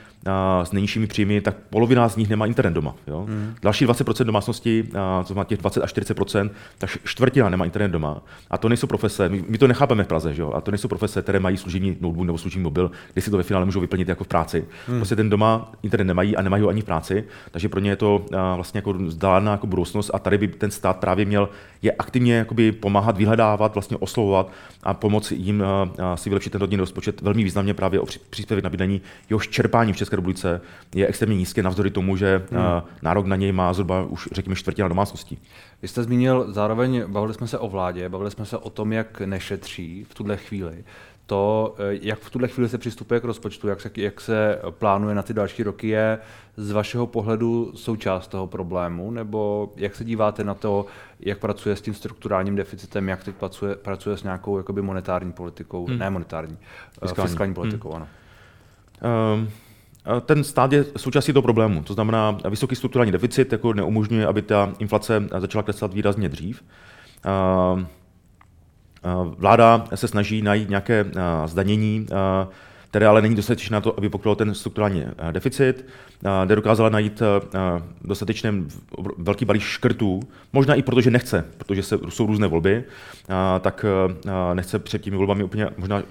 s 0.63 0.73
nejnižšími 0.73 1.07
příjmy, 1.07 1.41
tak 1.41 1.57
polovina 1.71 2.09
z 2.09 2.17
nich 2.17 2.29
nemá 2.29 2.47
internet 2.47 2.71
doma. 2.71 2.95
Jo? 3.07 3.25
Hmm. 3.29 3.55
Další 3.63 3.87
20% 3.87 4.25
domácností, 4.25 4.91
co 5.25 5.35
má 5.35 5.45
těch 5.45 5.59
20 5.59 5.83
až 5.83 5.95
40%, 5.95 6.51
tak 6.79 6.91
čtvrtina 7.05 7.49
nemá 7.49 7.65
internet 7.65 7.89
doma. 7.89 8.23
A 8.51 8.59
to 8.59 8.69
nejsou 8.69 8.87
profese, 8.87 9.29
my, 9.29 9.45
my 9.49 9.59
to 9.59 9.69
nechápeme 9.69 10.05
v 10.05 10.07
Praze, 10.07 10.35
že 10.35 10.43
jo? 10.43 10.53
a 10.53 10.61
to 10.61 10.71
nejsou 10.71 10.89
profese, 10.89 11.23
které 11.23 11.41
mají 11.41 11.57
služební 11.57 11.97
notebook 12.01 12.27
nebo 12.27 12.39
služební 12.39 12.63
mobil, 12.63 12.91
kde 13.13 13.23
si 13.23 13.31
to 13.31 13.37
ve 13.37 13.43
finále 13.43 13.65
můžou 13.65 13.81
vyplnit 13.81 14.09
jako 14.09 14.25
v 14.25 14.29
práci. 14.29 14.65
Hmm. 14.87 14.99
Prostě 14.99 15.17
ten 15.17 15.31
doma 15.31 15.73
internet 15.83 16.05
nemají 16.05 16.37
a 16.37 16.43
nemají 16.43 16.63
ho 16.63 16.69
ani 16.69 16.81
v 16.81 16.85
práci, 16.85 17.25
takže 17.51 17.69
pro 17.69 17.81
ně 17.81 17.91
je 17.91 17.97
to 17.97 18.25
vlastně 18.57 18.79
jako 18.79 18.93
vzdálená 18.93 19.53
jako 19.53 19.67
budoucnost 19.67 20.11
a 20.15 20.19
tady 20.19 20.39
by 20.39 20.49
ten 20.49 20.71
stát 20.71 20.97
právě 20.97 21.25
měl 21.25 21.49
je 21.83 21.93
aktivně 21.93 22.35
jakoby 22.35 22.73
pomáhat 22.73 23.17
vyhledávat, 23.17 23.75
vlastně 23.75 23.97
oslovovat 23.97 24.53
a 24.83 24.95
pomoci 24.95 25.35
jim 25.35 25.65
si 26.15 26.31
vylepšit 26.31 26.51
ten 26.51 26.61
rodinný 26.61 26.81
rozpočet 26.81 27.21
velmi 27.21 27.45
významně 27.45 27.75
právě 27.75 28.01
o 28.01 28.07
příspěvek 28.31 28.65
na 28.65 28.71
bydlení. 28.71 29.01
Jehož 29.31 29.49
čerpání 29.49 29.93
České 30.01 30.17
republice 30.17 30.61
je 30.95 31.07
extrémně 31.07 31.37
nízké, 31.37 31.63
navzdory 31.63 31.91
tomu, 31.91 32.17
že 32.17 32.43
hmm. 32.51 32.63
nárok 33.03 33.27
na 33.27 33.37
něj 33.37 33.53
má 33.53 33.73
zhruba 33.73 34.05
už 34.05 34.29
řekněme 34.33 34.57
čtvrtina 34.57 34.89
domácností. 34.89 35.39
Vy 35.83 35.89
jste 35.89 36.03
zmínil 36.03 36.47
zároveň, 36.53 37.05
bavili 37.07 37.35
jsme 37.35 37.47
se 37.47 37.59
o 37.59 37.69
vládě, 37.69 38.09
bavili 38.09 38.31
jsme 38.31 38.47
se 38.47 38.59
o 38.59 38.71
tom, 38.71 38.93
jak 38.93 39.21
nešetří 39.21 40.05
v 40.05 40.15
tuhle 40.15 40.37
chvíli 40.37 40.85
to, 41.31 41.75
eh, 41.79 41.99
jak 42.03 42.19
v 42.19 42.31
tuhle 42.31 42.49
chvíli 42.49 42.69
se 42.69 42.79
přistupuje 42.79 43.21
k 43.21 43.25
rozpočtu, 43.25 43.69
jak 43.69 43.81
se, 43.81 43.91
jak 43.97 44.21
se 44.21 44.59
plánuje 44.71 45.15
na 45.15 45.23
ty 45.23 45.35
další 45.35 45.63
roky, 45.63 45.89
je 45.89 46.19
z 46.57 46.71
vašeho 46.71 47.07
pohledu 47.07 47.73
součást 47.75 48.29
toho 48.29 48.47
problému, 48.47 49.11
nebo 49.11 49.73
jak 49.77 49.97
se 49.97 50.05
díváte 50.05 50.45
na 50.45 50.55
to, 50.55 50.87
jak 51.21 51.39
pracuje 51.39 51.77
s 51.77 51.81
tím 51.81 51.95
strukturálním 51.95 52.57
deficitem, 52.57 53.09
jak 53.09 53.25
teď 53.25 53.35
pracuje, 53.35 53.75
pracuje 53.75 54.17
s 54.17 54.23
nějakou 54.23 54.57
jakoby 54.57 54.83
monetární 54.83 55.33
politikou, 55.33 55.87
hmm. 55.87 55.99
ne 55.99 56.11
monetární, 56.11 56.59
eh, 56.61 57.07
fiskální, 57.07 57.29
fiskální 57.29 57.55
politikou, 57.55 57.93
hmm. 57.93 57.97
ano. 57.97 58.09
Um. 59.35 59.49
Ten 60.27 60.45
stát 60.45 60.73
je 60.73 60.85
součástí 60.97 61.33
toho 61.33 61.43
problému, 61.43 61.83
to 61.83 61.95
znamená, 61.95 62.39
vysoký 62.51 62.77
strukturální 62.77 63.13
deficit 63.13 63.53
jako 63.53 63.73
neumožňuje, 63.73 64.27
aby 64.27 64.43
ta 64.43 64.73
inflace 64.79 65.29
začala 65.39 65.63
klesat 65.63 65.95
výrazně 65.95 66.29
dřív. 66.29 66.65
Vláda 69.37 69.85
se 69.95 70.09
snaží 70.09 70.43
najít 70.43 70.69
nějaké 70.69 71.07
zdanění, 71.47 72.07
které 72.91 73.07
ale 73.07 73.23
není 73.23 73.35
dostatečné 73.35 73.75
na 73.75 73.81
to, 73.81 73.99
aby 73.99 74.09
pokrylo 74.09 74.35
ten 74.35 74.55
strukturální 74.55 75.05
deficit. 75.31 75.87
Nedokázala 76.45 76.89
najít 76.89 77.23
dostatečně 78.05 78.55
velký 79.19 79.45
balík 79.45 79.63
škrtů, 79.63 80.21
možná 80.53 80.75
i 80.75 80.83
protože 80.83 81.11
nechce, 81.11 81.45
protože 81.59 81.83
se, 81.83 81.99
jsou 82.09 82.27
různé 82.27 82.47
volby, 82.47 82.85
tak 83.61 83.85
nechce 84.55 84.79
před 84.79 85.03
těmi 85.03 85.17
volbami 85.17 85.45
úplně 85.45 85.69
možná 85.77 86.03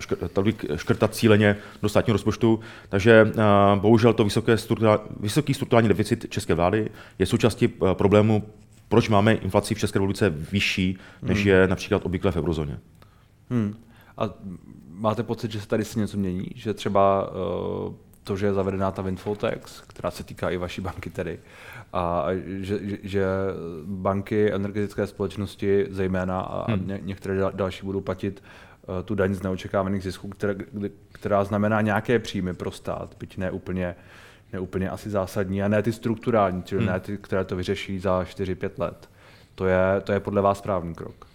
škrtat 0.75 1.15
cíleně 1.15 1.55
do 1.81 1.89
státního 1.89 2.13
rozpočtu. 2.13 2.59
Takže 2.89 3.31
bohužel 3.75 4.13
to 4.13 4.23
vysoké 4.23 4.57
strukturální, 4.57 5.01
vysoký 5.19 5.53
strukturální 5.53 5.87
deficit 5.87 6.25
české 6.29 6.53
vlády 6.53 6.89
je 7.19 7.25
součástí 7.25 7.67
problému 7.93 8.43
proč 8.89 9.09
máme 9.09 9.33
inflaci 9.33 9.75
v 9.75 9.79
České 9.79 9.99
republice 9.99 10.29
vyšší, 10.29 10.97
než 11.21 11.39
hmm. 11.39 11.47
je 11.47 11.67
například 11.67 12.05
obvykle 12.05 12.31
v 12.31 12.35
eurozóně. 12.37 12.79
Hmm. 13.49 13.75
A 14.17 14.29
máte 14.99 15.23
pocit, 15.23 15.51
že 15.51 15.61
se 15.61 15.67
tady 15.67 15.85
se 15.85 15.99
něco 15.99 16.17
mění? 16.17 16.45
Že 16.55 16.73
třeba 16.73 17.31
uh, 17.31 17.93
to, 18.23 18.37
že 18.37 18.45
je 18.45 18.53
zavedená 18.53 18.91
ta 18.91 19.01
windfall 19.01 19.35
tax, 19.35 19.81
která 19.81 20.11
se 20.11 20.23
týká 20.23 20.49
i 20.49 20.57
vaší 20.57 20.81
banky 20.81 21.09
tedy, 21.09 21.39
a 21.93 22.25
že, 22.45 22.79
že 23.03 23.25
banky, 23.85 24.53
energetické 24.53 25.07
společnosti 25.07 25.85
zejména 25.89 26.41
a 26.41 26.71
hmm. 26.71 26.87
ně, 26.87 26.99
některé 27.03 27.41
další 27.53 27.85
budou 27.85 28.01
platit 28.01 28.43
uh, 28.87 29.03
tu 29.05 29.15
daň 29.15 29.33
z 29.33 29.41
neočekávaných 29.41 30.03
zisků, 30.03 30.29
která, 30.29 30.53
která 31.11 31.43
znamená 31.43 31.81
nějaké 31.81 32.19
příjmy 32.19 32.53
pro 32.53 32.71
stát, 32.71 33.15
byť 33.19 33.37
ne 33.37 33.51
úplně 33.51 33.95
neúplně 34.53 34.89
asi 34.89 35.09
zásadní, 35.09 35.63
a 35.63 35.67
ne 35.67 35.83
ty 35.83 35.93
strukturální, 35.93 36.63
čili 36.63 36.81
hmm. 36.81 36.93
ne 36.93 36.99
ty, 36.99 37.17
které 37.17 37.45
to 37.45 37.55
vyřeší 37.55 37.99
za 37.99 38.23
4-5 38.23 38.69
let. 38.77 39.09
To 39.55 39.65
je, 39.65 40.01
to 40.03 40.11
je 40.11 40.19
podle 40.19 40.41
vás 40.41 40.57
správný 40.57 40.93
krok. 40.93 41.27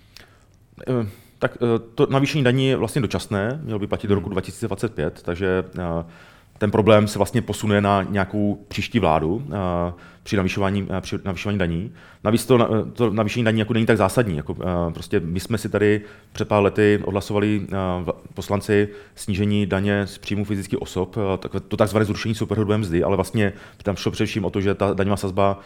Eh, 1.34 1.38
tak 1.38 1.56
eh, 1.56 1.78
to 1.94 2.06
navýšení 2.10 2.44
daní 2.44 2.66
je 2.66 2.76
vlastně 2.76 3.02
dočasné, 3.02 3.60
mělo 3.62 3.78
by 3.78 3.86
platit 3.86 4.08
do 4.08 4.14
roku 4.14 4.28
2025, 4.28 5.04
hmm. 5.04 5.22
takže 5.24 5.64
eh, 5.78 6.04
ten 6.58 6.70
problém 6.70 7.08
se 7.08 7.18
vlastně 7.18 7.42
posune 7.42 7.80
na 7.80 8.02
nějakou 8.02 8.64
příští 8.68 8.98
vládu 8.98 9.42
při 10.24 10.36
navyšování, 10.36 10.88
při 11.00 11.18
navyšování 11.24 11.58
daní. 11.58 11.92
Navíc 12.24 12.46
to, 12.46 12.86
to 12.92 13.10
navýšení 13.10 13.44
daní 13.44 13.58
jako 13.58 13.72
není 13.72 13.86
tak 13.86 13.96
zásadní. 13.96 14.36
Jako, 14.36 14.56
prostě 14.94 15.20
my 15.20 15.40
jsme 15.40 15.58
si 15.58 15.68
tady 15.68 16.00
před 16.32 16.48
pár 16.48 16.62
lety 16.62 17.00
odhlasovali 17.04 17.66
poslanci 18.34 18.88
snížení 19.14 19.66
daně 19.66 20.06
z 20.06 20.18
příjmu 20.18 20.44
fyzických 20.44 20.82
osob, 20.82 21.16
to 21.68 21.76
takzvané 21.76 22.04
zrušení 22.04 22.34
superhrubé 22.34 22.78
mzdy, 22.78 23.04
ale 23.04 23.16
vlastně 23.16 23.52
tam 23.82 23.96
šlo 23.96 24.12
především 24.12 24.44
o 24.44 24.50
to, 24.50 24.60
že 24.60 24.74
ta 24.74 24.94
daňová 24.94 25.16
sazba 25.16 25.60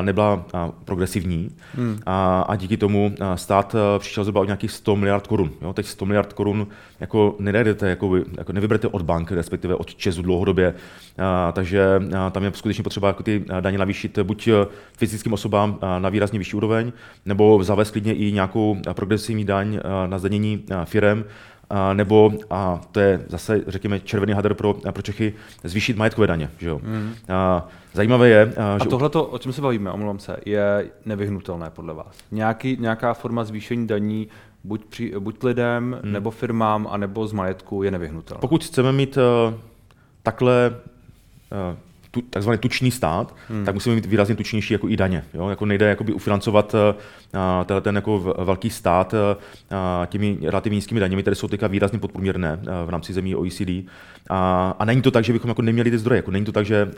nebyla 0.00 0.44
progresivní 0.84 1.50
hmm. 1.74 1.98
a, 2.06 2.40
a 2.40 2.56
díky 2.56 2.76
tomu 2.76 3.14
stát 3.34 3.76
přišel 3.98 4.24
zhruba 4.24 4.40
o 4.40 4.44
nějakých 4.44 4.70
100 4.70 4.96
miliard 4.96 5.26
korun. 5.26 5.50
Jo? 5.62 5.72
Teď 5.72 5.86
100 5.86 6.06
miliard 6.06 6.32
korun 6.32 6.66
jako 7.00 7.36
nedajdete, 7.38 7.88
jako, 7.88 8.16
jako 8.16 8.52
nevyberete 8.52 8.88
od 8.88 9.02
bank, 9.02 9.32
respektive 9.32 9.74
od 9.74 9.94
Česu 9.94 10.22
dlouhodobě, 10.22 10.74
a, 11.18 11.52
takže 11.52 12.00
a, 12.18 12.30
tam 12.30 12.44
je 12.44 12.52
skutečně 12.54 12.84
potřeba 12.84 13.08
jako 13.08 13.22
ty 13.22 13.44
daně 13.60 13.78
navýšit 13.86 14.18
buď 14.18 14.48
fyzickým 14.98 15.32
osobám 15.32 15.78
na 15.98 16.08
výrazně 16.08 16.38
vyšší 16.38 16.56
úroveň, 16.56 16.92
nebo 17.24 17.64
zavést 17.64 17.90
klidně 17.90 18.14
i 18.14 18.32
nějakou 18.32 18.76
progresivní 18.92 19.44
daň 19.44 19.78
na 20.06 20.18
zdanění 20.18 20.64
firem, 20.84 21.24
a 21.70 21.94
nebo, 21.94 22.32
a 22.50 22.80
to 22.92 23.00
je 23.00 23.24
zase, 23.28 23.62
řekněme, 23.66 24.00
červený 24.00 24.32
hadr 24.32 24.54
pro, 24.54 24.74
pro 24.74 25.02
Čechy, 25.02 25.34
zvýšit 25.64 25.96
majetkové 25.96 26.26
daně. 26.26 26.50
Že 26.58 26.68
jo? 26.68 26.80
Mm. 26.82 27.14
A 27.28 27.68
zajímavé 27.92 28.28
je... 28.28 28.52
A, 28.56 28.78
že... 28.82 28.88
tohle, 28.88 29.10
o 29.10 29.38
čem 29.38 29.52
se 29.52 29.60
bavíme, 29.60 29.90
omlouvám 29.90 30.18
se, 30.18 30.36
je 30.46 30.90
nevyhnutelné 31.04 31.70
podle 31.70 31.94
vás. 31.94 32.16
Nějaký, 32.30 32.76
nějaká 32.80 33.14
forma 33.14 33.44
zvýšení 33.44 33.86
daní 33.86 34.28
buď, 34.64 34.84
při, 34.84 35.12
buď 35.18 35.44
lidem, 35.44 36.00
mm. 36.02 36.12
nebo 36.12 36.30
firmám, 36.30 36.88
anebo 36.90 37.26
z 37.26 37.32
majetku 37.32 37.82
je 37.82 37.90
nevyhnutelná. 37.90 38.40
Pokud 38.40 38.64
chceme 38.64 38.92
mít 38.92 39.16
uh, 39.16 39.54
takhle 40.22 40.76
tu, 42.16 42.22
takzvaný 42.30 42.58
tučný 42.58 42.90
stát, 42.90 43.34
hmm. 43.48 43.64
tak 43.64 43.74
musíme 43.74 43.94
mít 43.94 44.06
výrazně 44.06 44.34
tučnější 44.34 44.74
jako 44.74 44.88
i 44.88 44.96
daně. 44.96 45.24
Jo? 45.34 45.48
Jako 45.48 45.66
nejde 45.66 45.88
jakoby 45.88 46.12
ufinancovat 46.12 46.74
uh, 46.74 47.80
ten 47.80 47.96
jako 47.96 48.34
velký 48.38 48.70
stát 48.70 49.14
uh, 49.14 50.06
těmi 50.06 50.38
relativně 50.42 50.76
nízkými 50.76 51.00
daněmi, 51.00 51.22
které 51.22 51.34
jsou 51.34 51.48
teďka 51.48 51.66
výrazně 51.66 51.98
podprůměrné 51.98 52.56
uh, 52.56 52.86
v 52.86 52.90
rámci 52.90 53.12
zemí 53.12 53.34
OECD. 53.34 53.70
A, 54.30 54.74
a 54.78 54.84
není 54.84 55.02
to 55.02 55.10
tak, 55.10 55.24
že 55.24 55.32
bychom 55.32 55.48
jako 55.48 55.62
neměli 55.62 55.90
ty 55.90 55.98
zdroje. 55.98 56.18
Jako 56.18 56.30
není 56.30 56.44
to 56.44 56.52
tak, 56.52 56.66
že 56.66 56.84
uh, 56.84 56.92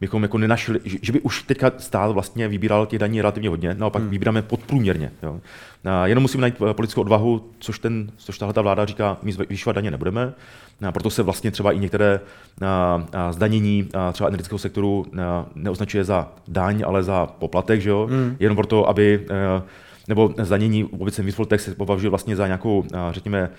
bychom 0.00 0.22
jako 0.22 0.38
nenašli, 0.38 0.80
že, 0.84 0.98
že 1.02 1.12
by 1.12 1.20
už 1.20 1.42
teďka 1.42 1.72
stát 1.78 2.12
vlastně 2.12 2.48
vybíral 2.48 2.86
těch 2.86 2.98
daní 2.98 3.20
relativně 3.22 3.48
hodně, 3.48 3.74
naopak 3.74 4.02
hmm. 4.02 4.10
vybíráme 4.10 4.42
podprůměrně. 4.42 5.10
Jo? 5.22 5.40
Jenom 6.04 6.22
musíme 6.22 6.40
najít 6.40 6.56
politickou 6.58 7.00
odvahu, 7.00 7.50
což, 7.58 7.78
ten, 7.78 8.10
což 8.16 8.38
tahle 8.38 8.52
ta 8.52 8.62
vláda 8.62 8.84
říká, 8.84 9.16
my 9.22 9.32
zvyšovat 9.32 9.72
daně 9.72 9.90
nebudeme. 9.90 10.32
Proto 10.92 11.10
se 11.10 11.22
vlastně 11.22 11.50
třeba 11.50 11.72
i 11.72 11.78
některé 11.78 12.20
zdanění 13.30 13.88
třeba 14.12 14.28
energetického 14.28 14.58
sektoru 14.58 15.06
neoznačuje 15.54 16.04
za 16.04 16.28
daň, 16.48 16.82
ale 16.86 17.02
za 17.02 17.26
poplatek, 17.26 17.80
že 17.80 17.90
jo? 17.90 18.08
Mm. 18.10 18.36
jenom 18.40 18.56
proto, 18.56 18.88
aby, 18.88 19.26
nebo 20.08 20.34
zdanění 20.42 20.84
obecně 20.84 21.24
windfall 21.24 21.46
tax 21.46 21.64
se 21.64 21.74
považuje 21.74 22.10
vlastně 22.10 22.36
za 22.36 22.46
nějakou, 22.46 22.84
řekněme, 23.10 23.50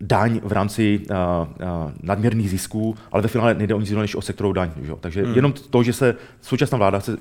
daň 0.00 0.40
v 0.44 0.52
rámci 0.52 1.00
uh, 1.10 1.16
uh, 1.16 1.92
nadměrných 2.02 2.50
zisků, 2.50 2.96
ale 3.12 3.22
ve 3.22 3.28
finále 3.28 3.54
nejde 3.54 3.74
o 3.74 3.80
nic 3.80 3.88
jiného 3.88 4.02
než 4.02 4.14
o 4.14 4.22
sektorovou 4.22 4.52
daň. 4.52 4.70
Že? 4.82 4.92
Takže 5.00 5.24
hmm. 5.24 5.34
jenom 5.34 5.52
to, 5.52 5.82
že 5.82 5.92
se 5.92 6.16
současná 6.42 6.78
vláda 6.78 6.98
chce 6.98 7.16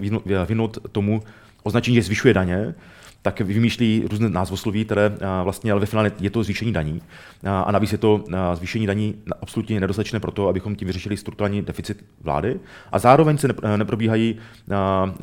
vynout 0.48 0.78
tomu 0.92 1.24
označení, 1.64 1.96
že 1.96 2.02
zvyšuje 2.02 2.34
daně, 2.34 2.76
tak 3.24 3.42
vymýšlí 3.42 4.04
různé 4.10 4.30
názvosloví, 4.30 4.86
které 4.86 5.12
vlastně, 5.44 5.72
ale 5.72 5.82
ve 5.82 5.86
finále 5.86 6.12
je 6.20 6.30
to 6.30 6.44
zvýšení 6.44 6.74
daní. 6.74 7.02
A 7.44 7.72
navíc 7.72 7.92
je 7.92 7.98
to 7.98 8.24
zvýšení 8.54 8.88
daní 8.88 9.16
absolutně 9.42 9.80
nedostatečné 9.80 10.20
pro 10.20 10.32
to, 10.32 10.48
abychom 10.48 10.76
tím 10.76 10.86
vyřešili 10.86 11.18
strukturální 11.18 11.62
deficit 11.62 12.06
vlády. 12.22 12.60
A 12.92 13.00
zároveň 13.00 13.38
se 13.38 13.48
neprobíhají 13.78 14.36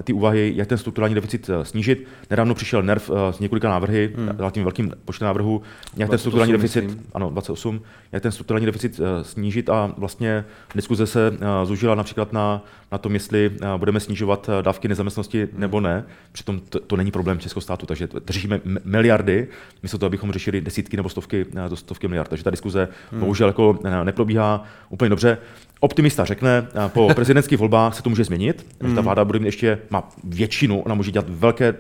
ty 0.05 0.13
úvahy, 0.13 0.53
jak 0.57 0.69
ten 0.69 0.79
strukturální 0.79 1.15
deficit 1.15 1.51
snížit. 1.63 2.07
Nedávno 2.31 2.55
přišel 2.55 2.83
NERV 2.83 3.11
s 3.31 3.39
několika 3.39 3.69
návrhy, 3.69 4.13
hmm. 4.17 4.29
relativně 4.29 4.65
velkým 4.65 4.93
počtem 5.05 5.27
návrhů, 5.27 5.63
jak 5.97 6.11
ten 6.11 6.19
strukturální 6.19 6.53
deficit, 6.53 6.85
myslím. 6.85 7.07
ano, 7.15 7.31
28, 7.31 7.81
jak 8.13 8.23
ten 8.23 8.33
strukturální 8.33 8.67
deficit 8.67 9.01
snížit 9.23 9.71
a 9.71 9.95
vlastně 9.97 10.45
diskuze 10.75 11.07
se 11.07 11.33
zužila 11.65 11.95
například 11.95 12.33
na, 12.33 12.65
na 12.93 12.99
tom, 12.99 13.15
jestli 13.15 13.51
budeme 13.77 14.01
snižovat 14.01 14.51
dávky 14.63 14.89
nezaměstnosti 14.89 15.49
nebo 15.53 15.81
ne. 15.81 16.05
Přitom 16.33 16.61
to, 16.61 16.81
to 16.81 16.97
není 16.97 17.11
problém 17.11 17.39
Českého 17.39 17.61
státu 17.61 17.87
takže 17.91 18.09
řešíme 18.29 18.61
miliardy, 18.85 19.49
místo 19.83 19.99
toho, 19.99 20.07
abychom 20.07 20.33
řešili 20.33 20.61
desítky 20.61 20.97
nebo 20.97 21.09
stovky, 21.09 21.47
eh, 21.57 21.77
stovky 21.77 22.09
miliard. 22.09 22.29
Takže 22.29 22.45
ta 22.45 22.51
diskuze 22.51 22.89
hmm. 23.11 23.21
bohužel 23.21 23.49
jako 23.49 23.79
eh, 23.85 24.05
neprobíhá 24.05 24.65
úplně 24.89 25.09
dobře. 25.09 25.39
Optimista 25.81 26.25
řekne, 26.25 26.67
eh, 26.87 26.89
po 26.89 27.09
prezidentských 27.15 27.59
volbách 27.59 27.95
se 27.95 28.03
to 28.03 28.11
může 28.11 28.25
změnit, 28.25 28.67
hmm. 28.81 28.95
ta 28.95 29.01
vláda 29.01 29.25
bude 29.25 29.39
mít 29.39 29.47
ještě, 29.47 29.79
má 29.91 30.09
většinu, 30.25 30.81
ona 30.81 30.95
může 30.95 31.11
dělat 31.11 31.27
velké 31.29 31.75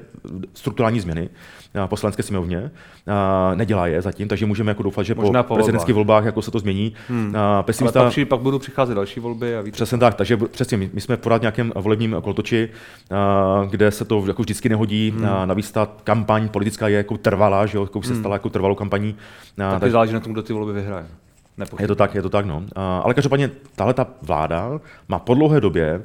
strukturální 0.54 1.00
změny 1.00 1.28
poslanecké 1.86 2.22
sněmovně, 2.22 2.70
nedělá 3.54 3.86
je 3.86 4.02
zatím, 4.02 4.28
takže 4.28 4.46
můžeme 4.46 4.70
jako 4.70 4.82
doufat, 4.82 5.02
že 5.02 5.14
Možná 5.14 5.42
po, 5.42 5.48
po 5.48 5.54
prezidentských 5.54 5.94
volbách 5.94 6.24
jako 6.24 6.42
se 6.42 6.50
to 6.50 6.58
změní. 6.58 6.92
Hmm. 7.08 7.34
Pesimista... 7.62 8.00
Ale 8.00 8.10
pak, 8.10 8.28
pak 8.28 8.40
budou 8.40 8.58
přicházet 8.58 8.94
další 8.94 9.20
volby. 9.20 9.56
A 9.56 9.60
víte. 9.60 9.74
Přesně 9.74 9.98
tak, 9.98 10.14
takže 10.14 10.36
přesně, 10.36 10.76
my, 10.76 10.90
my 10.92 11.00
jsme 11.00 11.16
pořád 11.16 11.40
nějakém 11.40 11.72
volebním 11.76 12.16
kolotoči, 12.22 12.68
kde 13.70 13.90
se 13.90 14.04
to 14.04 14.24
jako 14.26 14.42
vždycky 14.42 14.68
nehodí, 14.68 15.10
hmm. 15.10 15.28
navíc 15.44 15.70
ta 15.72 15.88
kampaň 16.04 16.48
politická 16.48 16.88
je 16.88 16.96
jako 16.96 17.16
trvalá, 17.16 17.66
že 17.66 17.78
jo, 17.78 17.82
jako 17.82 18.02
se 18.02 18.12
hmm. 18.12 18.22
stala 18.22 18.34
jako 18.34 18.50
trvalou 18.50 18.74
kampaní. 18.74 19.14
Tak, 19.56 19.80
tak 19.80 19.90
záleží 19.90 20.12
na 20.12 20.20
tom, 20.20 20.32
kdo 20.32 20.42
ty 20.42 20.52
volby 20.52 20.72
vyhraje. 20.72 21.06
Nepochybně. 21.58 21.84
Je 21.84 21.88
to 21.88 21.94
tak, 21.94 22.14
je 22.14 22.22
to 22.22 22.28
tak, 22.28 22.46
no. 22.46 22.62
Ale 23.02 23.14
každopádně 23.14 23.50
tahle 23.76 23.94
ta 23.94 24.06
vláda 24.22 24.80
má 25.08 25.18
po 25.18 25.34
dlouhé 25.34 25.60
době 25.60 26.02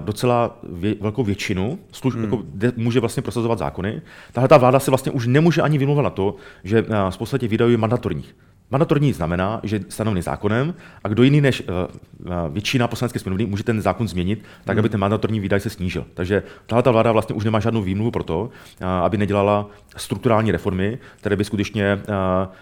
docela 0.00 0.58
vě, 0.72 0.94
velkou 1.00 1.24
většinu, 1.24 1.78
služ, 1.92 2.14
hmm. 2.14 2.24
jako, 2.24 2.42
může 2.76 3.00
vlastně 3.00 3.22
prosazovat 3.22 3.58
zákony. 3.58 4.02
Tahle 4.32 4.48
ta 4.48 4.58
vláda 4.58 4.80
se 4.80 4.90
vlastně 4.90 5.12
už 5.12 5.26
nemůže 5.26 5.62
ani 5.62 5.78
vymlouvat 5.78 6.04
na 6.04 6.10
to, 6.10 6.34
že 6.64 6.84
z 7.10 7.16
podstatě 7.16 7.48
výdajů 7.48 7.78
mandatorních. 7.78 8.36
Mandatorní 8.70 9.12
znamená, 9.12 9.60
že 9.62 9.80
stanovený 9.88 10.22
zákonem 10.22 10.74
a 11.04 11.08
kdo 11.08 11.22
jiný 11.22 11.40
než 11.40 11.60
uh, 11.60 11.68
většina 12.48 12.88
poslanecké 12.88 13.18
sněmovny 13.18 13.46
může 13.46 13.64
ten 13.64 13.82
zákon 13.82 14.08
změnit, 14.08 14.44
tak 14.64 14.78
aby 14.78 14.88
hmm. 14.88 14.90
ten 14.90 15.00
mandatorní 15.00 15.40
výdaj 15.40 15.60
se 15.60 15.70
snížil. 15.70 16.04
Takže 16.14 16.42
tahle 16.66 16.92
vláda 16.92 17.12
vlastně 17.12 17.34
už 17.34 17.44
nemá 17.44 17.60
žádnou 17.60 17.82
výmluvu 17.82 18.10
pro 18.10 18.22
to, 18.22 18.40
uh, 18.40 18.86
aby 18.86 19.18
nedělala 19.18 19.66
strukturální 19.96 20.52
reformy, 20.52 20.98
které 21.16 21.36
by 21.36 21.44
skutečně 21.44 21.94
uh, 21.94 22.52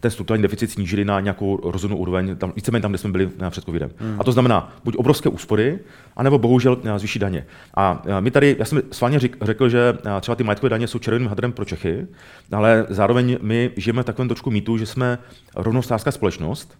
ten 0.00 0.10
strukturální 0.10 0.42
deficit 0.42 0.70
snížili 0.70 1.04
na 1.04 1.20
nějakou 1.20 1.70
rozumnou 1.70 1.96
úroveň, 1.96 2.36
tam, 2.36 2.52
víceméně 2.56 2.82
tam, 2.82 2.90
kde 2.92 2.98
jsme 2.98 3.10
byli 3.10 3.30
před 3.50 3.64
covidem. 3.64 3.90
Hmm. 3.98 4.16
A 4.20 4.24
to 4.24 4.32
znamená 4.32 4.72
buď 4.84 4.96
obrovské 4.96 5.28
úspory, 5.28 5.78
anebo 6.16 6.38
bohužel 6.38 6.78
zvýší 6.96 7.18
daně. 7.18 7.46
A 7.74 8.02
my 8.20 8.30
tady, 8.30 8.56
já 8.58 8.64
jsem 8.64 8.82
s 8.90 9.00
vámi 9.00 9.18
řekl, 9.42 9.68
že 9.68 9.98
třeba 10.20 10.34
ty 10.34 10.44
majetkové 10.44 10.70
daně 10.70 10.86
jsou 10.86 10.98
červeným 10.98 11.28
hadrem 11.28 11.52
pro 11.52 11.64
Čechy, 11.64 12.06
ale 12.52 12.86
zároveň 12.88 13.38
my 13.42 13.70
žijeme 13.76 14.02
v 14.02 14.06
takovém 14.06 14.28
trošku 14.28 14.50
mýtu, 14.50 14.78
že 14.78 14.86
jsme 14.86 15.18
rovnostářská 15.56 16.10
společnost, 16.10 16.78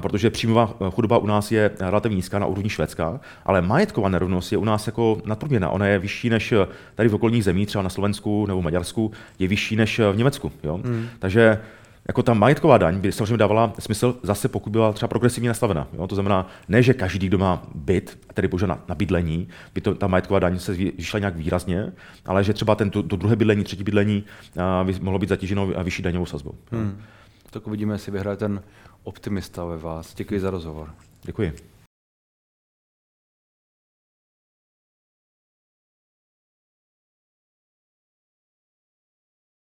protože 0.00 0.30
příjmová 0.30 0.74
chudoba 0.90 1.18
u 1.18 1.26
nás 1.26 1.52
je 1.52 1.70
relativně 1.80 2.16
nízká 2.16 2.38
na 2.38 2.46
úrovni 2.46 2.70
Švédska, 2.70 3.20
ale 3.44 3.62
majetková 3.62 4.08
nerovnost 4.08 4.52
je 4.52 4.58
u 4.58 4.64
nás 4.64 4.86
jako 4.86 5.18
nadprůměrná. 5.24 5.70
Ona 5.70 5.86
je 5.86 5.98
vyšší 5.98 6.30
než 6.30 6.54
tady 6.94 7.08
v 7.08 7.14
okolních 7.14 7.44
zemích, 7.44 7.66
třeba 7.66 7.82
na 7.82 7.88
Slovensku 7.88 8.46
nebo 8.46 8.62
Maďarsku, 8.62 9.12
je 9.38 9.48
vyšší 9.48 9.76
než 9.76 9.98
v 9.98 10.16
Německu. 10.16 10.52
Jo? 10.62 10.80
Hmm. 10.84 11.06
Takže 11.18 11.60
jako 12.08 12.22
ta 12.22 12.34
majetková 12.34 12.78
daň 12.78 13.00
by 13.00 13.12
samozřejmě 13.12 13.36
dávala 13.36 13.72
smysl 13.78 14.16
zase, 14.22 14.48
pokud 14.48 14.70
byla 14.70 14.92
třeba 14.92 15.08
progresivně 15.08 15.48
nastavena. 15.48 15.88
Jo? 15.92 16.06
To 16.06 16.14
znamená, 16.14 16.48
ne, 16.68 16.82
že 16.82 16.94
každý, 16.94 17.26
kdo 17.26 17.38
má 17.38 17.62
byt, 17.74 18.18
tedy 18.34 18.48
bože 18.48 18.66
na, 18.66 18.78
na 18.88 18.94
bydlení, 18.94 19.48
by 19.74 19.80
to, 19.80 19.94
ta 19.94 20.06
majetková 20.06 20.38
daň 20.38 20.58
se 20.58 20.74
zvýšila 20.74 21.18
nějak 21.18 21.36
výrazně, 21.36 21.92
ale 22.26 22.44
že 22.44 22.52
třeba 22.52 22.74
ten, 22.74 22.90
to, 22.90 23.02
to 23.02 23.16
druhé 23.16 23.36
bydlení, 23.36 23.64
třetí 23.64 23.84
bydlení 23.84 24.24
by 24.84 24.94
mohlo 25.00 25.18
být 25.18 25.28
zatíženo 25.28 25.66
vyšší 25.66 26.02
daňovou 26.02 26.26
sazbou. 26.26 26.54
Hmm. 26.72 27.00
Tak 27.50 27.66
uvidíme, 27.66 27.94
jestli 27.94 28.12
vyhraje 28.12 28.36
ten 28.36 28.62
optimista 29.06 29.64
ve 29.64 29.76
vás. 29.76 30.14
Děkuji 30.14 30.40
za 30.40 30.50
rozhovor. 30.50 30.94
Děkuji. 31.22 31.75